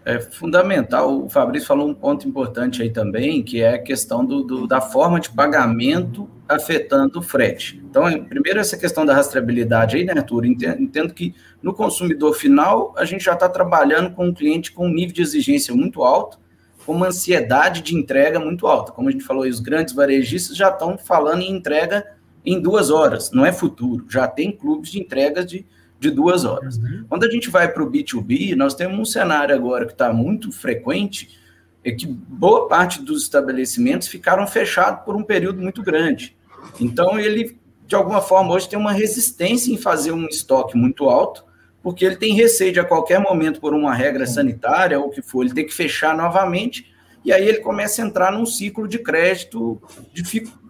é 0.04 0.20
fundamental. 0.20 1.24
O 1.24 1.30
Fabrício 1.30 1.68
falou 1.68 1.88
um 1.88 1.94
ponto 1.94 2.28
importante 2.28 2.82
aí 2.82 2.90
também, 2.90 3.44
que 3.44 3.62
é 3.62 3.76
a 3.76 3.80
questão 3.80 4.26
do, 4.26 4.44
do, 4.44 4.68
da 4.68 4.82
forma 4.82 5.20
de 5.20 5.30
pagamento 5.30 6.28
afetando 6.50 7.20
o 7.20 7.22
frete. 7.22 7.82
Então, 7.90 8.04
primeiro, 8.26 8.60
essa 8.60 8.78
questão 8.78 9.06
da 9.06 9.14
rastreabilidade 9.14 9.98
aí, 9.98 10.04
né, 10.04 10.14
Arthur? 10.16 10.46
Entendo, 10.46 11.14
que 11.14 11.36
no 11.62 11.74
consumidor 11.74 12.34
final, 12.34 12.94
a 12.98 13.06
gente 13.06 13.24
já 13.24 13.34
está 13.34 13.48
trabalhando 13.48 14.12
com 14.12 14.28
um 14.28 14.34
cliente 14.34 14.72
com 14.72 14.88
um 14.88 14.94
nível 14.94 15.14
de 15.14 15.22
exigência 15.22 15.74
muito 15.74 16.04
alto, 16.04 16.40
com 16.86 16.94
uma 16.94 17.08
ansiedade 17.08 17.82
de 17.82 17.96
entrega 17.96 18.40
muito 18.40 18.68
alta. 18.68 18.92
Como 18.92 19.08
a 19.08 19.12
gente 19.12 19.24
falou, 19.24 19.44
os 19.44 19.60
grandes 19.60 19.94
varejistas 19.94 20.58
já 20.58 20.70
estão 20.70 20.98
falando 20.98 21.42
em 21.42 21.52
entrega 21.52 22.06
em 22.44 22.60
duas 22.60 22.90
horas, 22.90 23.32
não 23.32 23.46
é 23.46 23.54
futuro. 23.54 24.06
Já 24.10 24.28
tem 24.28 24.52
clubes 24.52 24.92
de 24.92 25.00
entregas 25.00 25.46
de 25.46 25.66
de 26.02 26.10
duas 26.10 26.44
horas. 26.44 26.78
Uhum. 26.78 27.06
Quando 27.08 27.26
a 27.26 27.30
gente 27.30 27.48
vai 27.48 27.72
para 27.72 27.84
o 27.84 27.90
B2B, 27.90 28.56
nós 28.56 28.74
temos 28.74 28.98
um 28.98 29.06
cenário 29.06 29.54
agora 29.54 29.86
que 29.86 29.92
está 29.92 30.12
muito 30.12 30.52
frequente, 30.52 31.40
é 31.84 31.92
que 31.92 32.08
boa 32.08 32.68
parte 32.68 33.04
dos 33.04 33.22
estabelecimentos 33.22 34.08
ficaram 34.08 34.48
fechados 34.48 35.06
por 35.06 35.16
um 35.16 35.22
período 35.22 35.62
muito 35.62 35.84
grande. 35.84 36.36
Então, 36.80 37.20
ele, 37.20 37.56
de 37.86 37.94
alguma 37.94 38.20
forma, 38.20 38.52
hoje 38.52 38.68
tem 38.68 38.80
uma 38.80 38.92
resistência 38.92 39.72
em 39.72 39.78
fazer 39.78 40.12
um 40.12 40.26
estoque 40.26 40.76
muito 40.76 41.08
alto, 41.08 41.46
porque 41.84 42.04
ele 42.04 42.16
tem 42.16 42.34
receio 42.34 42.74
de 42.74 42.80
a 42.80 42.84
qualquer 42.84 43.20
momento, 43.20 43.62
por 43.62 43.72
uma 43.72 43.94
regra 43.94 44.26
sanitária 44.26 45.00
ou 45.00 45.06
o 45.06 45.10
que 45.12 45.22
for, 45.22 45.44
ele 45.44 45.54
ter 45.54 45.66
que 45.66 45.74
fechar 45.74 46.18
novamente, 46.18 46.92
e 47.24 47.32
aí 47.32 47.48
ele 47.48 47.60
começa 47.60 48.02
a 48.02 48.06
entrar 48.06 48.32
num 48.32 48.46
ciclo 48.48 48.88
de 48.88 48.98
crédito 48.98 49.80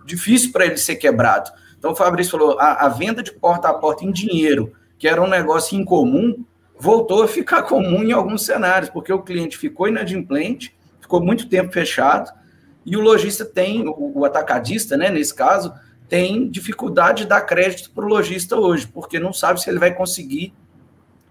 difícil 0.06 0.52
para 0.52 0.66
ele 0.66 0.76
ser 0.76 0.98
quebrado. 0.98 1.50
Então, 1.80 1.94
o 1.94 1.96
Fabrício 1.96 2.32
falou, 2.32 2.60
a, 2.60 2.86
a 2.86 2.90
venda 2.90 3.24
de 3.24 3.32
porta 3.32 3.70
a 3.70 3.74
porta 3.74 4.04
em 4.04 4.12
dinheiro 4.12 4.74
que 5.02 5.08
era 5.08 5.20
um 5.20 5.28
negócio 5.28 5.76
incomum, 5.76 6.46
voltou 6.80 7.24
a 7.24 7.28
ficar 7.28 7.64
comum 7.74 8.04
em 8.04 8.12
alguns 8.12 8.46
cenários, 8.46 8.92
porque 8.92 9.12
o 9.12 9.24
cliente 9.24 9.58
ficou 9.58 9.88
inadimplente, 9.88 10.78
ficou 11.00 11.20
muito 11.20 11.50
tempo 11.50 11.74
fechado, 11.74 12.32
e 12.86 12.96
o 12.96 13.02
lojista 13.02 13.44
tem, 13.44 13.84
o, 13.88 14.24
atacadista, 14.26 14.96
né, 14.96 15.10
nesse 15.10 15.34
caso, 15.34 15.74
tem 16.08 16.48
dificuldade 16.48 17.24
de 17.24 17.30
dar 17.30 17.42
crédito 17.42 17.90
para 17.90 18.06
o 18.06 18.08
lojista 18.08 18.56
hoje, 18.56 18.88
porque 18.88 19.20
não 19.20 19.34
sabe 19.34 19.60
se 19.60 19.72
ele 19.72 19.80
vai 19.80 19.92
conseguir 19.92 20.54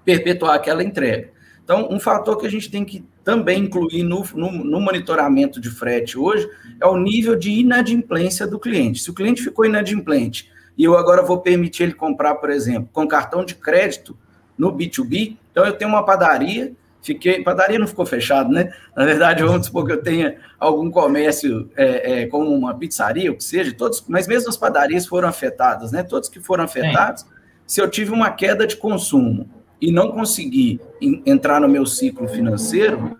perpetuar 0.05 0.57
aquela 0.57 0.83
entrega. 0.83 1.31
Então, 1.63 1.87
um 1.93 2.01
fator 2.01 2.37
que 2.39 2.47
a 2.47 2.51
gente 2.51 2.69
tem 2.73 2.85
que 2.85 3.05
também 3.23 3.63
incluir 3.63 4.03
no, 4.03 4.25
no, 4.35 4.51
no, 4.51 4.81
monitoramento 4.81 5.61
de 5.61 5.71
frete 5.71 6.19
hoje 6.19 6.49
é 6.81 6.87
o 6.87 6.97
nível 6.97 7.37
de 7.37 7.53
inadimplência 7.53 8.49
do 8.49 8.59
cliente. 8.59 9.01
Se 9.01 9.11
o 9.11 9.15
cliente 9.15 9.43
ficou 9.45 9.65
inadimplente 9.65 10.51
e 10.77 10.85
eu 10.85 10.97
agora 10.97 11.23
vou 11.23 11.41
permitir 11.41 11.85
ele 11.85 11.95
comprar, 11.95 12.37
por 12.37 12.51
exemplo, 12.51 12.89
com 12.93 13.07
cartão 13.07 13.45
de 13.45 13.55
crédito 13.55 14.17
no 14.57 14.73
B2B. 14.73 15.37
Então, 15.51 15.65
eu 15.65 15.73
tenho 15.73 15.91
uma 15.91 16.05
padaria, 16.05 16.73
fiquei. 17.03 17.43
Padaria 17.43 17.79
não 17.79 17.87
ficou 17.87 18.07
fechado, 18.07 18.51
né? 18.51 18.73
Na 18.97 19.05
verdade, 19.05 19.43
vamos 19.43 19.67
supor 19.67 19.87
que 19.87 19.93
eu 19.93 20.03
tenha 20.03 20.37
algum 20.59 20.91
comércio, 20.91 21.71
é, 21.77 22.23
é, 22.23 22.27
como 22.27 22.51
uma 22.51 22.75
pizzaria, 22.75 23.33
o 23.33 23.37
que 23.37 23.45
seja, 23.45 23.75
todos, 23.75 24.05
mas 24.09 24.27
mesmo 24.27 24.49
as 24.49 24.57
padarias 24.57 25.07
foram 25.07 25.29
afetadas, 25.29 25.93
né? 25.93 26.03
Todos 26.03 26.29
que 26.29 26.41
foram 26.41 26.65
afetados, 26.65 27.25
se 27.67 27.81
eu 27.81 27.89
tive 27.89 28.13
uma 28.13 28.31
queda 28.31 28.67
de 28.67 28.77
consumo 28.77 29.49
e 29.81 29.91
não 29.91 30.13
consegui 30.13 30.81
entrar 31.25 31.61
no 31.61 31.69
meu 31.69 31.87
ciclo 31.87 32.29
financeiro, 32.29 33.19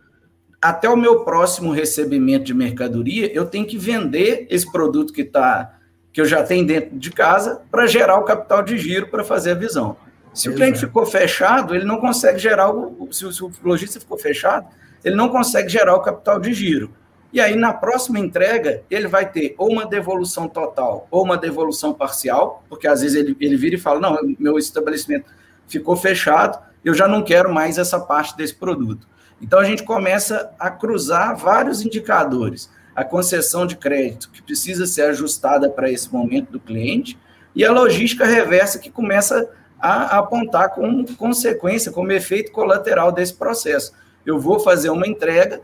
até 0.61 0.89
o 0.89 0.97
meu 0.97 1.25
próximo 1.25 1.73
recebimento 1.73 2.45
de 2.45 2.53
mercadoria, 2.53 3.33
eu 3.33 3.47
tenho 3.47 3.65
que 3.65 3.79
vender 3.79 4.47
esse 4.51 4.71
produto 4.71 5.13
que 5.13 5.23
está 5.23 5.80
que 6.13 6.21
eu 6.21 6.25
já 6.25 6.43
tenho 6.43 6.67
dentro 6.67 6.99
de 6.99 7.11
casa 7.11 7.63
para 7.71 7.87
gerar 7.87 8.19
o 8.19 8.25
capital 8.25 8.63
de 8.63 8.77
giro 8.77 9.09
para 9.09 9.25
fazer 9.25 9.53
a 9.53 9.55
visão. 9.55 9.97
Se 10.33 10.49
Exato. 10.49 10.51
o 10.51 10.57
cliente 10.57 10.81
ficou 10.81 11.07
fechado, 11.07 11.75
ele 11.75 11.85
não 11.85 11.99
consegue 11.99 12.39
gerar 12.39 12.71
o. 12.71 13.09
Se 13.13 13.25
o 13.25 13.53
lojista 13.65 13.99
ficou 13.99 14.19
fechado, 14.19 14.67
ele 15.05 15.17
não 15.17 15.29
consegue 15.29 15.69
gerar 15.69 15.95
o 15.95 16.01
capital 16.01 16.39
de 16.39 16.53
giro. 16.53 16.93
E 17.33 17.41
aí, 17.41 17.55
na 17.55 17.73
próxima 17.73 18.19
entrega, 18.19 18.83
ele 18.91 19.07
vai 19.07 19.31
ter 19.31 19.55
ou 19.57 19.71
uma 19.71 19.87
devolução 19.87 20.49
total 20.49 21.07
ou 21.11 21.25
uma 21.25 21.37
devolução 21.37 21.93
parcial, 21.93 22.65
porque 22.69 22.89
às 22.89 23.01
vezes 23.03 23.17
ele, 23.17 23.37
ele 23.41 23.57
vira 23.57 23.77
e 23.77 23.79
fala: 23.79 24.01
não, 24.01 24.19
meu 24.39 24.59
estabelecimento 24.59 25.27
ficou 25.69 25.97
fechado, 25.97 26.59
eu 26.85 26.95
já 26.95 27.07
não 27.07 27.23
quero 27.23 27.53
mais 27.53 27.79
essa 27.79 28.01
parte 28.01 28.37
desse 28.37 28.55
produto. 28.55 29.09
Então, 29.41 29.59
a 29.59 29.65
gente 29.65 29.85
começa 29.85 30.53
a 30.59 30.71
cruzar 30.71 31.37
vários 31.37 31.83
indicadores 31.83 32.69
a 32.95 33.05
concessão 33.05 33.67
de 33.67 33.77
crédito 33.77 34.31
que 34.31 34.43
precisa 34.43 34.87
ser 34.87 35.03
ajustada 35.03 35.69
para 35.71 35.91
esse 35.91 36.13
momento 36.13 36.51
do 36.53 36.61
cliente 36.61 37.19
e 37.55 37.65
a 37.65 37.73
logística 37.73 38.25
reversa 38.25 38.79
que 38.79 38.91
começa 38.91 39.49
a 39.81 40.19
apontar 40.19 40.71
como 40.71 41.05
consequência, 41.17 41.91
como 41.91 42.13
efeito 42.13 42.53
colateral 42.53 43.11
desse 43.11 43.35
processo. 43.35 43.93
Eu 44.27 44.39
vou 44.39 44.61
fazer 44.61 44.91
uma 44.91 45.07
entrega, 45.07 45.63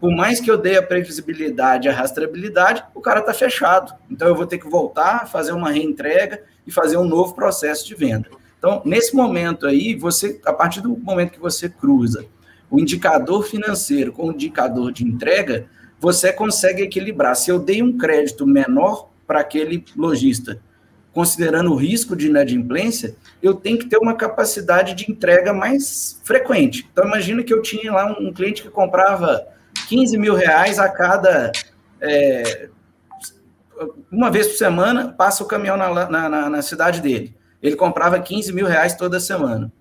por 0.00 0.10
mais 0.10 0.40
que 0.40 0.50
eu 0.50 0.56
dê 0.56 0.76
a 0.76 0.82
previsibilidade, 0.82 1.88
a 1.88 1.92
rastreabilidade, 1.92 2.82
o 2.94 3.00
cara 3.00 3.20
está 3.20 3.34
fechado. 3.34 3.94
Então 4.10 4.26
eu 4.26 4.34
vou 4.34 4.46
ter 4.46 4.58
que 4.58 4.68
voltar, 4.68 5.28
fazer 5.28 5.52
uma 5.52 5.70
reentrega 5.70 6.42
e 6.66 6.72
fazer 6.72 6.96
um 6.96 7.04
novo 7.04 7.34
processo 7.34 7.86
de 7.86 7.94
venda. 7.94 8.28
Então, 8.58 8.80
nesse 8.84 9.14
momento 9.14 9.66
aí, 9.66 9.94
você, 9.96 10.40
a 10.46 10.52
partir 10.52 10.80
do 10.80 10.96
momento 10.96 11.32
que 11.32 11.40
você 11.40 11.68
cruza 11.68 12.24
o 12.70 12.78
indicador 12.78 13.42
financeiro 13.44 14.12
com 14.12 14.28
o 14.28 14.32
indicador 14.32 14.92
de 14.92 15.04
entrega, 15.04 15.66
você 16.02 16.32
consegue 16.32 16.82
equilibrar. 16.82 17.36
Se 17.36 17.48
eu 17.48 17.60
dei 17.60 17.80
um 17.80 17.96
crédito 17.96 18.44
menor 18.44 19.08
para 19.24 19.38
aquele 19.38 19.84
lojista, 19.96 20.60
considerando 21.12 21.70
o 21.70 21.76
risco 21.76 22.16
de 22.16 22.26
inadimplência, 22.26 23.14
eu 23.40 23.54
tenho 23.54 23.78
que 23.78 23.86
ter 23.86 23.98
uma 23.98 24.16
capacidade 24.16 24.94
de 24.94 25.08
entrega 25.08 25.52
mais 25.52 26.20
frequente. 26.24 26.88
Então, 26.90 27.06
imagina 27.06 27.44
que 27.44 27.54
eu 27.54 27.62
tinha 27.62 27.92
lá 27.92 28.18
um 28.18 28.32
cliente 28.32 28.62
que 28.62 28.68
comprava 28.68 29.46
15 29.88 30.18
mil 30.18 30.34
reais 30.34 30.80
a 30.80 30.88
cada. 30.88 31.52
É, 32.00 32.68
uma 34.10 34.28
vez 34.28 34.48
por 34.48 34.56
semana, 34.56 35.12
passa 35.12 35.44
o 35.44 35.46
caminhão 35.46 35.76
na, 35.76 36.10
na, 36.10 36.50
na 36.50 36.62
cidade 36.62 37.00
dele. 37.00 37.32
Ele 37.62 37.76
comprava 37.76 38.18
15 38.18 38.52
mil 38.52 38.66
reais 38.66 38.96
toda 38.96 39.20
semana. 39.20 39.72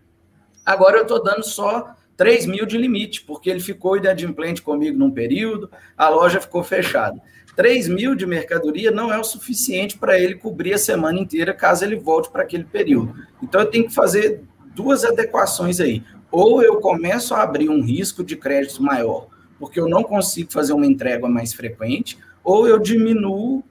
Agora 0.63 0.97
eu 0.97 1.01
estou 1.01 1.23
dando 1.23 1.43
só 1.43 1.95
3 2.21 2.45
mil 2.45 2.67
de 2.67 2.77
limite, 2.77 3.23
porque 3.23 3.49
ele 3.49 3.59
ficou 3.59 3.97
inadimplente 3.97 4.61
comigo 4.61 4.95
num 4.95 5.09
período, 5.09 5.71
a 5.97 6.07
loja 6.07 6.39
ficou 6.39 6.63
fechada. 6.63 7.19
3 7.55 7.87
mil 7.87 8.13
de 8.13 8.27
mercadoria 8.27 8.91
não 8.91 9.11
é 9.11 9.17
o 9.17 9.23
suficiente 9.23 9.97
para 9.97 10.19
ele 10.19 10.35
cobrir 10.35 10.75
a 10.75 10.77
semana 10.77 11.19
inteira, 11.19 11.51
caso 11.51 11.83
ele 11.83 11.95
volte 11.95 12.29
para 12.29 12.43
aquele 12.43 12.63
período. 12.63 13.15
Então, 13.41 13.61
eu 13.61 13.65
tenho 13.65 13.85
que 13.87 13.95
fazer 13.95 14.43
duas 14.75 15.03
adequações 15.03 15.79
aí. 15.79 16.03
Ou 16.31 16.61
eu 16.61 16.75
começo 16.75 17.33
a 17.33 17.41
abrir 17.41 17.69
um 17.69 17.81
risco 17.81 18.23
de 18.23 18.35
crédito 18.35 18.83
maior, 18.83 19.25
porque 19.57 19.79
eu 19.79 19.89
não 19.89 20.03
consigo 20.03 20.53
fazer 20.53 20.73
uma 20.73 20.85
entrega 20.85 21.27
mais 21.27 21.55
frequente, 21.55 22.19
ou 22.43 22.67
eu 22.67 22.77
diminuo 22.77 23.63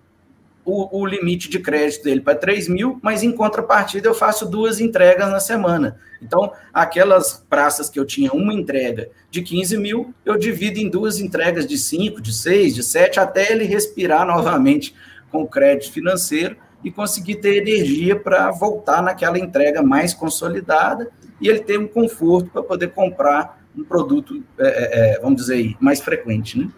o, 0.65 1.01
o 1.01 1.07
limite 1.07 1.49
de 1.49 1.59
crédito 1.59 2.05
dele 2.05 2.21
para 2.21 2.35
3 2.35 2.69
mil, 2.69 2.99
mas 3.03 3.23
em 3.23 3.33
contrapartida 3.33 4.09
eu 4.09 4.15
faço 4.15 4.47
duas 4.47 4.81
entregas 4.81 5.31
na 5.31 5.41
semana. 5.41 5.99
Então, 6.23 6.53
aquelas 6.73 7.45
praças 7.49 7.89
que 7.89 7.99
eu 7.99 8.05
tinha 8.05 8.33
uma 8.33 8.53
entrega 8.53 9.11
de 9.31 9.43
15 9.43 9.77
mil, 9.79 10.15
eu 10.25 10.37
divido 10.37 10.79
em 10.79 10.89
duas 10.89 11.19
entregas 11.19 11.67
de 11.67 11.79
5, 11.79 12.21
de 12.21 12.33
6, 12.33 12.75
de 12.75 12.83
7, 12.83 13.19
até 13.19 13.51
ele 13.51 13.65
respirar 13.65 14.27
novamente 14.27 14.95
com 15.31 15.43
o 15.43 15.49
crédito 15.49 15.93
financeiro 15.93 16.57
e 16.85 16.91
conseguir 16.91 17.37
ter 17.37 17.57
energia 17.57 18.17
para 18.17 18.51
voltar 18.51 19.03
naquela 19.03 19.39
entrega 19.39 19.83
mais 19.83 20.13
consolidada 20.13 21.11
e 21.41 21.49
ele 21.49 21.61
ter 21.61 21.79
um 21.79 21.89
conforto 21.89 22.51
para 22.51 22.63
poder 22.63 22.89
comprar 22.89 23.61
um 23.77 23.85
produto, 23.85 24.43
é, 24.59 24.67
é, 24.67 25.15
é, 25.15 25.21
vamos 25.21 25.41
dizer, 25.41 25.77
mais 25.81 26.01
frequente, 26.01 26.59
né? 26.59 26.69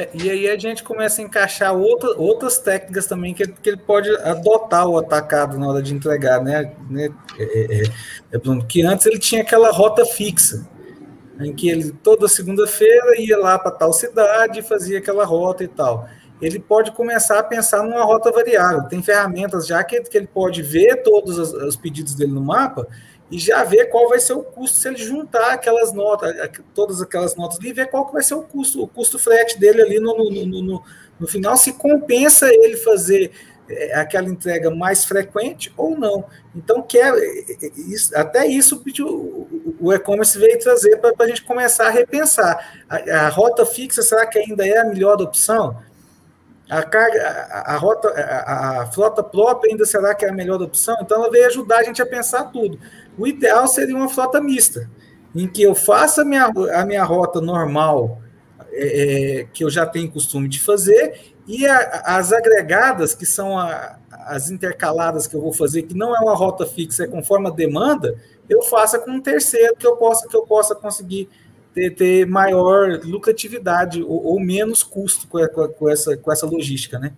É, 0.00 0.08
e 0.14 0.30
aí 0.30 0.48
a 0.48 0.56
gente 0.56 0.82
começa 0.82 1.20
a 1.20 1.24
encaixar 1.24 1.74
outra, 1.74 2.14
outras 2.16 2.58
técnicas 2.58 3.06
também 3.06 3.34
que, 3.34 3.46
que 3.46 3.68
ele 3.68 3.76
pode 3.76 4.08
adotar 4.22 4.88
o 4.88 4.96
atacado 4.96 5.58
na 5.58 5.68
hora 5.68 5.82
de 5.82 5.92
entregar, 5.92 6.42
né? 6.42 6.72
né? 6.88 7.10
É, 7.38 7.82
é, 7.82 7.82
é 8.32 8.38
que 8.66 8.82
antes 8.82 9.04
ele 9.04 9.18
tinha 9.18 9.42
aquela 9.42 9.70
rota 9.70 10.06
fixa, 10.06 10.66
em 11.38 11.54
que 11.54 11.68
ele 11.68 11.92
toda 12.02 12.28
segunda-feira 12.28 13.20
ia 13.20 13.36
lá 13.36 13.58
para 13.58 13.72
tal 13.72 13.92
cidade 13.92 14.60
e 14.60 14.62
fazia 14.62 14.98
aquela 14.98 15.26
rota 15.26 15.64
e 15.64 15.68
tal. 15.68 16.08
Ele 16.40 16.58
pode 16.58 16.92
começar 16.92 17.38
a 17.38 17.42
pensar 17.42 17.82
numa 17.82 18.02
rota 18.02 18.32
variável. 18.32 18.84
Tem 18.84 19.02
ferramentas 19.02 19.66
já 19.66 19.84
que, 19.84 20.00
que 20.00 20.16
ele 20.16 20.26
pode 20.26 20.62
ver 20.62 21.02
todos 21.02 21.38
os, 21.38 21.52
os 21.52 21.76
pedidos 21.76 22.14
dele 22.14 22.32
no 22.32 22.40
mapa 22.40 22.88
e 23.30 23.38
já 23.38 23.62
ver 23.62 23.86
qual 23.86 24.08
vai 24.08 24.18
ser 24.18 24.32
o 24.32 24.42
custo 24.42 24.78
se 24.78 24.88
ele 24.88 24.96
juntar 24.96 25.52
aquelas 25.52 25.92
notas, 25.92 26.34
todas 26.74 27.00
aquelas 27.00 27.36
notas 27.36 27.58
ali, 27.58 27.70
e 27.70 27.72
ver 27.72 27.88
qual 27.88 28.06
que 28.06 28.12
vai 28.12 28.22
ser 28.22 28.34
o 28.34 28.42
custo, 28.42 28.82
o 28.82 28.88
custo 28.88 29.18
frete 29.18 29.58
dele 29.58 29.82
ali 29.82 30.00
no, 30.00 30.16
no, 30.16 30.30
no, 30.30 30.62
no, 30.62 30.82
no 31.18 31.28
final, 31.28 31.56
se 31.56 31.72
compensa 31.74 32.48
ele 32.48 32.76
fazer 32.76 33.30
é, 33.70 33.94
aquela 33.94 34.28
entrega 34.28 34.68
mais 34.68 35.04
frequente 35.04 35.72
ou 35.76 35.96
não. 35.96 36.24
Então, 36.56 36.82
quer, 36.82 37.14
é, 37.14 37.66
é, 37.66 38.20
até 38.20 38.44
isso 38.44 38.82
o, 39.00 39.76
o 39.80 39.92
e-commerce 39.92 40.36
veio 40.36 40.58
trazer 40.58 40.96
para 40.96 41.14
a 41.20 41.28
gente 41.28 41.44
começar 41.44 41.86
a 41.86 41.90
repensar. 41.90 42.82
A, 42.88 42.96
a, 42.96 43.28
rota 43.28 43.64
fixa, 43.64 44.02
será 44.02 44.26
que 44.26 44.38
ainda 44.38 44.66
é 44.66 44.78
a 44.78 44.84
melhor 44.84 45.22
opção? 45.22 45.76
A, 46.68 46.82
carga, 46.82 47.22
a, 47.22 47.74
a 47.74 47.76
rota, 47.76 48.08
a, 48.08 48.80
a, 48.80 48.86
frota 48.86 49.22
própria 49.22 49.70
ainda 49.70 49.84
será 49.84 50.16
que 50.16 50.24
é 50.24 50.30
a 50.30 50.32
melhor 50.32 50.60
opção? 50.60 50.96
Então, 51.00 51.18
ela 51.22 51.30
veio 51.30 51.46
ajudar 51.46 51.78
a 51.78 51.84
gente 51.84 52.02
a 52.02 52.06
pensar 52.06 52.44
tudo. 52.46 52.76
O 53.20 53.26
ideal 53.26 53.68
seria 53.68 53.94
uma 53.94 54.08
frota 54.08 54.40
mista, 54.40 54.90
em 55.34 55.46
que 55.46 55.62
eu 55.62 55.74
faça 55.74 56.22
a 56.22 56.24
minha, 56.24 56.46
a 56.46 56.86
minha 56.86 57.04
rota 57.04 57.38
normal, 57.38 58.18
é, 58.72 59.46
que 59.52 59.62
eu 59.62 59.68
já 59.68 59.84
tenho 59.84 60.10
costume 60.10 60.48
de 60.48 60.58
fazer, 60.58 61.34
e 61.46 61.66
a, 61.66 62.02
as 62.16 62.32
agregadas, 62.32 63.14
que 63.14 63.26
são 63.26 63.58
a, 63.58 63.98
as 64.10 64.50
intercaladas 64.50 65.26
que 65.26 65.36
eu 65.36 65.40
vou 65.42 65.52
fazer, 65.52 65.82
que 65.82 65.94
não 65.94 66.16
é 66.16 66.20
uma 66.20 66.34
rota 66.34 66.64
fixa, 66.64 67.04
é 67.04 67.06
conforme 67.06 67.48
a 67.48 67.50
demanda, 67.50 68.16
eu 68.48 68.62
faça 68.62 68.98
com 68.98 69.10
um 69.10 69.20
terceiro 69.20 69.76
que 69.76 69.86
eu 69.86 69.96
possa, 69.96 70.26
que 70.26 70.34
eu 70.34 70.46
possa 70.46 70.74
conseguir 70.74 71.28
ter, 71.74 71.90
ter 71.90 72.26
maior 72.26 73.00
lucratividade 73.04 74.02
ou, 74.02 74.24
ou 74.24 74.40
menos 74.40 74.82
custo 74.82 75.28
com, 75.28 75.46
com, 75.78 75.90
essa, 75.90 76.16
com 76.16 76.32
essa 76.32 76.46
logística, 76.46 76.98
né? 76.98 77.12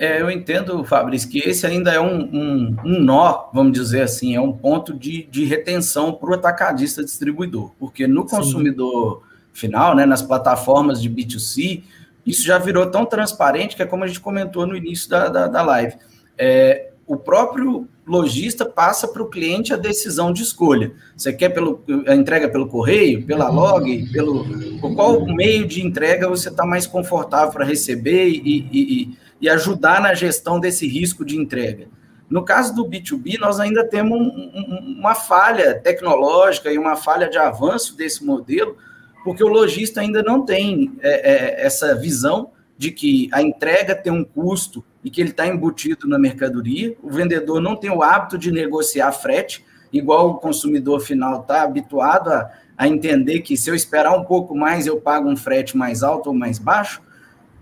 É, 0.00 0.18
eu 0.18 0.30
entendo, 0.30 0.82
Fabrício, 0.82 1.28
que 1.28 1.40
esse 1.40 1.66
ainda 1.66 1.92
é 1.92 2.00
um, 2.00 2.22
um, 2.22 2.76
um, 2.86 3.00
nó, 3.00 3.50
vamos 3.52 3.72
dizer 3.72 4.00
assim, 4.00 4.34
é 4.34 4.40
um 4.40 4.50
ponto 4.50 4.94
de, 4.94 5.24
de 5.30 5.44
retenção 5.44 6.10
para 6.14 6.30
o 6.30 6.32
atacadista 6.32 7.04
distribuidor, 7.04 7.72
porque 7.78 8.06
no 8.06 8.24
consumidor 8.24 9.20
Sim. 9.52 9.68
final, 9.68 9.94
né, 9.94 10.06
nas 10.06 10.22
plataformas 10.22 11.02
de 11.02 11.10
B2C, 11.10 11.82
isso 12.24 12.42
já 12.42 12.56
virou 12.56 12.86
tão 12.86 13.04
transparente 13.04 13.76
que 13.76 13.82
é 13.82 13.86
como 13.86 14.02
a 14.02 14.06
gente 14.06 14.20
comentou 14.20 14.66
no 14.66 14.74
início 14.74 15.10
da, 15.10 15.28
da, 15.28 15.46
da 15.48 15.60
live. 15.60 15.92
É, 16.38 16.92
o 17.06 17.18
próprio 17.18 17.86
lojista 18.06 18.64
passa 18.64 19.06
para 19.06 19.22
o 19.22 19.28
cliente 19.28 19.74
a 19.74 19.76
decisão 19.76 20.32
de 20.32 20.42
escolha. 20.42 20.92
Você 21.14 21.30
quer 21.30 21.50
pelo, 21.50 21.84
a 22.06 22.14
entrega 22.14 22.48
pelo 22.48 22.66
correio, 22.66 23.26
pela 23.26 23.50
log, 23.50 24.10
pelo 24.10 24.46
por 24.80 24.94
qual 24.94 25.26
meio 25.26 25.66
de 25.66 25.84
entrega 25.84 26.26
você 26.26 26.48
está 26.48 26.64
mais 26.64 26.86
confortável 26.86 27.52
para 27.52 27.66
receber 27.66 28.28
e, 28.28 28.38
e, 28.38 28.68
e, 28.72 29.18
ajudar 29.48 30.00
na 30.00 30.14
gestão 30.14 30.60
desse 30.60 30.86
risco 30.86 31.24
de 31.24 31.36
entrega. 31.36 31.88
No 32.28 32.44
caso 32.44 32.74
do 32.74 32.84
B2B, 32.84 33.38
nós 33.40 33.58
ainda 33.58 33.84
temos 33.84 34.16
um, 34.16 34.24
um, 34.24 34.96
uma 34.98 35.16
falha 35.16 35.74
tecnológica 35.74 36.72
e 36.72 36.78
uma 36.78 36.94
falha 36.94 37.28
de 37.28 37.36
avanço 37.36 37.96
desse 37.96 38.24
modelo, 38.24 38.76
porque 39.24 39.42
o 39.42 39.48
lojista 39.48 40.00
ainda 40.00 40.22
não 40.22 40.44
tem 40.44 40.96
é, 41.00 41.32
é, 41.32 41.66
essa 41.66 41.94
visão 41.94 42.52
de 42.78 42.92
que 42.92 43.28
a 43.32 43.42
entrega 43.42 43.94
tem 43.94 44.12
um 44.12 44.24
custo 44.24 44.84
e 45.02 45.10
que 45.10 45.20
ele 45.20 45.30
está 45.30 45.46
embutido 45.46 46.08
na 46.08 46.18
mercadoria. 46.18 46.96
O 47.02 47.10
vendedor 47.10 47.60
não 47.60 47.76
tem 47.76 47.90
o 47.90 48.02
hábito 48.02 48.38
de 48.38 48.52
negociar 48.52 49.10
frete, 49.12 49.64
igual 49.92 50.30
o 50.30 50.34
consumidor 50.34 51.00
final 51.00 51.40
está 51.40 51.62
habituado 51.62 52.30
a, 52.30 52.50
a 52.78 52.88
entender 52.88 53.40
que 53.40 53.56
se 53.56 53.68
eu 53.68 53.74
esperar 53.74 54.16
um 54.16 54.24
pouco 54.24 54.56
mais, 54.56 54.86
eu 54.86 55.00
pago 55.00 55.28
um 55.28 55.36
frete 55.36 55.76
mais 55.76 56.02
alto 56.02 56.28
ou 56.28 56.34
mais 56.34 56.58
baixo. 56.58 57.02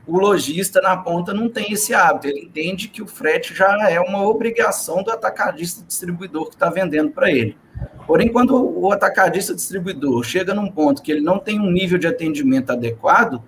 O 0.09 0.19
lojista 0.19 0.81
na 0.81 0.97
ponta 0.97 1.35
não 1.35 1.51
tem 1.51 1.71
esse 1.71 1.93
hábito, 1.93 2.29
ele 2.29 2.47
entende 2.47 2.89
que 2.89 3.03
o 3.03 3.07
frete 3.07 3.55
já 3.55 3.91
é 3.91 4.01
uma 4.01 4.27
obrigação 4.27 5.03
do 5.03 5.11
atacadista 5.11 5.85
distribuidor 5.87 6.49
que 6.49 6.55
está 6.55 6.71
vendendo 6.71 7.11
para 7.11 7.31
ele. 7.31 7.59
Porém, 8.07 8.33
quando 8.33 8.57
o 8.57 8.91
atacadista 8.91 9.55
distribuidor 9.55 10.25
chega 10.25 10.55
num 10.55 10.71
ponto 10.71 11.03
que 11.03 11.13
ele 11.13 11.21
não 11.21 11.39
tem 11.39 11.61
um 11.61 11.71
nível 11.71 11.99
de 11.99 12.07
atendimento 12.07 12.71
adequado, 12.71 13.45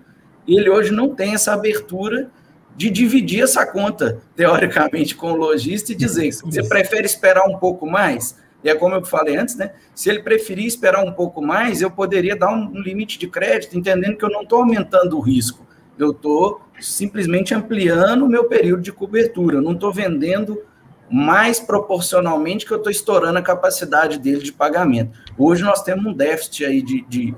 ele 0.47 0.69
hoje 0.69 0.91
não 0.91 1.15
tem 1.15 1.33
essa 1.33 1.51
abertura 1.51 2.29
de 2.75 2.91
dividir 2.91 3.41
essa 3.41 3.65
conta, 3.65 4.21
teoricamente, 4.35 5.15
com 5.15 5.31
o 5.31 5.35
lojista 5.35 5.93
e 5.93 5.95
dizer: 5.95 6.31
você 6.31 6.63
prefere 6.63 7.07
esperar 7.07 7.43
um 7.47 7.57
pouco 7.57 7.89
mais? 7.89 8.39
E 8.63 8.69
é 8.69 8.75
como 8.75 8.93
eu 8.93 9.03
falei 9.03 9.35
antes, 9.35 9.55
né? 9.55 9.71
Se 9.95 10.11
ele 10.11 10.21
preferir 10.21 10.67
esperar 10.67 11.03
um 11.03 11.11
pouco 11.11 11.41
mais, 11.41 11.81
eu 11.81 11.89
poderia 11.89 12.35
dar 12.35 12.53
um 12.53 12.71
limite 12.79 13.17
de 13.17 13.27
crédito, 13.27 13.75
entendendo 13.75 14.15
que 14.15 14.23
eu 14.23 14.29
não 14.29 14.43
estou 14.43 14.59
aumentando 14.59 15.17
o 15.17 15.21
risco, 15.21 15.65
eu 15.97 16.11
estou 16.11 16.61
simplesmente 16.79 17.53
ampliando 17.53 18.23
o 18.23 18.29
meu 18.29 18.45
período 18.45 18.81
de 18.81 18.91
cobertura, 18.91 19.57
eu 19.57 19.61
não 19.61 19.73
estou 19.73 19.91
vendendo 19.93 20.61
mais 21.11 21.59
proporcionalmente 21.59 22.65
que 22.65 22.71
eu 22.71 22.77
estou 22.77 22.91
estourando 22.91 23.37
a 23.37 23.41
capacidade 23.41 24.17
dele 24.17 24.41
de 24.41 24.53
pagamento. 24.53 25.11
Hoje 25.37 25.61
nós 25.61 25.83
temos 25.83 26.05
um 26.05 26.13
déficit 26.13 26.65
aí 26.65 26.81
de, 26.81 27.01
de, 27.01 27.35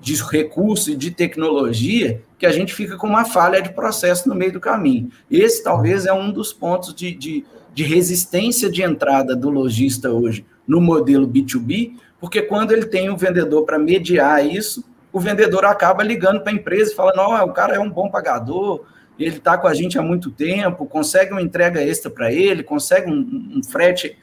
de 0.00 0.14
recurso 0.24 0.90
e 0.90 0.96
de 0.96 1.10
tecnologia 1.10 2.22
que 2.38 2.46
a 2.46 2.52
gente 2.52 2.72
fica 2.72 2.96
com 2.96 3.06
uma 3.06 3.26
falha 3.26 3.60
de 3.60 3.74
processo 3.74 4.26
no 4.26 4.34
meio 4.34 4.52
do 4.52 4.60
caminho. 4.60 5.10
Esse 5.30 5.62
talvez 5.62 6.06
é 6.06 6.12
um 6.12 6.32
dos 6.32 6.54
pontos 6.54 6.94
de, 6.94 7.12
de, 7.14 7.44
de 7.74 7.84
resistência 7.84 8.70
de 8.70 8.82
entrada 8.82 9.36
do 9.36 9.50
lojista 9.50 10.10
hoje 10.10 10.46
no 10.66 10.80
modelo 10.80 11.28
B2B, 11.28 11.96
porque 12.18 12.40
quando 12.40 12.72
ele 12.72 12.86
tem 12.86 13.10
um 13.10 13.16
vendedor 13.16 13.64
para 13.64 13.78
mediar 13.78 14.44
isso, 14.46 14.82
o 15.12 15.20
vendedor 15.20 15.64
acaba 15.64 16.02
ligando 16.02 16.40
para 16.40 16.52
a 16.52 16.54
empresa 16.54 16.92
e 16.92 16.94
falando: 16.94 17.16
não, 17.16 17.44
o 17.44 17.52
cara 17.52 17.74
é 17.74 17.80
um 17.80 17.90
bom 17.90 18.10
pagador, 18.10 18.84
ele 19.18 19.36
está 19.36 19.58
com 19.58 19.66
a 19.66 19.74
gente 19.74 19.98
há 19.98 20.02
muito 20.02 20.30
tempo, 20.30 20.86
consegue 20.86 21.32
uma 21.32 21.42
entrega 21.42 21.82
extra 21.82 22.10
para 22.10 22.32
ele, 22.32 22.62
consegue 22.62 23.10
um, 23.10 23.58
um 23.58 23.62
frete 23.62 24.16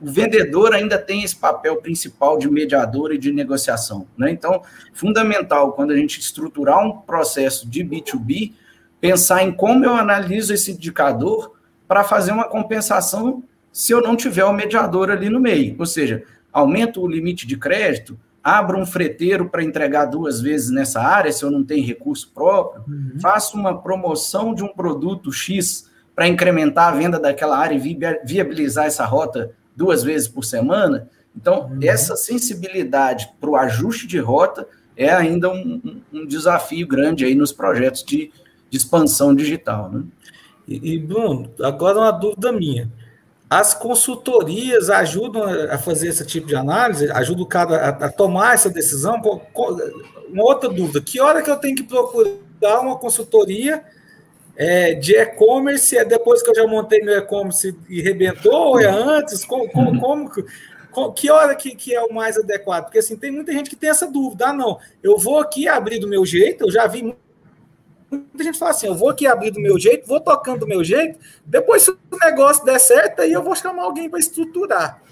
o 0.00 0.10
vendedor 0.10 0.74
ainda 0.74 0.98
tem 0.98 1.22
esse 1.22 1.36
papel 1.36 1.76
principal 1.76 2.38
de 2.38 2.50
mediador 2.50 3.12
e 3.12 3.18
de 3.18 3.32
negociação. 3.32 4.06
Né? 4.16 4.30
Então, 4.30 4.62
fundamental, 4.92 5.72
quando 5.72 5.92
a 5.92 5.96
gente 5.96 6.20
estruturar 6.20 6.84
um 6.84 6.98
processo 6.98 7.68
de 7.68 7.84
B2B, 7.84 8.52
pensar 9.00 9.42
em 9.42 9.52
como 9.52 9.84
eu 9.84 9.94
analiso 9.94 10.52
esse 10.52 10.72
indicador 10.72 11.52
para 11.86 12.02
fazer 12.02 12.32
uma 12.32 12.48
compensação 12.48 13.42
se 13.70 13.92
eu 13.92 14.00
não 14.00 14.16
tiver 14.16 14.44
o 14.44 14.52
mediador 14.52 15.10
ali 15.10 15.28
no 15.28 15.38
meio. 15.38 15.76
Ou 15.78 15.86
seja, 15.86 16.24
aumento 16.52 17.00
o 17.00 17.08
limite 17.08 17.46
de 17.46 17.56
crédito, 17.56 18.18
abro 18.46 18.78
um 18.78 18.86
freteiro 18.86 19.48
para 19.48 19.64
entregar 19.64 20.04
duas 20.04 20.40
vezes 20.40 20.70
nessa 20.70 21.00
área, 21.00 21.32
se 21.32 21.44
eu 21.44 21.50
não 21.50 21.64
tenho 21.64 21.84
recurso 21.84 22.30
próprio, 22.32 22.84
uhum. 22.86 23.18
faço 23.20 23.56
uma 23.56 23.82
promoção 23.82 24.54
de 24.54 24.62
um 24.62 24.68
produto 24.68 25.32
X 25.32 25.90
para 26.14 26.28
incrementar 26.28 26.92
a 26.92 26.96
venda 26.96 27.18
daquela 27.18 27.58
área 27.58 27.74
e 27.74 27.98
viabilizar 28.24 28.86
essa 28.86 29.04
rota 29.04 29.50
duas 29.74 30.04
vezes 30.04 30.28
por 30.28 30.44
semana. 30.44 31.08
Então, 31.36 31.66
uhum. 31.66 31.80
essa 31.82 32.14
sensibilidade 32.14 33.32
para 33.40 33.50
o 33.50 33.56
ajuste 33.56 34.06
de 34.06 34.20
rota 34.20 34.68
é 34.96 35.12
ainda 35.12 35.50
um, 35.50 36.00
um, 36.12 36.24
desafio 36.24 36.86
grande 36.86 37.24
aí 37.24 37.34
nos 37.34 37.50
projetos 37.50 38.04
de, 38.04 38.30
de 38.70 38.78
expansão 38.78 39.34
digital. 39.34 39.90
Né? 39.90 40.04
E, 40.68 40.92
e, 40.94 40.98
Bruno, 41.00 41.50
agora 41.60 41.98
uma 41.98 42.12
dúvida 42.12 42.52
minha. 42.52 42.92
As 43.48 43.74
consultorias 43.74 44.90
ajudam 44.90 45.44
a 45.70 45.78
fazer 45.78 46.08
esse 46.08 46.26
tipo 46.26 46.48
de 46.48 46.56
análise, 46.56 47.10
ajudam 47.12 47.44
o 47.44 47.48
cara 47.48 47.76
a, 47.76 47.88
a 48.06 48.08
tomar 48.10 48.54
essa 48.54 48.68
decisão. 48.68 49.20
Uma 50.28 50.44
outra 50.44 50.68
dúvida: 50.68 51.00
que 51.00 51.20
hora 51.20 51.42
que 51.42 51.50
eu 51.50 51.56
tenho 51.56 51.76
que 51.76 51.84
procurar 51.84 52.80
uma 52.80 52.98
consultoria 52.98 53.84
é, 54.56 54.94
de 54.94 55.14
e-commerce? 55.14 55.96
É 55.96 56.04
depois 56.04 56.42
que 56.42 56.50
eu 56.50 56.54
já 56.56 56.66
montei 56.66 57.00
meu 57.02 57.16
e-commerce 57.16 57.76
e 57.88 58.02
rebentou, 58.02 58.70
ou 58.70 58.80
é 58.80 58.86
antes? 58.86 59.44
Como, 59.44 59.70
como, 59.70 60.00
como, 60.90 61.12
que 61.12 61.30
hora 61.30 61.54
que, 61.54 61.76
que 61.76 61.94
é 61.94 62.02
o 62.02 62.12
mais 62.12 62.36
adequado? 62.36 62.84
Porque 62.84 62.98
assim, 62.98 63.16
tem 63.16 63.30
muita 63.30 63.52
gente 63.52 63.70
que 63.70 63.76
tem 63.76 63.90
essa 63.90 64.10
dúvida. 64.10 64.48
Ah, 64.48 64.52
não, 64.52 64.78
eu 65.00 65.16
vou 65.18 65.38
aqui 65.38 65.68
abrir 65.68 66.00
do 66.00 66.08
meu 66.08 66.26
jeito, 66.26 66.64
eu 66.64 66.70
já 66.70 66.88
vi 66.88 67.14
muita 68.10 68.44
gente 68.44 68.58
fala 68.58 68.70
assim: 68.70 68.86
eu 68.86 68.94
vou 68.94 69.10
aqui 69.10 69.26
abrir 69.26 69.50
do 69.50 69.60
meu 69.60 69.78
jeito, 69.78 70.06
vou 70.06 70.20
tocando 70.20 70.60
do 70.60 70.66
meu 70.66 70.82
jeito, 70.84 71.18
depois, 71.44 71.82
se 71.82 71.90
o 71.90 71.98
negócio 72.22 72.64
der 72.64 72.78
certo, 72.78 73.20
aí 73.20 73.32
eu 73.32 73.42
vou 73.42 73.54
chamar 73.54 73.84
alguém 73.84 74.08
para 74.08 74.18
estruturar. 74.18 75.02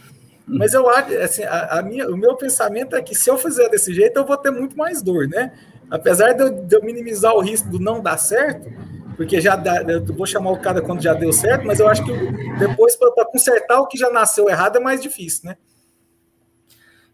Hum. 0.48 0.56
Mas 0.58 0.74
eu 0.74 0.88
acho, 0.88 1.16
assim, 1.18 1.42
a, 1.44 1.78
a, 1.78 1.82
minha, 1.82 2.08
o 2.08 2.16
meu 2.16 2.36
pensamento 2.36 2.94
é 2.96 3.02
que 3.02 3.14
se 3.14 3.30
eu 3.30 3.38
fizer 3.38 3.68
desse 3.68 3.92
jeito, 3.92 4.18
eu 4.18 4.24
vou 4.24 4.36
ter 4.36 4.50
muito 4.50 4.76
mais 4.76 5.02
dor, 5.02 5.28
né? 5.28 5.52
Apesar 5.90 6.32
de 6.32 6.42
eu, 6.42 6.50
de 6.50 6.76
eu 6.76 6.82
minimizar 6.82 7.34
o 7.34 7.40
risco 7.40 7.68
do 7.68 7.78
não 7.78 8.00
dar 8.00 8.18
certo, 8.18 8.70
porque 9.16 9.40
já 9.40 9.54
dá, 9.56 9.82
eu 9.82 10.04
vou 10.04 10.26
chamar 10.26 10.50
o 10.50 10.58
cara 10.58 10.80
quando 10.80 11.02
já 11.02 11.14
deu 11.14 11.32
certo, 11.32 11.66
mas 11.66 11.78
eu 11.78 11.88
acho 11.88 12.04
que 12.04 12.12
depois, 12.58 12.96
para 12.96 13.24
consertar 13.24 13.80
o 13.80 13.86
que 13.86 13.96
já 13.98 14.10
nasceu 14.10 14.48
errado, 14.48 14.76
é 14.76 14.80
mais 14.80 15.00
difícil, 15.00 15.48
né? 15.48 15.56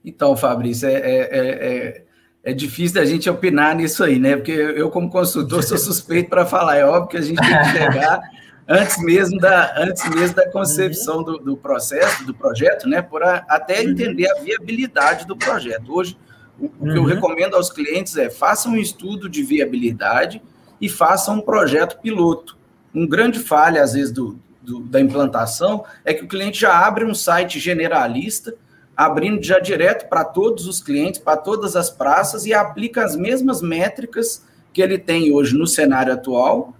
Então, 0.05 0.37
Fabrício, 0.37 0.89
é, 0.89 0.95
é, 0.95 1.29
é, 1.31 2.05
é 2.43 2.53
difícil 2.53 2.95
da 2.95 3.05
gente 3.05 3.29
opinar 3.29 3.75
nisso 3.77 4.03
aí, 4.03 4.19
né? 4.19 4.37
Porque 4.37 4.53
eu, 4.53 4.91
como 4.91 5.11
consultor, 5.11 5.63
sou 5.63 5.77
suspeito 5.77 6.31
para 6.31 6.47
falar. 6.47 6.77
É 6.77 6.85
óbvio 6.85 7.09
que 7.09 7.17
a 7.19 7.21
gente 7.21 7.39
tem 7.39 7.59
que 7.59 7.73
chegar 7.73 8.21
antes 8.67 8.99
mesmo 9.03 9.39
da, 9.39 9.75
antes 9.77 10.09
mesmo 10.09 10.37
da 10.37 10.51
concepção 10.51 11.23
do, 11.23 11.39
do 11.39 11.57
processo, 11.57 12.25
do 12.25 12.35
projeto, 12.35 12.89
né? 12.89 13.03
Por 13.03 13.23
a, 13.23 13.45
até 13.49 13.81
uhum. 13.83 13.91
entender 13.91 14.31
a 14.31 14.41
viabilidade 14.41 15.27
do 15.27 15.37
projeto. 15.37 15.93
Hoje, 15.93 16.17
o, 16.59 16.67
o 16.67 16.71
que 16.71 16.97
eu 16.97 17.03
uhum. 17.03 17.09
recomendo 17.09 17.57
aos 17.57 17.71
clientes 17.71 18.17
é 18.17 18.31
façam 18.31 18.73
um 18.73 18.77
estudo 18.77 19.29
de 19.29 19.43
viabilidade 19.43 20.43
e 20.81 20.89
façam 20.89 21.37
um 21.37 21.41
projeto 21.43 22.01
piloto. 22.01 22.57
Um 22.95 23.07
grande 23.07 23.39
falha, 23.39 23.83
às 23.83 23.93
vezes, 23.93 24.11
do, 24.11 24.41
do, 24.63 24.81
da 24.81 24.99
implantação 24.99 25.85
é 26.05 26.15
que 26.15 26.25
o 26.25 26.29
cliente 26.29 26.59
já 26.59 26.87
abre 26.87 27.05
um 27.05 27.15
site 27.15 27.59
generalista 27.59 28.55
abrindo 29.01 29.43
já 29.43 29.59
direto 29.59 30.11
para 30.11 30.23
todos 30.23 30.67
os 30.67 30.83
clientes, 30.83 31.19
para 31.19 31.35
todas 31.35 31.75
as 31.75 31.89
praças 31.89 32.45
e 32.45 32.53
aplica 32.53 33.03
as 33.03 33.17
mesmas 33.17 33.63
métricas 33.63 34.45
que 34.75 34.83
ele 34.83 34.99
tem 34.99 35.33
hoje 35.33 35.57
no 35.57 35.67
cenário 35.67 36.13
atual, 36.13 36.77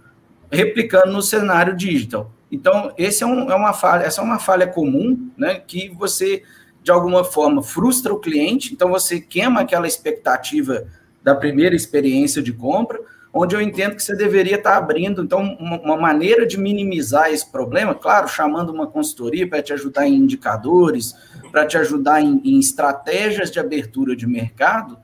replicando 0.51 1.11
no 1.11 1.23
cenário 1.23 1.75
digital. 1.75 2.31
Então, 2.51 2.93
esse 2.95 3.23
é, 3.23 3.25
um, 3.25 3.49
é 3.49 3.55
uma 3.55 3.73
falha, 3.73 4.03
essa 4.03 4.21
é 4.21 4.23
uma 4.23 4.37
falha 4.37 4.67
comum, 4.67 5.31
né, 5.35 5.55
que 5.65 5.89
você 5.89 6.43
de 6.83 6.91
alguma 6.91 7.23
forma 7.23 7.63
frustra 7.63 8.13
o 8.13 8.19
cliente, 8.19 8.71
então 8.71 8.89
você 8.89 9.19
queima 9.19 9.61
aquela 9.61 9.87
expectativa 9.87 10.85
da 11.23 11.33
primeira 11.33 11.75
experiência 11.75 12.39
de 12.39 12.53
compra, 12.53 12.99
onde 13.33 13.55
eu 13.55 13.61
entendo 13.61 13.95
que 13.95 14.03
você 14.03 14.15
deveria 14.15 14.57
estar 14.57 14.77
abrindo, 14.77 15.23
então, 15.23 15.41
uma, 15.59 15.79
uma 15.79 15.97
maneira 15.97 16.45
de 16.45 16.59
minimizar 16.59 17.31
esse 17.31 17.49
problema, 17.49 17.95
claro, 17.95 18.27
chamando 18.27 18.71
uma 18.71 18.85
consultoria 18.85 19.47
para 19.47 19.61
te 19.61 19.73
ajudar 19.73 20.05
em 20.07 20.15
indicadores, 20.15 21.15
para 21.51 21.65
te 21.65 21.77
ajudar 21.77 22.21
em, 22.21 22.41
em, 22.43 22.59
estratégias 22.59 23.51
de 23.51 23.59
abertura 23.59 24.15
de 24.15 24.25
mercado, 24.25 24.97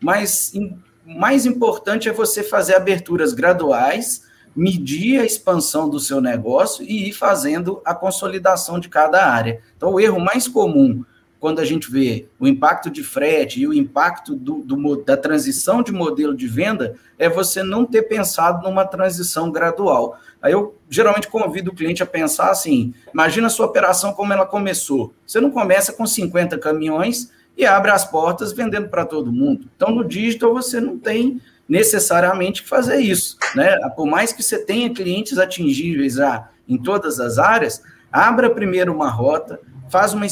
mas 0.00 0.54
em, 0.54 0.78
mais 1.04 1.46
importante 1.46 2.08
é 2.08 2.12
você 2.12 2.42
fazer 2.42 2.74
aberturas 2.74 3.32
graduais, 3.32 4.22
medir 4.54 5.20
a 5.20 5.24
expansão 5.24 5.88
do 5.88 5.98
seu 5.98 6.20
negócio 6.20 6.84
e 6.84 7.08
ir 7.08 7.12
fazendo 7.12 7.82
a 7.84 7.94
consolidação 7.94 8.78
de 8.78 8.88
cada 8.88 9.26
área. 9.26 9.60
Então, 9.76 9.92
o 9.92 10.00
erro 10.00 10.20
mais 10.20 10.46
comum 10.46 11.04
quando 11.44 11.60
a 11.60 11.64
gente 11.66 11.90
vê 11.90 12.26
o 12.40 12.48
impacto 12.48 12.88
de 12.88 13.04
frete 13.04 13.60
e 13.60 13.66
o 13.66 13.74
impacto 13.74 14.34
do, 14.34 14.62
do, 14.62 14.96
da 15.04 15.14
transição 15.14 15.82
de 15.82 15.92
modelo 15.92 16.34
de 16.34 16.46
venda, 16.46 16.96
é 17.18 17.28
você 17.28 17.62
não 17.62 17.84
ter 17.84 18.04
pensado 18.04 18.66
numa 18.66 18.86
transição 18.86 19.52
gradual. 19.52 20.18
Aí 20.44 20.52
eu 20.52 20.78
geralmente 20.90 21.26
convido 21.26 21.70
o 21.70 21.74
cliente 21.74 22.02
a 22.02 22.06
pensar 22.06 22.50
assim: 22.50 22.92
imagina 23.12 23.46
a 23.46 23.50
sua 23.50 23.64
operação 23.64 24.12
como 24.12 24.30
ela 24.30 24.44
começou. 24.44 25.14
Você 25.26 25.40
não 25.40 25.50
começa 25.50 25.94
com 25.94 26.06
50 26.06 26.58
caminhões 26.58 27.32
e 27.56 27.64
abre 27.64 27.90
as 27.90 28.04
portas 28.04 28.52
vendendo 28.52 28.90
para 28.90 29.06
todo 29.06 29.32
mundo. 29.32 29.70
Então, 29.74 29.90
no 29.90 30.04
digital, 30.04 30.52
você 30.52 30.78
não 30.80 30.98
tem 30.98 31.40
necessariamente 31.66 32.62
que 32.62 32.68
fazer 32.68 32.98
isso. 32.98 33.38
Né? 33.54 33.74
Por 33.96 34.04
mais 34.04 34.34
que 34.34 34.42
você 34.42 34.58
tenha 34.58 34.92
clientes 34.92 35.38
atingíveis 35.38 36.16
já 36.16 36.50
em 36.68 36.76
todas 36.76 37.18
as 37.20 37.38
áreas, 37.38 37.82
abra 38.12 38.50
primeiro 38.50 38.92
uma 38.92 39.08
rota, 39.08 39.58
faz 39.88 40.12
uma, 40.12 40.26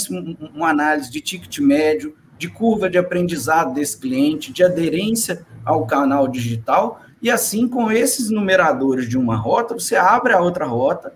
uma 0.54 0.68
análise 0.68 1.10
de 1.10 1.22
ticket 1.22 1.58
médio, 1.60 2.14
de 2.36 2.48
curva 2.48 2.90
de 2.90 2.98
aprendizado 2.98 3.72
desse 3.72 3.98
cliente, 3.98 4.52
de 4.52 4.62
aderência 4.62 5.46
ao 5.64 5.86
canal 5.86 6.28
digital, 6.28 7.00
e 7.22 7.30
assim, 7.30 7.68
com 7.68 7.90
esses 7.90 8.30
numeradores 8.30 9.08
de 9.08 9.16
uma 9.16 9.36
rota, 9.36 9.74
você 9.74 9.94
abre 9.94 10.32
a 10.32 10.40
outra 10.40 10.66
rota. 10.66 11.14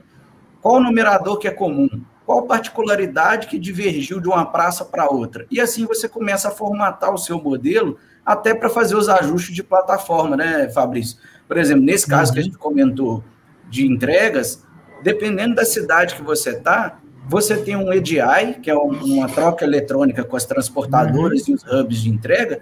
Qual 0.63 0.77
o 0.77 0.81
numerador 0.81 1.37
que 1.37 1.49
é 1.49 1.51
comum? 1.51 1.89
Qual 2.25 2.47
particularidade 2.47 3.49
que 3.49 3.59
divergiu 3.59 4.21
de 4.21 4.29
uma 4.29 4.47
praça 4.47 4.85
para 4.85 5.11
outra? 5.11 5.47
E 5.51 5.61
assim 5.61 5.85
você 5.85 6.09
começa 6.09 6.49
a 6.49 6.53
formatar 6.53 7.13
o 7.13 7.19
seu 7.19 7.43
modelo 7.43 7.99
até 8.25 8.55
para 8.55 8.69
fazer 8.69 8.95
os 8.95 9.09
ajustes 9.09 9.55
de 9.55 9.65
plataforma, 9.65 10.37
né, 10.37 10.69
Fabrício? 10.69 11.19
Por 11.49 11.57
exemplo, 11.59 11.85
nesse 11.85 12.07
caso 12.07 12.31
uhum. 12.31 12.35
que 12.35 12.39
a 12.39 12.43
uhum. 12.43 12.47
gente 12.47 12.59
comentou 12.59 13.25
de 13.69 13.85
entregas, 13.85 14.65
dependendo 15.03 15.57
da 15.57 15.65
cidade 15.65 16.15
que 16.15 16.23
você 16.23 16.51
está, 16.51 16.99
você 17.29 17.57
tem 17.57 17.75
um 17.77 17.93
EDI, 17.93 18.61
que 18.63 18.71
é 18.71 18.75
uma 18.75 19.29
troca 19.29 19.65
eletrônica 19.65 20.25
com 20.25 20.37
as 20.37 20.45
transportadoras 20.45 21.49
uhum. 21.49 21.55
e 21.55 21.55
os 21.55 21.65
hubs 21.65 22.01
de 22.01 22.11
entrega, 22.11 22.61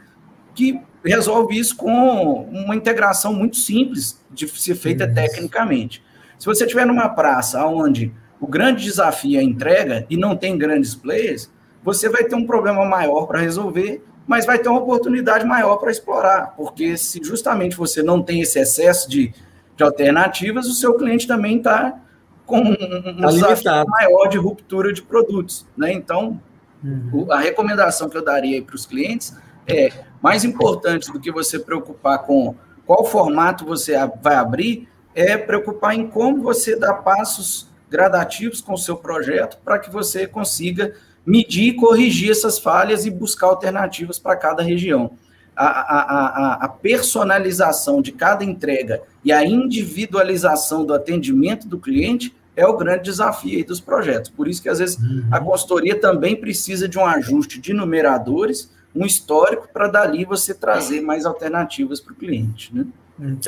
que 0.55 0.81
resolve 1.05 1.59
isso 1.59 1.77
com 1.77 2.45
uma 2.51 2.75
integração 2.75 3.33
muito 3.35 3.57
simples 3.57 4.21
de 4.31 4.49
ser 4.49 4.75
feita 4.75 5.07
uhum. 5.07 5.15
tecnicamente. 5.15 6.03
Se 6.39 6.47
você 6.47 6.65
estiver 6.65 6.87
numa 6.87 7.09
praça 7.09 7.65
onde 7.67 8.13
o 8.41 8.47
grande 8.47 8.85
desafio 8.85 9.39
é 9.39 9.41
a 9.41 9.45
entrega 9.45 10.07
e 10.09 10.17
não 10.17 10.37
tem 10.37 10.57
grandes 10.57 10.95
players, 10.95 11.51
você 11.83 12.09
vai 12.09 12.25
ter 12.25 12.35
um 12.35 12.47
problema 12.47 12.85
maior 12.85 13.27
para 13.27 13.41
resolver, 13.41 14.03
mas 14.27 14.47
vai 14.47 14.59
ter 14.59 14.69
uma 14.69 14.81
oportunidade 14.81 15.45
maior 15.45 15.77
para 15.77 15.91
explorar, 15.91 16.55
porque 16.57 16.97
se 16.97 17.21
justamente 17.23 17.77
você 17.77 18.03
não 18.03 18.23
tem 18.23 18.41
esse 18.41 18.59
excesso 18.59 19.09
de, 19.09 19.33
de 19.77 19.85
alternativas, 19.85 20.67
o 20.67 20.75
seu 20.75 20.95
cliente 20.95 21.27
também 21.27 21.59
está 21.59 21.99
com 22.47 22.59
um, 22.59 22.73
um 22.73 23.21
tá 23.21 23.29
desafio 23.29 23.87
maior 23.89 24.29
de 24.29 24.39
ruptura 24.39 24.93
de 24.93 25.03
produtos. 25.03 25.67
Né? 25.77 25.93
Então, 25.93 26.41
uhum. 26.83 27.31
a 27.31 27.39
recomendação 27.39 28.09
que 28.09 28.17
eu 28.17 28.25
daria 28.25 28.63
para 28.63 28.75
os 28.75 28.87
clientes 28.87 29.37
é 29.67 29.93
mais 30.23 30.45
importante 30.45 31.13
do 31.13 31.21
que 31.21 31.31
você 31.31 31.59
preocupar 31.59 32.21
com 32.21 32.55
qual 32.87 33.05
formato 33.05 33.65
você 33.65 33.95
vai 34.23 34.37
abrir, 34.37 34.89
é 35.15 35.37
preocupar 35.37 35.95
em 35.95 36.07
como 36.07 36.43
você 36.43 36.77
dá 36.77 36.93
passos 36.93 37.69
gradativos 37.91 38.61
com 38.61 38.75
o 38.75 38.79
seu 38.79 38.97
projeto 38.97 39.59
para 39.65 39.79
que 39.79 39.91
você 39.91 40.27
consiga 40.27 40.95
medir 41.25 41.69
e 41.69 41.75
corrigir 41.75 42.31
essas 42.31 42.59
falhas 42.59 43.07
e 43.07 43.11
buscar 43.11 43.47
alternativas 43.47 44.19
para 44.19 44.37
cada 44.37 44.63
região. 44.63 45.13
A, 45.57 45.67
a, 45.67 46.01
a, 46.01 46.65
a, 46.65 46.69
personalização 46.69 48.03
de 48.03 48.11
cada 48.11 48.45
entrega 48.45 49.03
e 49.25 49.33
a 49.33 49.45
individualização 49.45 50.85
do 50.85 50.93
atendimento 50.93 51.69
do 51.69 51.79
cliente 51.79 52.35
é 52.57 52.67
o 52.67 52.77
grande 52.77 53.05
desafio 53.05 53.65
dos 53.65 53.81
projetos. 53.81 54.31
Por 54.31 54.49
isso 54.49 54.61
que, 54.61 54.69
às 54.69 54.81
vezes, 54.81 54.99
uhum. 54.99 55.29
a 55.31 55.41
consultoria 55.41 55.99
também 55.99 56.35
precisa 56.35 56.89
de 56.89 56.99
um 56.99 57.07
ajuste 57.07 57.61
de 57.61 57.73
numeradores, 57.73 58.69
um 58.95 59.05
histórico, 59.05 59.69
para 59.73 59.89
dali 59.89 60.25
você 60.25 60.55
trazer 60.55 61.01
mais 61.01 61.27
alternativas 61.27 62.01
para 62.01 62.13
o 62.13 62.17
cliente. 62.17 62.75
Né? 62.75 62.87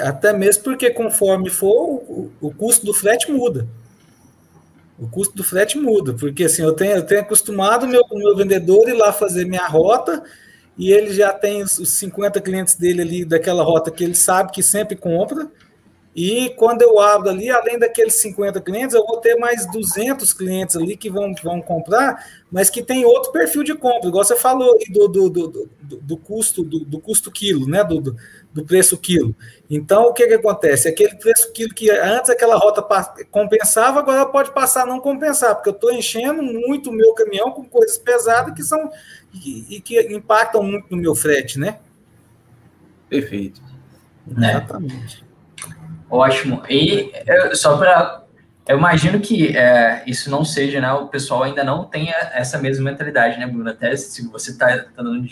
Até 0.01 0.33
mesmo 0.33 0.65
porque, 0.65 0.91
conforme 0.91 1.51
for, 1.51 2.31
o, 2.41 2.53
custo 2.53 2.85
do 2.85 2.93
frete 2.93 3.31
muda. 3.31 3.67
O 4.99 5.07
custo 5.09 5.37
do 5.37 5.45
frete 5.45 5.79
muda, 5.79 6.15
porque 6.15 6.45
assim, 6.45 6.63
eu 6.63 6.73
tenho, 6.73 6.97
eu 6.97 7.03
tenho 7.05 7.21
acostumado 7.21 7.85
o 7.85 7.89
meu, 7.89 8.03
meu 8.13 8.37
vendedor 8.37 8.89
ir 8.89 8.95
lá 8.95 9.13
fazer 9.13 9.45
minha 9.45 9.67
rota, 9.67 10.23
e 10.79 10.91
ele 10.91 11.13
já 11.13 11.33
tem 11.33 11.63
os 11.63 11.89
50 11.91 12.41
clientes 12.41 12.75
dele 12.75 13.03
ali 13.03 13.25
daquela 13.25 13.63
rota 13.63 13.91
que 13.91 14.05
ele 14.05 14.15
sabe 14.15 14.53
que 14.53 14.63
sempre 14.63 14.97
compra, 14.97 15.49
e 16.19 16.49
quando 16.57 16.81
eu 16.81 16.99
abro 16.99 17.29
ali, 17.29 17.51
além 17.51 17.79
daqueles 17.79 18.15
50 18.15 18.59
clientes, 18.63 18.95
eu 18.95 19.05
vou 19.05 19.19
ter 19.19 19.37
mais 19.37 19.71
200 19.71 20.33
clientes 20.33 20.75
ali 20.75 20.97
que 20.97 21.11
vão, 21.11 21.35
vão 21.45 21.61
comprar, 21.61 22.27
mas 22.51 22.71
que 22.71 22.83
tem 22.83 23.05
outro 23.05 23.31
perfil 23.33 23.63
de 23.63 23.75
compra, 23.75 24.09
igual 24.09 24.25
você 24.25 24.35
falou 24.35 24.79
do, 24.89 25.09
do, 25.09 25.29
do, 25.29 25.49
do, 25.83 25.97
do 25.99 26.17
custo 26.17 26.65
do, 26.65 26.87
do, 26.87 26.99
custo 26.99 27.31
quilo, 27.31 27.69
né? 27.69 27.85
Do, 27.85 28.01
do, 28.01 28.17
do, 28.51 28.65
preço 28.65 28.97
quilo. 28.97 29.37
Então, 29.69 30.05
o 30.05 30.15
que, 30.15 30.27
que 30.27 30.33
acontece? 30.33 30.89
Aquele 30.89 31.17
preço 31.17 31.53
quilo 31.53 31.75
que 31.75 31.91
antes 31.91 32.31
aquela 32.31 32.57
rota 32.57 32.83
compensava, 33.31 33.99
agora 33.99 34.25
pode 34.25 34.55
passar 34.55 34.85
a 34.85 34.87
não 34.87 35.01
compensar, 35.01 35.55
porque 35.55 35.69
eu 35.69 35.75
estou 35.75 35.93
enchendo 35.93 36.43
muito 36.43 36.89
o 36.89 36.95
meu 36.95 37.13
caminhão 37.13 37.51
com 37.51 37.63
coisas 37.63 37.99
pesadas 37.99 38.55
que 38.55 38.63
são 38.63 38.91
e, 39.35 39.77
e 39.77 39.81
que 39.83 40.01
impactam 40.01 40.63
muito 40.63 40.87
no 40.91 40.97
meu 40.97 41.15
frete, 41.15 41.59
né? 41.59 41.79
Perfeito. 43.07 43.61
Exatamente. 44.27 45.26
Ótimo. 46.11 46.63
E 46.69 47.13
só 47.55 47.77
para 47.77 48.25
Eu 48.69 48.79
imagino 48.79 49.21
que 49.21 49.57
é, 49.57 50.03
isso 50.07 50.31
não 50.31 50.45
seja, 50.45 50.81
né? 50.81 50.93
O 50.93 51.09
pessoal 51.09 51.45
ainda 51.45 51.63
não 51.63 51.85
tenha 51.85 52.15
essa 52.33 52.59
mesma 52.59 52.91
mentalidade, 52.91 53.39
né, 53.39 53.47
Bruno? 53.47 53.71
Até 53.71 53.95
se 53.97 54.27
você 54.29 54.51
está 54.51 54.67
tá 54.79 55.03
dando, 55.03 55.27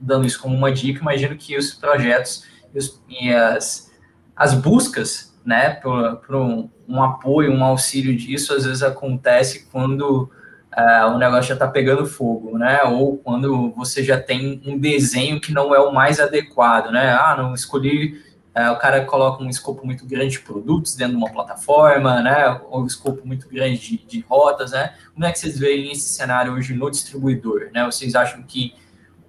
dando, 0.00 0.26
isso 0.26 0.40
como 0.40 0.56
uma 0.56 0.72
dica, 0.72 1.00
imagino 1.00 1.36
que 1.36 1.56
os 1.56 1.74
projetos 1.74 2.44
e, 2.74 2.78
os, 2.78 3.02
e 3.08 3.34
as, 3.34 3.90
as 4.34 4.54
buscas, 4.54 5.38
né, 5.44 5.70
por, 5.70 6.16
por 6.16 6.36
um, 6.36 6.70
um, 6.88 7.02
apoio, 7.02 7.52
um 7.52 7.64
auxílio 7.64 8.16
disso, 8.16 8.54
às 8.54 8.64
vezes 8.64 8.82
acontece 8.82 9.66
quando 9.70 10.30
uh, 10.76 11.10
o 11.14 11.18
negócio 11.18 11.48
já 11.48 11.54
está 11.54 11.68
pegando 11.68 12.06
fogo, 12.06 12.56
né? 12.56 12.82
Ou 12.84 13.18
quando 13.18 13.70
você 13.72 14.02
já 14.02 14.18
tem 14.18 14.62
um 14.64 14.78
desenho 14.78 15.40
que 15.40 15.52
não 15.52 15.74
é 15.74 15.80
o 15.80 15.92
mais 15.92 16.20
adequado, 16.20 16.90
né? 16.90 17.12
Ah, 17.12 17.36
não 17.36 17.54
escolhi 17.54 18.29
o 18.54 18.76
cara 18.76 19.04
coloca 19.04 19.42
um 19.42 19.48
escopo 19.48 19.86
muito 19.86 20.04
grande 20.04 20.32
de 20.32 20.40
produtos 20.40 20.96
dentro 20.96 21.16
de 21.16 21.18
uma 21.18 21.30
plataforma, 21.30 22.20
né? 22.20 22.60
Ou 22.68 22.82
um 22.82 22.86
escopo 22.86 23.26
muito 23.26 23.48
grande 23.48 23.78
de, 23.78 23.98
de 23.98 24.20
rotas, 24.28 24.72
né? 24.72 24.94
Como 25.14 25.24
é 25.24 25.30
que 25.30 25.38
vocês 25.38 25.58
veem 25.58 25.92
esse 25.92 26.08
cenário 26.12 26.52
hoje 26.54 26.74
no 26.74 26.90
distribuidor, 26.90 27.70
né? 27.72 27.84
Vocês 27.84 28.14
acham 28.14 28.42
que 28.42 28.74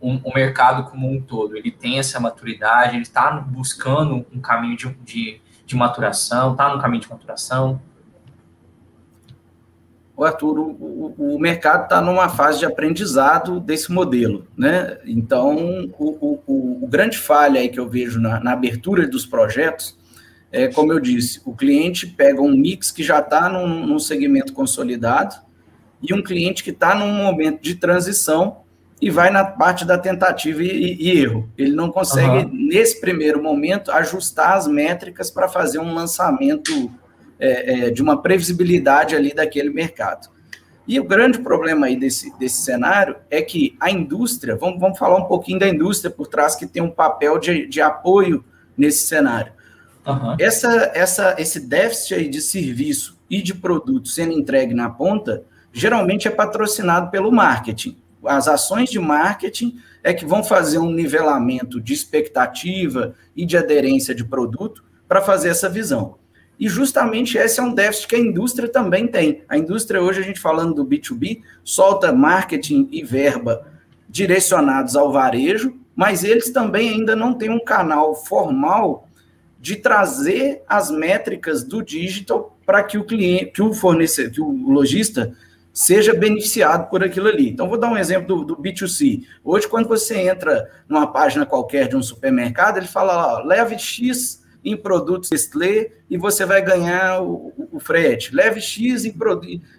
um, 0.02 0.20
o 0.24 0.34
mercado 0.34 0.90
como 0.90 1.10
um 1.10 1.22
todo, 1.22 1.56
ele 1.56 1.72
tem 1.72 2.00
essa 2.00 2.20
maturidade, 2.20 2.96
ele 2.96 3.04
está 3.04 3.32
buscando 3.32 4.26
um 4.34 4.42
caminho 4.42 4.76
de, 4.76 4.90
de, 5.04 5.42
de 5.66 5.76
maturação, 5.76 6.54
está 6.54 6.74
no 6.74 6.82
caminho 6.82 7.02
de 7.02 7.10
maturação? 7.10 7.80
O 10.22 10.24
Arthur, 10.24 10.60
o, 10.60 11.16
o 11.18 11.40
mercado 11.40 11.86
está 11.86 12.00
numa 12.00 12.30
fase 12.30 12.60
de 12.60 12.66
aprendizado 12.66 13.60
desse 13.60 13.92
modelo, 13.92 14.46
né? 14.56 15.00
Então, 15.04 15.90
o, 15.98 16.40
o, 16.46 16.84
o 16.84 16.88
grande 16.88 17.18
falha 17.18 17.60
aí 17.60 17.70
que 17.70 17.80
eu 17.80 17.90
vejo 17.90 18.20
na, 18.20 18.40
na, 18.40 18.52
abertura 18.52 19.08
dos 19.08 19.26
projetos 19.26 19.98
é, 20.52 20.68
como 20.68 20.94
eu 20.94 21.00
disse, 21.00 21.42
o 21.44 21.56
cliente 21.56 22.06
pega 22.06 22.40
um 22.40 22.52
mix 22.52 22.92
que 22.92 23.02
já 23.02 23.20
está 23.20 23.50
num, 23.50 23.88
num, 23.88 23.98
segmento 23.98 24.54
consolidado 24.54 25.36
e 26.04 26.14
um 26.14 26.22
cliente 26.22 26.64
que 26.64 26.72
está 26.72 26.94
num 26.94 27.12
momento 27.12 27.64
de 27.64 27.74
transição 27.74 28.58
e 29.02 29.10
vai 29.10 29.32
na 29.32 29.44
parte 29.44 29.86
da 29.86 29.98
tentativa 29.98 30.62
e, 30.62 31.02
e 31.02 31.18
erro. 31.20 31.50
Ele 31.58 31.72
não 31.72 31.90
consegue, 31.90 32.46
uhum. 32.46 32.52
nesse 32.54 33.02
primeiro 33.02 33.42
momento, 33.42 33.92
ajustar 33.92 34.58
as 34.58 34.68
métricas 34.68 35.32
para 35.32 35.48
fazer 35.48 35.80
um 35.80 35.96
lançamento 35.96 36.92
é, 37.42 37.88
é, 37.88 37.90
de 37.90 38.04
uma 38.04 38.22
previsibilidade 38.22 39.16
ali 39.16 39.34
daquele 39.34 39.72
mercado. 39.72 40.30
E 40.88 41.00
o 41.00 41.04
grande 41.04 41.40
problema 41.40 41.88
aí 41.88 41.96
desse, 41.96 42.38
desse 42.38 42.62
cenário 42.62 43.16
é 43.30 43.42
que 43.42 43.76
a 43.80 43.90
indústria, 43.90 44.56
vamos, 44.56 44.80
vamos 44.80 45.00
falar 45.00 45.18
um 45.18 45.26
pouquinho 45.26 45.58
da 45.58 45.68
indústria 45.68 46.12
por 46.12 46.28
trás, 46.28 46.56
que 46.56 46.68
tem 46.68 46.84
um 46.84 46.92
papel 46.92 47.40
de, 47.40 47.66
de 47.66 47.82
apoio 47.82 48.46
nesse 48.78 49.08
cenário. 49.08 49.54
Uhum. 50.06 50.36
Essa, 50.40 50.92
essa, 50.94 51.36
esse 51.40 51.60
déficit 51.60 52.14
aí 52.16 52.30
de 52.30 52.42
serviço 52.42 53.20
e 53.30 53.42
de 53.42 53.54
produto 53.54 54.08
sendo 54.08 54.34
entregue 54.34 54.74
na 54.74 54.90
ponta, 54.90 55.44
geralmente 55.74 56.28
é 56.28 56.32
patrocinado 56.32 57.10
pelo 57.10 57.32
marketing. 57.32 57.98
As 58.24 58.48
ações 58.48 58.90
de 58.90 59.00
marketing 59.00 59.78
é 60.04 60.14
que 60.14 60.26
vão 60.26 60.44
fazer 60.44 60.78
um 60.78 60.92
nivelamento 60.92 61.80
de 61.82 61.94
expectativa 61.94 63.16
e 63.36 63.46
de 63.46 63.58
aderência 63.58 64.14
de 64.14 64.24
produto 64.24 64.84
para 65.08 65.22
fazer 65.22 65.50
essa 65.50 65.70
visão. 65.70 66.21
E 66.62 66.70
justamente 66.70 67.40
esse 67.40 67.60
é 67.60 67.64
um 67.64 67.74
déficit 67.74 68.08
que 68.08 68.16
a 68.16 68.20
indústria 68.20 68.70
também 68.70 69.08
tem. 69.08 69.42
A 69.50 69.58
indústria, 69.58 70.00
hoje, 70.00 70.20
a 70.20 70.24
gente 70.24 70.40
falando 70.40 70.76
do 70.76 70.86
B2B, 70.86 71.42
solta 71.64 72.14
marketing 72.14 72.88
e 72.92 73.04
verba 73.04 73.66
direcionados 74.08 74.96
ao 74.96 75.12
varejo, 75.12 75.76
mas 75.96 76.24
eles 76.24 76.52
também 76.52 76.90
ainda 76.90 77.16
não 77.16 77.34
têm 77.34 77.50
um 77.50 77.60
canal 77.60 78.14
formal 78.14 79.08
de 79.60 79.76
trazer 79.76 80.62
as 80.70 80.92
métricas 80.92 81.64
do 81.64 81.82
digital 81.82 82.56
para 82.64 82.84
que 82.84 82.96
o 82.96 83.06
cliente, 83.06 83.48
que 83.48 83.62
o 83.64 83.74
fornecedor, 83.74 84.32
que 84.32 84.42
o 84.42 84.70
lojista 84.70 85.36
seja 85.74 86.14
beneficiado 86.14 86.92
por 86.92 87.04
aquilo 87.04 87.28
ali. 87.28 87.50
Então, 87.50 87.68
vou 87.68 87.80
dar 87.80 87.90
um 87.90 87.98
exemplo 87.98 88.28
do, 88.28 88.56
do, 88.56 88.62
B2C. 88.62 89.24
Hoje, 89.44 89.68
quando 89.68 89.88
você 89.88 90.30
entra 90.30 90.70
numa 90.88 91.08
página 91.08 91.44
qualquer 91.44 91.88
de 91.88 91.96
um 91.96 92.04
supermercado, 92.04 92.78
ele 92.78 92.88
fala, 92.88 93.44
leve 93.44 93.80
X 93.80 94.41
em 94.64 94.78
produtos 94.78 95.30
Nestlé 95.32 95.92
e 96.10 96.18
você 96.18 96.46
vai 96.46 96.62
ganhar 96.62 97.22
o, 97.22 97.54
o 97.72 97.80
frete. 97.80 98.34
Leve 98.34 98.62
X 98.62 99.06
em, 99.06 99.16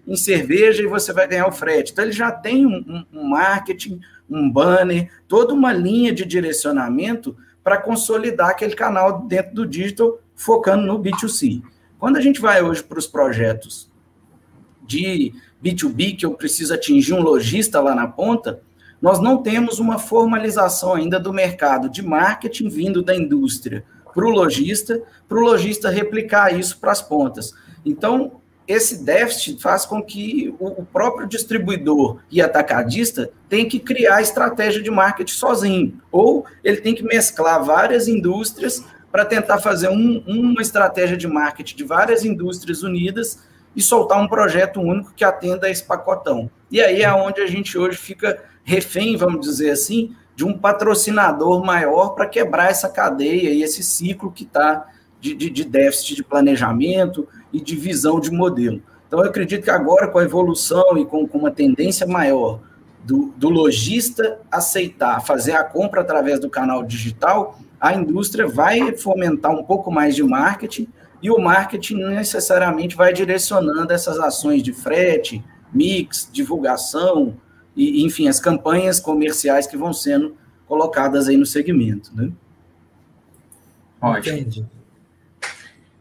em, 0.07 0.17
cerveja 0.17 0.83
e 0.83 0.87
você 0.87 1.13
vai 1.13 1.29
ganhar 1.29 1.47
o 1.47 1.53
frete. 1.53 1.93
Então, 1.93 2.05
ele 2.05 2.13
já 2.13 2.33
tem 2.33 2.67
um, 2.67 3.05
um 3.13 3.29
marketing, 3.29 4.01
um 4.29 4.51
banner, 4.51 5.11
toda 5.29 5.55
uma 5.55 5.73
linha 5.73 6.13
de 6.13 6.25
direcionamento 6.25 7.37
para 7.63 7.79
consolidar 7.79 8.51
aquele 8.51 8.75
canal 8.75 9.23
dentro 9.23 9.55
do 9.55 9.67
digital, 9.67 10.19
focando 10.35 10.85
no 10.85 10.99
B2C. 10.99 11.63
Quando 11.99 12.17
a 12.17 12.21
gente 12.21 12.41
vai 12.41 12.61
hoje 12.61 12.83
para 12.83 12.99
os 12.99 13.07
projetos 13.07 13.89
de 14.85 15.33
B2B, 15.63 16.17
que 16.17 16.27
eu 16.27 16.35
preciso 16.35 16.75
atingir 16.75 17.15
um 17.15 17.23
lojista 17.23 17.81
lá 17.81 17.95
na 17.95 18.09
ponta, 18.09 18.61
nós 19.01 19.21
não 19.21 19.43
temos 19.43 19.79
uma 19.79 19.99
formalização 19.99 20.95
ainda 20.95 21.21
do 21.21 21.33
mercado 21.33 21.89
de 21.89 22.03
marketing 22.03 22.69
vindo 22.69 23.03
da 23.03 23.15
indústria 23.15 23.85
para 24.15 24.25
o 24.25 24.31
lojista, 24.31 25.01
para 25.29 25.39
o 25.39 25.43
lojista 25.43 25.91
replicar 25.91 26.59
isso 26.59 26.79
para 26.79 26.93
as 26.93 27.03
pontas. 27.03 27.53
Então, 27.85 28.41
esse 28.67 29.05
déficit 29.05 29.61
faz 29.61 29.85
com 29.85 30.03
que 30.03 30.55
o 30.59 30.85
próprio 30.85 31.27
distribuidor 31.27 32.19
e 32.31 32.41
atacadista 32.41 33.31
tenha 33.49 33.69
que 33.69 33.79
criar 33.79 34.23
estratégia 34.23 34.83
de 34.83 34.91
marketing 34.91 35.35
sozinho, 35.35 36.01
ou 36.11 36.47
ele 36.63 36.81
tem 36.81 36.95
que 36.95 37.03
mesclar 37.03 37.63
várias 37.65 38.07
indústrias 38.07 38.85
para 39.11 39.25
tentar 39.25 39.59
fazer 39.59 39.89
um, 39.89 40.23
uma 40.27 40.63
estratégia 40.63 41.17
de 41.17 41.27
marketing 41.27 41.77
de 41.77 41.85
várias 41.85 42.25
indústrias 42.25 42.83
unidas 42.83 43.43
e 43.75 43.83
soltar 43.83 44.19
um 44.21 44.29
projeto 44.29 44.81
único 44.81 45.13
que 45.15 45.25
atenda 45.25 45.67
a 45.67 45.71
esse 45.71 45.85
pacotão. 45.85 46.51
E 46.71 46.81
aí 46.81 47.03
é 47.03 47.13
onde 47.13 47.41
a 47.41 47.47
gente 47.47 47.77
hoje 47.77 47.99
fica 47.99 48.43
refém, 48.65 49.17
vamos 49.17 49.41
dizer 49.41 49.71
assim, 49.71 50.15
de 50.35 50.45
um 50.45 50.57
patrocinador 50.57 51.65
maior 51.65 52.11
para 52.11 52.27
quebrar 52.27 52.71
essa 52.71 52.89
cadeia 52.89 53.51
e 53.51 53.63
esse 53.63 53.83
ciclo 53.83 54.31
que 54.31 54.45
está 54.45 54.87
de, 55.21 55.35
de, 55.35 55.51
de, 55.51 55.65
déficit 55.65 56.17
de 56.17 56.25
planejamento 56.25 57.29
e 57.53 57.61
de 57.61 57.77
visão 57.77 58.19
de 58.19 58.31
modelo. 58.31 58.83
Então, 59.07 59.21
eu 59.21 59.27
acredito 59.27 59.65
que 59.65 59.71
agora, 59.71 60.09
com 60.09 60.19
a 60.19 60.25
evolução 60.25 60.97
e 60.97 61.05
com, 61.05 61.27
com 61.29 61.39
uma 61.39 61.51
tendência 61.51 62.07
maior 62.07 62.61
do, 63.05 63.33
do 63.37 63.49
lojista 63.49 64.41
aceitar 64.51 65.21
fazer 65.21 65.53
a 65.53 65.65
compra 65.65 66.01
através 66.01 66.41
do 66.41 66.49
canal 66.49 66.83
digital, 66.83 67.59
a 67.81 67.93
indústria 67.95 68.47
vai 68.47 68.97
fomentar 68.97 69.53
um 69.53 69.65
pouco 69.65 69.91
mais 69.91 70.15
de 70.15 70.23
marketing 70.23 70.89
e 71.21 71.31
o 71.31 71.39
marketing 71.39 71.97
necessariamente 71.97 72.97
vai 72.97 73.13
direcionando 73.13 73.93
essas 73.93 74.19
ações 74.19 74.63
de 74.63 74.73
frete, 74.73 75.45
mix, 75.73 76.29
divulgação, 76.33 77.37
e, 77.77 78.05
enfim, 78.05 78.29
as 78.29 78.39
campanhas 78.39 79.01
comerciais 79.01 79.67
que 79.67 79.77
vão 79.77 79.93
sendo 79.93 80.37
colocadas 80.67 81.29
aí 81.29 81.37
no 81.37 81.47
segmento, 81.47 82.15
né? 82.15 82.31
Ótimo. 84.01 84.39
Entendi. 84.39 84.67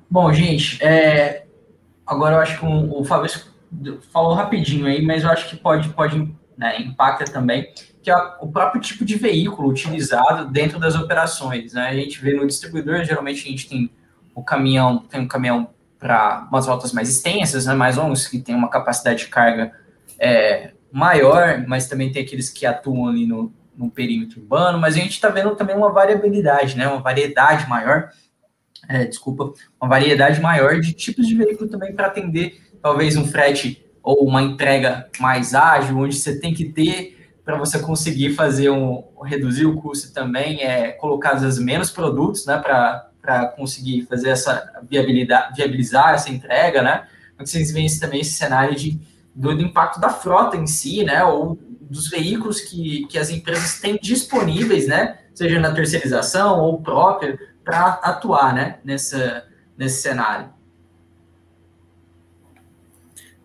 Bom, 0.09 0.33
gente, 0.33 0.83
é, 0.83 1.45
agora 2.05 2.35
eu 2.35 2.39
acho 2.39 2.59
que 2.59 2.65
o, 2.65 2.99
o 2.99 3.05
Fábio 3.05 3.31
falou 4.11 4.33
rapidinho 4.33 4.85
aí, 4.85 5.01
mas 5.01 5.23
eu 5.23 5.29
acho 5.29 5.49
que 5.49 5.55
pode, 5.55 5.89
pode 5.89 6.17
né, 6.57 6.81
impacta 6.81 7.25
também, 7.25 7.71
que 8.03 8.11
é 8.11 8.15
o 8.41 8.47
próprio 8.47 8.81
tipo 8.81 9.05
de 9.05 9.15
veículo 9.15 9.69
utilizado 9.69 10.51
dentro 10.51 10.79
das 10.79 10.95
operações. 10.95 11.73
Né? 11.73 11.87
A 11.87 11.95
gente 11.95 12.19
vê 12.19 12.33
no 12.33 12.45
distribuidor, 12.45 13.03
geralmente 13.03 13.47
a 13.47 13.49
gente 13.49 13.69
tem 13.69 13.89
o 14.35 14.43
caminhão, 14.43 14.99
tem 14.99 15.21
um 15.21 15.27
caminhão 15.27 15.69
para 15.99 16.47
umas 16.49 16.67
rotas 16.67 16.91
mais 16.91 17.09
extensas, 17.09 17.65
né, 17.65 17.73
mais 17.73 17.95
longas, 17.95 18.27
que 18.27 18.39
tem 18.39 18.55
uma 18.55 18.69
capacidade 18.69 19.19
de 19.19 19.27
carga 19.27 19.71
é, 20.19 20.71
maior, 20.91 21.63
mas 21.67 21.87
também 21.87 22.11
tem 22.11 22.23
aqueles 22.23 22.49
que 22.49 22.65
atuam 22.65 23.07
ali 23.07 23.25
no, 23.25 23.53
no 23.75 23.89
perímetro 23.89 24.41
urbano, 24.41 24.79
mas 24.79 24.95
a 24.95 24.99
gente 24.99 25.11
está 25.11 25.29
vendo 25.29 25.55
também 25.55 25.75
uma 25.75 25.91
variabilidade, 25.91 26.77
né? 26.77 26.87
Uma 26.87 27.01
variedade 27.01 27.67
maior, 27.69 28.09
é, 28.87 29.05
desculpa, 29.05 29.53
uma 29.79 29.89
variedade 29.89 30.41
maior 30.41 30.79
de 30.79 30.93
tipos 30.93 31.27
de 31.27 31.35
veículo 31.35 31.69
também 31.69 31.93
para 31.93 32.07
atender 32.07 32.61
talvez 32.81 33.15
um 33.15 33.25
frete 33.25 33.85
ou 34.03 34.25
uma 34.25 34.41
entrega 34.41 35.07
mais 35.19 35.53
ágil, 35.53 35.97
onde 35.97 36.15
você 36.15 36.39
tem 36.39 36.53
que 36.53 36.65
ter 36.65 37.17
para 37.43 37.57
você 37.57 37.79
conseguir 37.79 38.33
fazer 38.33 38.69
um 38.69 39.03
reduzir 39.23 39.65
o 39.65 39.75
custo 39.75 40.13
também, 40.13 40.61
é 40.61 40.91
colocar 40.91 41.31
às 41.31 41.41
vezes 41.41 41.59
menos 41.59 41.89
produtos, 41.89 42.45
né? 42.45 42.57
Para 42.57 43.47
conseguir 43.55 44.03
fazer 44.03 44.29
essa 44.29 44.81
viabilidade, 44.89 45.55
viabilizar 45.55 46.13
essa 46.13 46.29
entrega, 46.29 46.81
né? 46.81 47.07
Vocês 47.37 47.71
veem 47.71 47.87
também 47.99 48.21
esse 48.21 48.33
cenário 48.33 48.75
de 48.75 48.99
do, 49.41 49.55
do, 49.55 49.61
impacto 49.63 49.99
da 49.99 50.09
frota 50.09 50.55
em 50.55 50.67
si, 50.67 51.03
né, 51.03 51.23
ou 51.23 51.57
dos 51.81 52.07
veículos 52.07 52.61
que, 52.61 53.05
que 53.07 53.17
as 53.17 53.29
empresas 53.29 53.79
têm 53.79 53.97
disponíveis, 54.01 54.87
né, 54.87 55.17
seja 55.33 55.59
na 55.59 55.73
terceirização 55.73 56.59
ou 56.59 56.81
própria, 56.81 57.37
para 57.63 57.99
atuar, 58.03 58.53
né, 58.53 58.77
nessa, 58.83 59.45
nesse 59.77 60.01
cenário. 60.01 60.49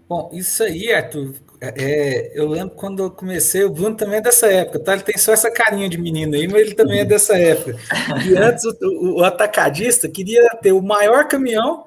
Bom, 0.08 0.30
isso 0.32 0.62
aí, 0.62 0.92
Arthur, 0.92 1.34
é, 1.60 2.30
eu 2.38 2.48
lembro 2.48 2.76
quando 2.76 3.02
eu 3.02 3.10
comecei, 3.10 3.64
o 3.64 3.70
Bruno 3.70 3.96
também 3.96 4.18
é 4.18 4.20
dessa 4.20 4.46
época, 4.46 4.78
tá? 4.78 4.92
Ele 4.92 5.02
tem 5.02 5.18
só 5.18 5.32
essa 5.32 5.50
carinha 5.50 5.88
de 5.88 5.98
menino 5.98 6.36
aí, 6.36 6.46
mas 6.46 6.60
ele 6.60 6.74
também 6.74 7.00
é 7.00 7.04
dessa 7.04 7.36
época. 7.36 7.76
E 8.24 8.36
antes 8.36 8.64
o, 8.64 9.16
o 9.16 9.24
atacadista 9.24 10.08
queria 10.08 10.48
ter 10.62 10.72
o 10.72 10.82
maior 10.82 11.26
caminhão 11.26 11.86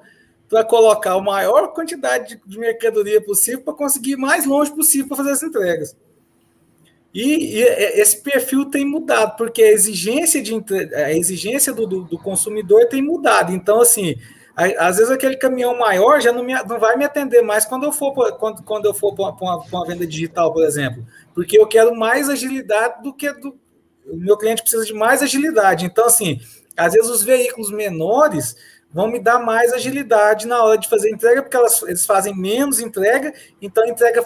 para 0.50 0.64
colocar 0.64 1.12
a 1.12 1.22
maior 1.22 1.68
quantidade 1.68 2.40
de, 2.44 2.58
mercadoria 2.58 3.20
possível 3.20 3.60
para 3.60 3.72
conseguir 3.72 4.16
mais 4.16 4.44
longe 4.44 4.72
possível 4.72 5.06
para 5.06 5.18
fazer 5.18 5.30
as 5.30 5.42
entregas. 5.44 5.96
E, 7.14 7.60
e, 7.60 7.62
esse 8.00 8.20
perfil 8.20 8.64
tem 8.64 8.84
mudado, 8.84 9.36
porque 9.36 9.62
a 9.62 9.70
exigência, 9.70 10.42
de, 10.42 10.52
a 10.92 11.12
exigência 11.12 11.72
do, 11.72 11.86
do, 11.86 12.02
do 12.02 12.18
consumidor 12.18 12.86
tem 12.86 13.00
mudado. 13.00 13.52
Então, 13.52 13.80
assim, 13.80 14.16
às 14.56 14.96
vezes 14.96 15.12
aquele 15.12 15.36
caminhão 15.36 15.78
maior 15.78 16.20
já 16.20 16.32
não, 16.32 16.42
me, 16.42 16.52
não 16.64 16.80
vai 16.80 16.96
me 16.96 17.04
atender 17.04 17.42
mais 17.42 17.64
quando 17.64 17.84
eu 17.84 17.92
for 17.92 18.12
quando, 18.36 18.62
quando 18.64 18.86
eu 18.86 18.92
for 18.92 19.14
para 19.14 19.26
uma, 19.26 19.56
uma, 19.56 19.86
venda 19.86 20.04
digital, 20.04 20.52
por 20.52 20.64
exemplo, 20.64 21.06
porque 21.32 21.58
eu 21.58 21.66
quero 21.66 21.94
mais 21.94 22.28
agilidade 22.28 23.02
do 23.04 23.14
que 23.14 23.32
do, 23.32 23.56
o 24.04 24.16
meu 24.16 24.36
cliente 24.36 24.62
precisa 24.62 24.84
de 24.84 24.92
mais 24.92 25.22
agilidade. 25.22 25.86
Então, 25.86 26.06
assim, 26.06 26.40
às 26.76 26.92
vezes 26.92 27.08
os 27.08 27.22
veículos 27.22 27.70
menores 27.70 28.56
vão 28.92 29.08
me 29.08 29.18
dar 29.18 29.38
mais 29.38 29.72
agilidade 29.72 30.46
na 30.46 30.62
hora 30.62 30.78
de 30.78 30.88
fazer 30.88 31.10
entrega, 31.10 31.42
porque 31.42 31.56
elas, 31.56 31.82
eles 31.82 32.04
fazem 32.04 32.36
menos 32.36 32.80
entrega, 32.80 33.32
então 33.60 33.84
a 33.84 33.88
entrega 33.88 34.24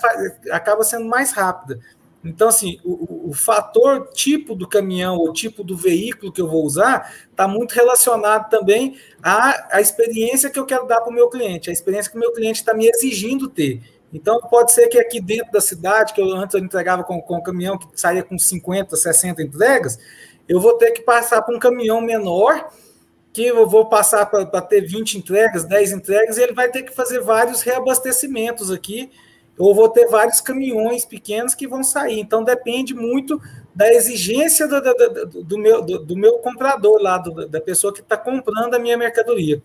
acaba 0.51 0.83
sendo 0.83 1.05
mais 1.05 1.33
rápida. 1.33 1.81
Então, 2.25 2.49
assim, 2.49 2.81
o, 2.83 3.29
o, 3.29 3.35
fator 3.35 4.09
tipo 4.15 4.55
do 4.55 4.67
caminhão 4.67 5.17
ou 5.19 5.31
tipo 5.31 5.63
do 5.63 5.77
veículo 5.77 6.33
que 6.33 6.41
eu 6.41 6.49
vou 6.49 6.65
usar 6.65 7.13
está 7.31 7.47
muito 7.47 7.73
relacionado 7.73 8.49
também 8.49 8.99
à, 9.23 9.77
à 9.77 9.81
experiência 9.81 10.49
que 10.49 10.59
eu 10.59 10.65
quero 10.65 10.87
dar 10.87 11.03
para 11.03 11.11
o 11.11 11.15
meu 11.15 11.29
cliente, 11.29 11.69
a 11.69 11.73
experiência 11.73 12.11
que 12.11 12.17
o 12.17 12.21
meu 12.21 12.33
cliente 12.33 12.61
está 12.61 12.73
me 12.73 12.87
exigindo 12.89 13.47
ter. 13.47 13.83
Então, 14.11 14.41
pode 14.41 14.73
ser 14.73 14.89
que 14.89 14.99
aqui 14.99 15.21
dentro 15.21 15.53
da 15.53 15.61
cidade, 15.61 16.15
que 16.15 16.21
eu 16.21 16.33
antes 16.35 16.55
eu 16.55 16.61
entregava 16.61 17.05
com, 17.05 17.21
com 17.21 17.37
um 17.37 17.43
caminhão 17.43 17.77
que 17.77 17.89
saía 17.95 18.23
com 18.23 18.39
50, 18.39 18.97
60 18.97 19.43
entregas, 19.43 19.99
eu 20.49 20.61
vou 20.61 20.79
ter 20.79 20.93
que 20.93 21.03
passar 21.03 21.43
para 21.43 21.55
um 21.55 21.59
caminhão 21.59 22.01
menor, 22.01 22.71
que 23.35 23.45
eu 23.47 23.69
vou 23.69 23.87
passar 23.87 24.27
para 24.27 24.61
ter 24.63 24.83
20 24.83 25.19
entregas, 25.19 25.65
10 25.65 25.93
entregas, 25.93 26.39
e 26.39 26.43
ele 26.43 26.55
vai 26.55 26.71
ter 26.71 26.85
que 26.85 26.95
fazer 26.95 27.21
vários 27.21 27.63
reabastecimentos 27.63 28.71
aqui 28.71 29.11
ou 29.59 29.75
vou 29.75 29.89
ter 29.89 30.07
vários 30.07 30.41
caminhões 30.41 31.05
pequenos 31.05 31.53
que 31.53 31.67
vão 31.67 31.83
sair. 31.83 32.21
Então 32.21 32.45
depende 32.45 32.95
muito 32.95 33.41
da 33.75 33.93
exigência 33.93 34.69
do, 34.69 34.81
do, 34.81 35.43
do 35.43 35.59
meu, 35.59 35.83
do, 35.83 35.99
do, 35.99 36.17
meu 36.17 36.39
comprador 36.39 37.03
lá, 37.03 37.19
da 37.19 37.61
pessoa 37.61 37.93
que 37.93 38.01
está 38.01 38.17
comprando 38.17 38.75
a 38.75 38.79
minha 38.79 38.97
mercadoria. 38.97 39.61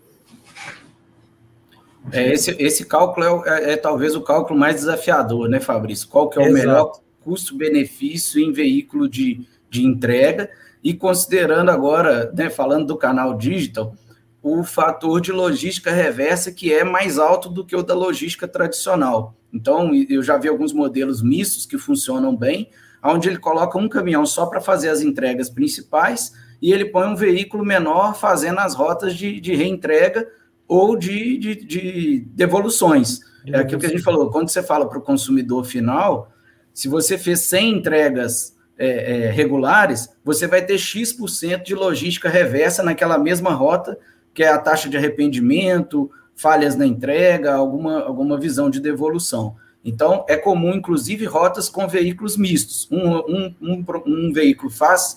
É, 2.12 2.32
esse, 2.32 2.56
esse 2.58 2.84
cálculo 2.84 3.44
é, 3.46 3.50
é, 3.50 3.72
é, 3.72 3.76
talvez 3.76 4.16
o 4.16 4.22
cálculo 4.22 4.58
mais 4.58 4.76
desafiador, 4.76 5.48
né, 5.48 5.60
Fabrício? 5.60 6.08
Qual 6.08 6.28
que 6.28 6.38
é 6.38 6.42
o 6.42 6.46
Exato. 6.46 6.58
melhor 6.58 7.00
custo-benefício 7.20 8.40
em 8.40 8.52
veículo 8.52 9.08
de, 9.08 9.46
de 9.68 9.84
entrega? 9.84 10.50
E 10.82 10.94
considerando 10.94 11.70
agora, 11.70 12.32
né, 12.34 12.48
falando 12.48 12.86
do 12.86 12.96
canal 12.96 13.36
digital, 13.36 13.94
o 14.42 14.64
fator 14.64 15.20
de 15.20 15.32
logística 15.32 15.90
reversa 15.90 16.50
que 16.50 16.72
é 16.72 16.82
mais 16.82 17.18
alto 17.18 17.48
do 17.48 17.64
que 17.64 17.76
o 17.76 17.82
da 17.82 17.94
logística 17.94 18.48
tradicional. 18.48 19.34
Então, 19.52 19.92
eu 20.08 20.22
já 20.22 20.38
vi 20.38 20.48
alguns 20.48 20.72
modelos 20.72 21.22
mistos 21.22 21.66
que 21.66 21.76
funcionam 21.76 22.34
bem, 22.34 22.70
onde 23.02 23.28
ele 23.28 23.38
coloca 23.38 23.78
um 23.78 23.88
caminhão 23.88 24.24
só 24.24 24.46
para 24.46 24.60
fazer 24.60 24.88
as 24.88 25.00
entregas 25.00 25.50
principais 25.50 26.32
e 26.60 26.72
ele 26.72 26.86
põe 26.86 27.08
um 27.08 27.16
veículo 27.16 27.64
menor 27.64 28.14
fazendo 28.14 28.58
as 28.58 28.74
rotas 28.74 29.14
de, 29.14 29.40
de 29.40 29.54
reentrega 29.54 30.26
ou 30.68 30.96
de, 30.96 31.36
de, 31.38 31.54
de 31.56 32.20
devoluções. 32.32 33.20
É 33.46 33.58
aquilo 33.58 33.80
que 33.80 33.86
a 33.86 33.90
gente 33.90 34.02
falou, 34.02 34.30
quando 34.30 34.48
você 34.48 34.62
fala 34.62 34.88
para 34.88 34.98
o 34.98 35.02
consumidor 35.02 35.64
final, 35.64 36.30
se 36.72 36.88
você 36.88 37.18
fez 37.18 37.40
100 37.40 37.78
entregas 37.78 38.56
é, 38.80 39.26
é, 39.26 39.30
regulares, 39.30 40.08
você 40.24 40.46
vai 40.46 40.62
ter 40.62 40.78
X% 40.78 41.62
de 41.62 41.74
logística 41.74 42.28
reversa 42.28 42.82
naquela 42.82 43.18
mesma 43.18 43.52
rota 43.52 43.98
que 44.32 44.42
é 44.42 44.48
a 44.48 44.58
taxa 44.58 44.88
de 44.88 44.96
arrependimento, 44.96 46.10
falhas 46.34 46.76
na 46.76 46.86
entrega, 46.86 47.54
alguma, 47.54 48.00
alguma 48.00 48.38
visão 48.38 48.70
de 48.70 48.80
devolução. 48.80 49.56
Então, 49.84 50.24
é 50.28 50.36
comum, 50.36 50.74
inclusive, 50.74 51.24
rotas 51.24 51.68
com 51.68 51.88
veículos 51.88 52.36
mistos. 52.36 52.88
Um, 52.90 53.16
um, 53.16 53.54
um, 53.60 53.84
um 54.06 54.32
veículo 54.32 54.70
faz 54.70 55.16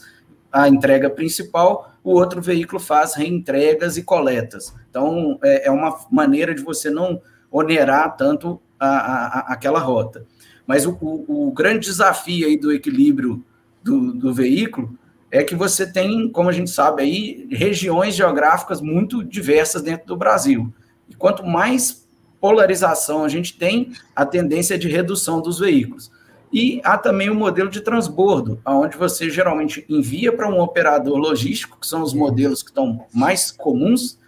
a 0.52 0.68
entrega 0.70 1.10
principal, 1.10 1.94
o 2.04 2.12
outro 2.12 2.42
veículo 2.42 2.80
faz 2.80 3.16
reentregas 3.16 3.98
e 3.98 4.04
coletas. 4.04 4.74
Então, 4.90 5.40
é, 5.44 5.68
é 5.68 5.72
uma 5.72 5.98
maneira 6.12 6.54
de 6.54 6.62
você 6.62 6.90
não 6.90 7.22
onerar 7.52 8.16
tanto 8.16 8.62
a, 8.80 8.88
a, 8.88 9.26
a 9.26 9.54
aquela 9.54 9.80
rota. 9.80 10.26
Mas 10.66 10.86
o, 10.86 10.98
o, 11.02 11.48
o, 11.48 11.52
grande 11.52 11.88
desafio 11.88 12.48
aí 12.48 12.58
do 12.58 12.72
equilíbrio 12.72 13.44
do, 13.84 14.14
do 14.14 14.34
veículo 14.34 14.98
é 15.30 15.44
que 15.44 15.56
você 15.56 15.92
tem, 15.92 16.30
como 16.30 16.50
a 16.50 16.54
gente 16.54 16.70
sabe 16.70 17.02
aí, 17.02 17.48
regiões 17.52 18.16
geográficas 18.16 18.80
muito 18.80 19.24
diversas 19.24 19.82
dentro 19.82 20.06
do 20.06 20.16
Brasil. 20.16 20.72
E 21.10 21.16
quanto 21.16 21.44
mais 21.44 22.08
polarização 22.40 23.24
a 23.24 23.30
gente 23.30 23.58
tem, 23.58 23.94
a 24.16 24.26
tendência 24.26 24.76
é 24.76 24.78
de 24.78 24.88
redução 24.88 25.42
dos 25.42 25.60
veículos. 25.60 26.12
E 26.52 26.80
há 26.84 27.00
também 27.00 27.32
o 27.32 27.36
modelo 27.36 27.68
de 27.68 27.82
transbordo, 27.82 28.62
onde 28.64 28.96
você 28.96 29.28
geralmente 29.28 29.84
envia 29.90 30.32
para 30.32 30.48
um 30.48 30.60
operador 30.60 31.18
logístico, 31.18 31.80
que 31.80 31.88
são 31.88 32.04
os 32.04 32.14
modelos 32.14 32.62
que 32.62 32.70
estão 32.70 33.06
mais 33.12 33.50
comuns, 33.50 34.20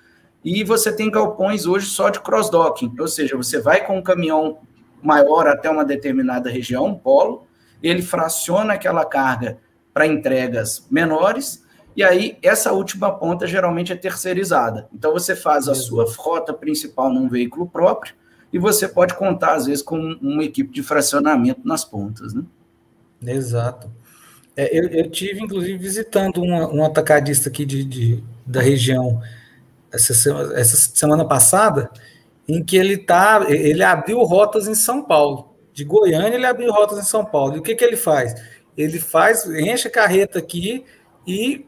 e 0.44 0.64
você 0.64 0.92
tem 0.92 1.12
galpões 1.12 1.68
hoje 1.68 1.86
só 1.86 2.10
de 2.10 2.20
cross-docking, 2.20 2.94
ou 3.00 3.08
seja, 3.08 3.38
você 3.38 3.62
vai 3.62 3.86
com 3.86 4.00
um 4.00 4.02
caminhão 4.02 4.58
maior 5.04 5.48
até 5.48 5.70
uma 5.70 5.86
determinada 5.86 6.50
região, 6.50 6.88
um 6.88 6.96
polo, 6.96 7.45
ele 7.82 8.02
fraciona 8.02 8.74
aquela 8.74 9.06
carga 9.06 9.58
para 9.94 10.08
entregas 10.08 10.86
menores, 10.90 11.64
e 11.96 12.04
aí 12.04 12.38
essa 12.44 12.74
última 12.74 13.18
ponta 13.18 13.48
geralmente 13.48 13.94
é 13.94 13.96
terceirizada. 13.96 14.88
Então 14.94 15.14
você 15.14 15.36
faz 15.36 15.68
a 15.68 15.76
sua 15.76 16.06
frota 16.08 16.54
principal 16.54 17.10
num 17.10 17.30
veículo 17.30 17.68
próprio 17.68 18.14
e 18.52 18.60
você 18.60 18.88
pode 18.88 19.14
contar, 19.16 19.56
às 19.56 19.66
vezes, 19.66 19.82
com 19.82 19.98
uma 20.22 20.44
equipe 20.44 20.72
de 20.72 20.84
fracionamento 20.84 21.62
nas 21.66 21.86
pontas. 21.86 22.34
Né? 22.34 22.44
Exato. 23.26 23.90
É, 24.56 24.78
eu, 24.78 24.88
eu, 24.90 25.10
tive, 25.10 25.42
inclusive, 25.42 25.78
visitando 25.78 26.42
uma, 26.42 26.68
um 26.70 26.84
atacadista 26.86 27.50
aqui 27.50 27.66
de, 27.66 27.84
de, 27.84 28.24
da 28.46 28.62
região 28.62 29.22
essa 29.92 30.14
semana, 30.14 30.60
essa 30.60 30.76
semana 30.76 31.26
passada, 31.26 31.90
em 32.48 32.64
que 32.64 32.78
ele 32.78 32.98
tá, 32.98 33.46
ele 33.50 33.84
abriu 33.84 34.22
rotas 34.24 34.68
em 34.68 34.76
São 34.76 35.04
Paulo. 35.04 35.55
De 35.76 35.84
Goiânia, 35.84 36.36
ele 36.36 36.46
abriu 36.48 36.72
rotas 36.72 36.98
em 36.98 37.04
São 37.04 37.24
Paulo. 37.24 37.56
E 37.56 37.60
o 37.60 37.62
que, 37.62 37.76
que 37.76 37.86
ele 37.86 37.98
faz? 37.98 38.34
ele 38.78 39.00
faz, 39.00 39.46
enche 39.46 39.88
a 39.88 39.92
carreta 39.92 40.40
aqui 40.40 40.86
e 41.26 41.66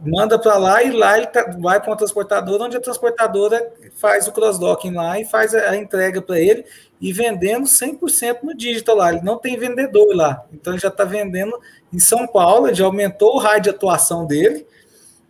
manda 0.00 0.38
para 0.38 0.56
lá 0.56 0.82
e 0.82 0.90
lá 0.90 1.16
ele 1.16 1.26
tá, 1.26 1.54
vai 1.60 1.78
para 1.78 1.90
uma 1.90 1.96
transportadora, 1.96 2.64
onde 2.64 2.76
a 2.76 2.80
transportadora 2.80 3.72
faz 3.94 4.26
o 4.26 4.32
cross-docking 4.32 4.94
lá 4.94 5.20
e 5.20 5.24
faz 5.24 5.54
a, 5.54 5.76
entrega 5.76 6.22
para 6.22 6.40
ele 6.40 6.64
e 7.00 7.12
vendendo 7.12 7.66
100% 7.66 8.42
no 8.42 8.56
digital 8.56 8.96
lá. 8.96 9.12
Ele 9.12 9.22
não 9.22 9.38
tem 9.38 9.58
vendedor 9.58 10.14
lá. 10.14 10.44
Então 10.52 10.72
ele 10.72 10.80
já 10.80 10.88
está 10.88 11.04
vendendo 11.04 11.58
em 11.92 11.98
São 11.98 12.26
Paulo, 12.26 12.66
ele 12.66 12.74
já 12.74 12.86
aumentou 12.86 13.36
o 13.36 13.38
raio 13.38 13.62
de 13.62 13.70
atuação 13.70 14.26
dele 14.26 14.66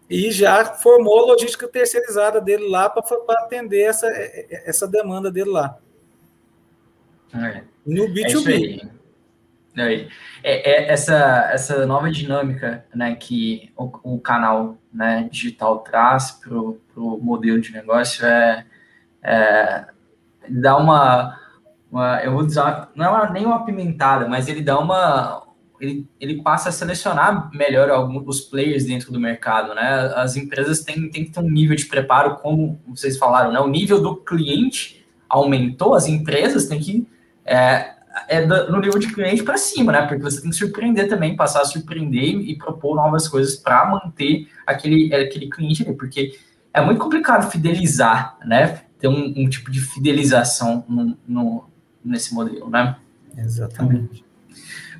e 0.08 0.30
já 0.30 0.64
formou 0.64 1.18
a 1.20 1.26
logística 1.26 1.68
terceirizada 1.68 2.40
dele 2.40 2.68
lá 2.68 2.88
para 2.88 3.02
atender 3.44 3.82
essa, 3.82 4.06
essa 4.08 4.86
demanda 4.86 5.30
dele 5.30 5.50
lá. 5.50 5.76
É. 7.34 7.69
No 7.86 8.04
B2B. 8.08 8.88
É 9.76 10.08
é, 10.42 10.70
é, 10.70 10.92
essa, 10.92 11.48
essa 11.52 11.86
nova 11.86 12.10
dinâmica 12.10 12.84
né, 12.94 13.14
que 13.14 13.70
o, 13.76 14.14
o 14.14 14.20
canal 14.20 14.78
né, 14.92 15.28
digital 15.30 15.78
traz 15.78 16.32
para 16.32 16.54
o 16.54 17.18
modelo 17.22 17.60
de 17.60 17.72
negócio 17.72 18.24
é, 18.26 18.66
é 19.22 19.84
dá 20.48 20.76
uma, 20.76 21.38
uma, 21.90 22.22
eu 22.24 22.32
vou 22.32 22.44
dizer, 22.44 22.62
não 22.94 23.24
é 23.24 23.32
nem 23.32 23.46
uma 23.46 23.64
pimentada, 23.64 24.26
mas 24.26 24.48
ele 24.48 24.62
dá 24.62 24.78
uma, 24.78 25.46
ele, 25.80 26.06
ele 26.18 26.42
passa 26.42 26.70
a 26.70 26.72
selecionar 26.72 27.50
melhor 27.54 27.90
alguns 27.90 28.26
os 28.26 28.40
players 28.40 28.84
dentro 28.84 29.12
do 29.12 29.20
mercado, 29.20 29.74
né? 29.74 30.12
As 30.16 30.36
empresas 30.36 30.80
têm, 30.80 31.10
têm 31.10 31.24
que 31.24 31.30
ter 31.30 31.40
um 31.40 31.50
nível 31.50 31.76
de 31.76 31.86
preparo, 31.86 32.36
como 32.36 32.80
vocês 32.88 33.18
falaram, 33.18 33.52
né? 33.52 33.60
O 33.60 33.68
nível 33.68 34.02
do 34.02 34.16
cliente 34.16 35.06
aumentou, 35.28 35.94
as 35.94 36.06
empresas 36.06 36.66
têm 36.66 36.80
que 36.80 37.06
é, 37.50 37.94
é 38.28 38.46
no 38.46 38.80
nível 38.80 38.98
de 39.00 39.12
cliente 39.12 39.42
para 39.42 39.58
cima, 39.58 39.90
né? 39.90 40.02
Porque 40.02 40.22
você 40.22 40.40
tem 40.40 40.50
que 40.50 40.56
surpreender 40.56 41.08
também, 41.08 41.34
passar 41.34 41.62
a 41.62 41.64
surpreender 41.64 42.22
e 42.22 42.56
propor 42.56 42.94
novas 42.94 43.26
coisas 43.26 43.56
para 43.56 43.84
manter 43.86 44.48
aquele, 44.64 45.12
aquele 45.12 45.50
cliente 45.50 45.82
ali, 45.82 45.96
porque 45.96 46.38
é 46.72 46.80
muito 46.80 47.00
complicado 47.00 47.50
fidelizar, 47.50 48.38
né? 48.44 48.82
Ter 49.00 49.08
um, 49.08 49.34
um 49.36 49.48
tipo 49.48 49.70
de 49.70 49.80
fidelização 49.80 50.84
no, 50.88 51.18
no, 51.26 51.64
nesse 52.04 52.32
modelo, 52.32 52.70
né? 52.70 52.96
Exatamente. 53.36 54.24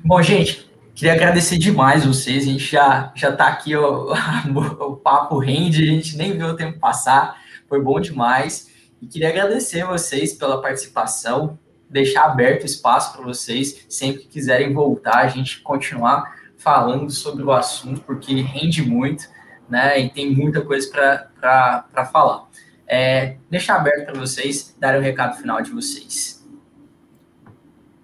Bom, 0.03 0.21
gente, 0.21 0.69
queria 0.93 1.13
agradecer 1.13 1.57
demais 1.57 2.05
vocês. 2.05 2.43
A 2.43 2.47
gente 2.47 2.65
já 2.65 3.13
já 3.15 3.29
está 3.29 3.47
aqui, 3.47 3.77
o, 3.77 4.11
o 4.81 4.97
papo 4.97 5.37
rende, 5.37 5.83
a 5.83 5.93
gente 5.93 6.17
nem 6.17 6.33
viu 6.33 6.47
o 6.47 6.55
tempo 6.55 6.79
passar, 6.79 7.37
foi 7.69 7.81
bom 7.81 8.01
demais. 8.01 8.69
E 9.01 9.07
queria 9.07 9.29
agradecer 9.29 9.85
vocês 9.85 10.33
pela 10.33 10.61
participação, 10.61 11.57
deixar 11.91 12.23
aberto 12.23 12.65
espaço 12.65 13.13
para 13.13 13.23
vocês, 13.23 13.85
sempre 13.89 14.21
que 14.21 14.27
quiserem 14.29 14.73
voltar, 14.73 15.17
a 15.17 15.27
gente 15.27 15.61
continuar 15.61 16.39
falando 16.57 17.11
sobre 17.11 17.43
o 17.43 17.51
assunto, 17.51 18.01
porque 18.01 18.41
rende 18.41 18.81
muito, 18.81 19.25
né? 19.69 19.99
E 19.99 20.09
tem 20.09 20.33
muita 20.33 20.61
coisa 20.61 20.89
para 20.89 22.05
falar. 22.11 22.47
é, 22.87 23.37
deixar 23.49 23.77
aberto 23.77 24.11
para 24.11 24.19
vocês 24.19 24.75
darem 24.77 24.99
o 24.99 25.03
recado 25.03 25.37
final 25.37 25.61
de 25.61 25.71
vocês. 25.71 26.45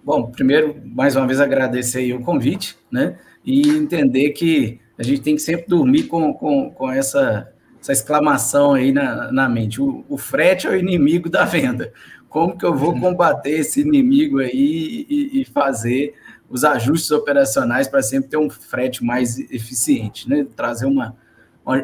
Bom, 0.02 0.30
primeiro, 0.30 0.80
mais 0.82 1.14
uma 1.14 1.26
vez 1.26 1.40
agradecer 1.40 2.10
o 2.14 2.22
convite, 2.22 2.74
né? 2.90 3.18
E 3.44 3.68
entender 3.68 4.30
que 4.30 4.80
a 4.98 5.02
gente 5.02 5.20
tem 5.20 5.34
que 5.34 5.42
sempre 5.42 5.66
dormir 5.68 6.04
com, 6.04 6.32
com, 6.32 6.70
com 6.70 6.90
essa, 6.90 7.52
essa 7.78 7.92
exclamação 7.92 8.72
aí 8.72 8.90
na, 8.90 9.30
na 9.30 9.46
mente. 9.46 9.82
O, 9.82 10.06
o 10.08 10.16
frete 10.16 10.66
é 10.66 10.70
o 10.70 10.76
inimigo 10.76 11.28
da 11.28 11.44
venda. 11.44 11.92
Como 12.28 12.56
que 12.56 12.64
eu 12.64 12.74
vou 12.74 12.98
combater 12.98 13.52
esse 13.52 13.80
inimigo 13.80 14.38
aí 14.38 15.06
e, 15.08 15.40
e 15.40 15.44
fazer 15.44 16.14
os 16.48 16.64
ajustes 16.64 17.10
operacionais 17.10 17.88
para 17.88 18.02
sempre 18.02 18.30
ter 18.30 18.36
um 18.36 18.48
frete 18.48 19.04
mais 19.04 19.38
eficiente, 19.38 20.28
né? 20.28 20.46
Trazer 20.56 20.86
uma, 20.86 21.16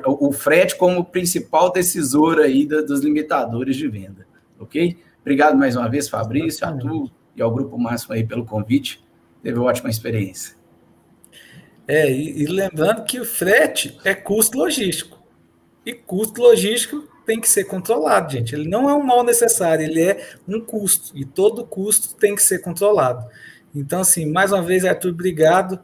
o 0.06 0.32
frete 0.32 0.76
como 0.76 1.04
principal 1.04 1.70
decisor 1.72 2.38
aí 2.38 2.66
dos 2.66 3.00
limitadores 3.00 3.76
de 3.76 3.88
venda, 3.88 4.26
ok? 4.58 4.96
Obrigado 5.20 5.56
mais 5.56 5.76
uma 5.76 5.88
vez, 5.88 6.08
Fabrício, 6.08 6.66
a 6.66 6.72
tu 6.72 7.10
e 7.36 7.42
ao 7.42 7.50
Grupo 7.50 7.78
Máximo 7.78 8.14
aí 8.14 8.24
pelo 8.24 8.44
convite. 8.44 9.02
Teve 9.42 9.58
uma 9.58 9.68
ótima 9.68 9.90
experiência. 9.90 10.56
É, 11.86 12.10
e, 12.10 12.42
e 12.42 12.46
lembrando 12.46 13.04
que 13.04 13.20
o 13.20 13.24
frete 13.24 13.98
é 14.04 14.14
custo 14.14 14.56
logístico. 14.56 15.22
E 15.84 15.92
custo 15.92 16.40
logístico 16.40 17.06
tem 17.24 17.40
que 17.40 17.48
ser 17.48 17.64
controlado, 17.64 18.32
gente. 18.32 18.54
Ele 18.54 18.68
não 18.68 18.88
é 18.88 18.94
um 18.94 19.02
mal 19.02 19.24
necessário, 19.24 19.84
ele 19.84 20.02
é 20.02 20.26
um 20.46 20.60
custo. 20.60 21.16
E 21.16 21.24
todo 21.24 21.64
custo 21.64 22.14
tem 22.16 22.34
que 22.34 22.42
ser 22.42 22.58
controlado. 22.60 23.26
Então, 23.74 24.00
assim, 24.00 24.26
mais 24.26 24.52
uma 24.52 24.62
vez, 24.62 24.84
Arthur, 24.84 25.10
obrigado. 25.10 25.80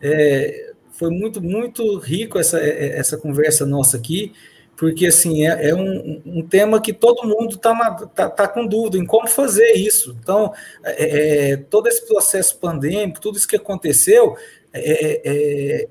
É, 0.00 0.72
foi 0.92 1.10
muito, 1.10 1.42
muito 1.42 1.98
rico 1.98 2.38
essa, 2.38 2.58
é, 2.58 2.98
essa 2.98 3.18
conversa 3.18 3.66
nossa 3.66 3.96
aqui, 3.96 4.32
porque, 4.76 5.06
assim, 5.06 5.46
é, 5.46 5.70
é 5.70 5.74
um, 5.74 6.22
um, 6.24 6.46
tema 6.46 6.80
que 6.80 6.92
todo 6.92 7.28
mundo 7.28 7.54
está 7.54 7.90
tá, 8.14 8.30
tá 8.30 8.48
com 8.48 8.66
dúvida 8.66 8.96
em 8.96 9.06
como 9.06 9.28
fazer 9.28 9.72
isso. 9.72 10.16
Então, 10.20 10.52
é, 10.82 11.50
é 11.52 11.56
todo 11.56 11.86
esse 11.86 12.06
processo 12.06 12.58
pandêmico, 12.58 13.20
tudo 13.20 13.36
isso 13.36 13.46
que 13.46 13.56
aconteceu, 13.56 14.36
é, 14.72 15.20
é, 15.24 15.88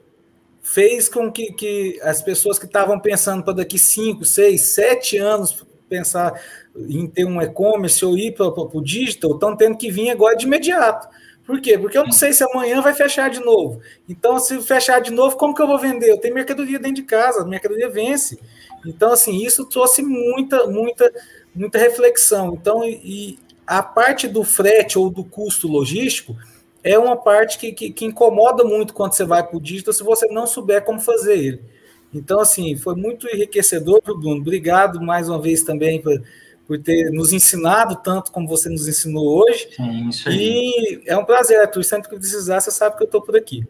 fez 0.64 1.10
com 1.10 1.30
que, 1.30 1.52
que 1.52 2.00
as 2.02 2.22
pessoas 2.22 2.58
que 2.58 2.66
estavam 2.66 2.98
pensando 2.98 3.44
para 3.44 3.54
daqui 3.54 3.78
5, 3.78 4.24
6, 4.24 4.62
7 4.62 5.18
anos 5.18 5.64
pensar 5.90 6.42
em 6.76 7.06
ter 7.06 7.26
um 7.26 7.40
e-commerce 7.40 8.04
ou 8.04 8.18
ir 8.18 8.34
para 8.34 8.48
o 8.48 8.82
digital, 8.82 9.34
estão 9.34 9.56
tendo 9.56 9.78
que 9.78 9.92
vir 9.92 10.10
agora 10.10 10.36
de 10.36 10.48
imediato. 10.48 11.08
Por 11.46 11.60
quê? 11.60 11.78
Porque 11.78 11.98
eu 11.98 12.06
não 12.06 12.12
sei 12.14 12.32
se 12.32 12.44
amanhã 12.44 12.82
vai 12.82 12.94
fechar 12.94 13.30
de 13.30 13.42
novo. 13.42 13.82
Então, 14.08 14.40
se 14.40 14.60
fechar 14.62 15.00
de 15.02 15.12
novo, 15.12 15.36
como 15.36 15.54
que 15.54 15.62
eu 15.62 15.68
vou 15.68 15.78
vender? 15.78 16.10
Eu 16.10 16.18
tenho 16.18 16.34
mercadoria 16.34 16.80
dentro 16.80 16.96
de 16.96 17.04
casa, 17.04 17.42
a 17.42 17.46
mercadoria 17.46 17.90
vence. 17.90 18.40
Então, 18.86 19.12
assim, 19.12 19.44
isso 19.44 19.66
trouxe 19.66 20.02
muita, 20.02 20.66
muita, 20.68 21.12
muita 21.54 21.78
reflexão. 21.78 22.54
Então, 22.54 22.84
e 22.86 23.38
a 23.68 23.84
parte 23.84 24.28
do 24.28 24.44
frete 24.44 24.98
ou 24.98 25.10
do 25.10 25.24
custo 25.24 25.68
logístico 25.68 26.36
é 26.84 26.98
uma 26.98 27.16
parte 27.16 27.58
que, 27.58 27.72
que, 27.72 27.92
que 27.92 28.06
incomoda 28.06 28.64
muito 28.64 28.94
quando 28.94 29.14
você 29.14 29.24
vai 29.24 29.42
para 29.42 29.58
o 29.58 29.62
digital 29.62 29.94
se 29.94 30.04
você 30.04 30.28
não 30.28 30.46
souber 30.46 30.84
como 30.84 31.00
fazer 31.00 31.38
ele. 31.38 31.62
Então, 32.14 32.40
assim, 32.40 32.76
foi 32.76 32.96
muito 32.96 33.28
enriquecedor, 33.28 34.02
Bruno. 34.04 34.42
Obrigado 34.42 35.02
mais 35.02 35.30
uma 35.30 35.42
vez 35.42 35.64
também 35.64 36.02
por 36.02 36.22
por 36.68 36.80
ter 36.80 37.12
nos 37.12 37.34
ensinado 37.34 37.96
tanto 37.98 38.32
como 38.32 38.48
você 38.48 38.70
nos 38.70 38.88
ensinou 38.88 39.44
hoje. 39.44 39.68
Sim, 39.76 40.10
isso 40.10 40.30
aí. 40.30 40.38
E 40.38 41.04
é 41.06 41.18
um 41.18 41.26
prazer, 41.26 41.60
Arthur. 41.60 41.84
Sempre 41.84 42.10
que 42.10 42.16
precisar, 42.16 42.60
você 42.60 42.72
sabe 42.72 42.96
que 42.98 43.04
eu 43.04 43.06
estou 43.06 43.22
por 43.22 43.36
aqui. 43.36 43.66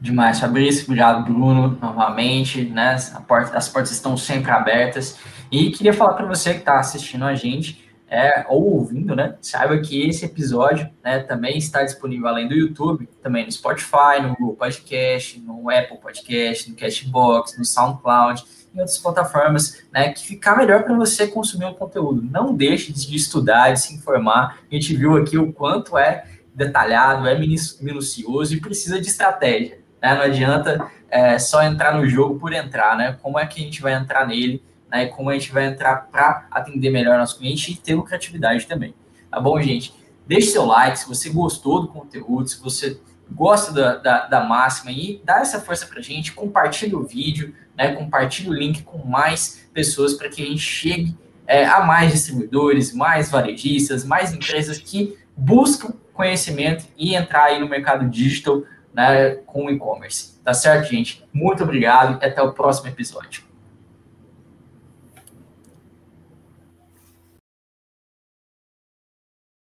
Demais, 0.00 0.40
Fabrício. 0.40 0.84
Obrigado, 0.84 1.24
Bruno, 1.24 1.78
novamente. 1.80 2.64
Né? 2.64 2.96
Porta, 3.26 3.56
as 3.56 3.68
portas 3.68 3.92
estão 3.92 4.16
sempre 4.16 4.50
abertas. 4.50 5.18
E 5.50 5.70
queria 5.70 5.92
falar 5.92 6.14
para 6.14 6.26
você 6.26 6.52
que 6.54 6.60
está 6.60 6.78
assistindo 6.78 7.24
a 7.24 7.34
gente, 7.34 7.83
é, 8.14 8.46
ou 8.48 8.76
ouvindo, 8.76 9.16
né? 9.16 9.34
Saiba 9.40 9.76
que 9.78 10.08
esse 10.08 10.24
episódio 10.24 10.88
né, 11.02 11.18
também 11.18 11.58
está 11.58 11.82
disponível 11.82 12.28
além 12.28 12.46
do 12.46 12.54
YouTube, 12.54 13.08
também 13.20 13.44
no 13.44 13.50
Spotify, 13.50 14.22
no 14.22 14.36
Google 14.36 14.54
Podcast, 14.54 15.40
no 15.40 15.68
Apple 15.68 15.98
Podcast, 15.98 16.70
no 16.70 16.76
Cashbox, 16.76 17.58
no 17.58 17.64
SoundCloud 17.64 18.44
em 18.72 18.80
outras 18.80 18.98
plataformas, 18.98 19.84
né, 19.92 20.12
que 20.12 20.26
ficar 20.26 20.56
melhor 20.56 20.82
para 20.82 20.94
você 20.94 21.28
consumir 21.28 21.66
o 21.66 21.74
conteúdo. 21.74 22.22
Não 22.22 22.52
deixe 22.52 22.92
de 22.92 23.14
estudar, 23.14 23.72
de 23.72 23.80
se 23.80 23.94
informar. 23.94 24.58
A 24.70 24.74
gente 24.74 24.96
viu 24.96 25.16
aqui 25.16 25.38
o 25.38 25.52
quanto 25.52 25.96
é 25.96 26.24
detalhado, 26.52 27.28
é 27.28 27.38
minucioso 27.38 28.54
e 28.54 28.60
precisa 28.60 29.00
de 29.00 29.06
estratégia. 29.06 29.78
Né? 30.02 30.14
Não 30.14 30.22
adianta 30.22 30.90
é, 31.08 31.38
só 31.38 31.62
entrar 31.62 31.96
no 31.96 32.08
jogo 32.08 32.38
por 32.38 32.52
entrar, 32.52 32.96
né? 32.96 33.16
Como 33.22 33.38
é 33.38 33.46
que 33.46 33.60
a 33.60 33.64
gente 33.64 33.80
vai 33.80 33.94
entrar 33.94 34.26
nele, 34.26 34.60
né? 34.94 35.06
Como 35.06 35.28
a 35.28 35.32
gente 35.34 35.50
vai 35.50 35.66
entrar 35.66 36.08
para 36.12 36.46
atender 36.52 36.88
melhor 36.88 37.18
nosso 37.18 37.36
cliente 37.36 37.72
e 37.72 37.76
ter 37.76 37.96
lucratividade 37.96 38.64
também. 38.66 38.94
Tá 39.28 39.40
bom, 39.40 39.60
gente? 39.60 39.92
Deixe 40.24 40.52
seu 40.52 40.64
like 40.64 41.00
se 41.00 41.08
você 41.08 41.28
gostou 41.30 41.82
do 41.82 41.88
conteúdo, 41.88 42.48
se 42.48 42.62
você 42.62 43.00
gosta 43.28 43.72
da, 43.72 43.96
da, 43.96 44.26
da 44.26 44.44
máxima 44.44 44.92
e 44.92 45.20
dá 45.24 45.40
essa 45.40 45.60
força 45.60 45.86
para 45.86 45.98
a 45.98 46.02
gente, 46.02 46.32
compartilhe 46.32 46.94
o 46.94 47.02
vídeo, 47.02 47.52
né, 47.76 47.92
compartilhe 47.96 48.48
o 48.48 48.52
link 48.52 48.84
com 48.84 48.98
mais 48.98 49.68
pessoas 49.74 50.14
para 50.14 50.28
que 50.28 50.40
a 50.40 50.46
gente 50.46 50.60
chegue 50.60 51.16
é, 51.46 51.64
a 51.66 51.80
mais 51.80 52.12
distribuidores, 52.12 52.94
mais 52.94 53.30
varejistas, 53.30 54.04
mais 54.04 54.32
empresas 54.32 54.78
que 54.78 55.18
buscam 55.36 55.94
conhecimento 56.12 56.84
e 56.96 57.16
entrar 57.16 57.46
aí 57.46 57.58
no 57.58 57.68
mercado 57.68 58.08
digital 58.08 58.62
né, 58.94 59.34
com 59.46 59.66
o 59.66 59.70
e-commerce. 59.70 60.40
Tá 60.44 60.54
certo, 60.54 60.88
gente? 60.88 61.24
Muito 61.32 61.64
obrigado 61.64 62.22
e 62.22 62.26
até 62.26 62.40
o 62.40 62.52
próximo 62.52 62.88
episódio. 62.88 63.43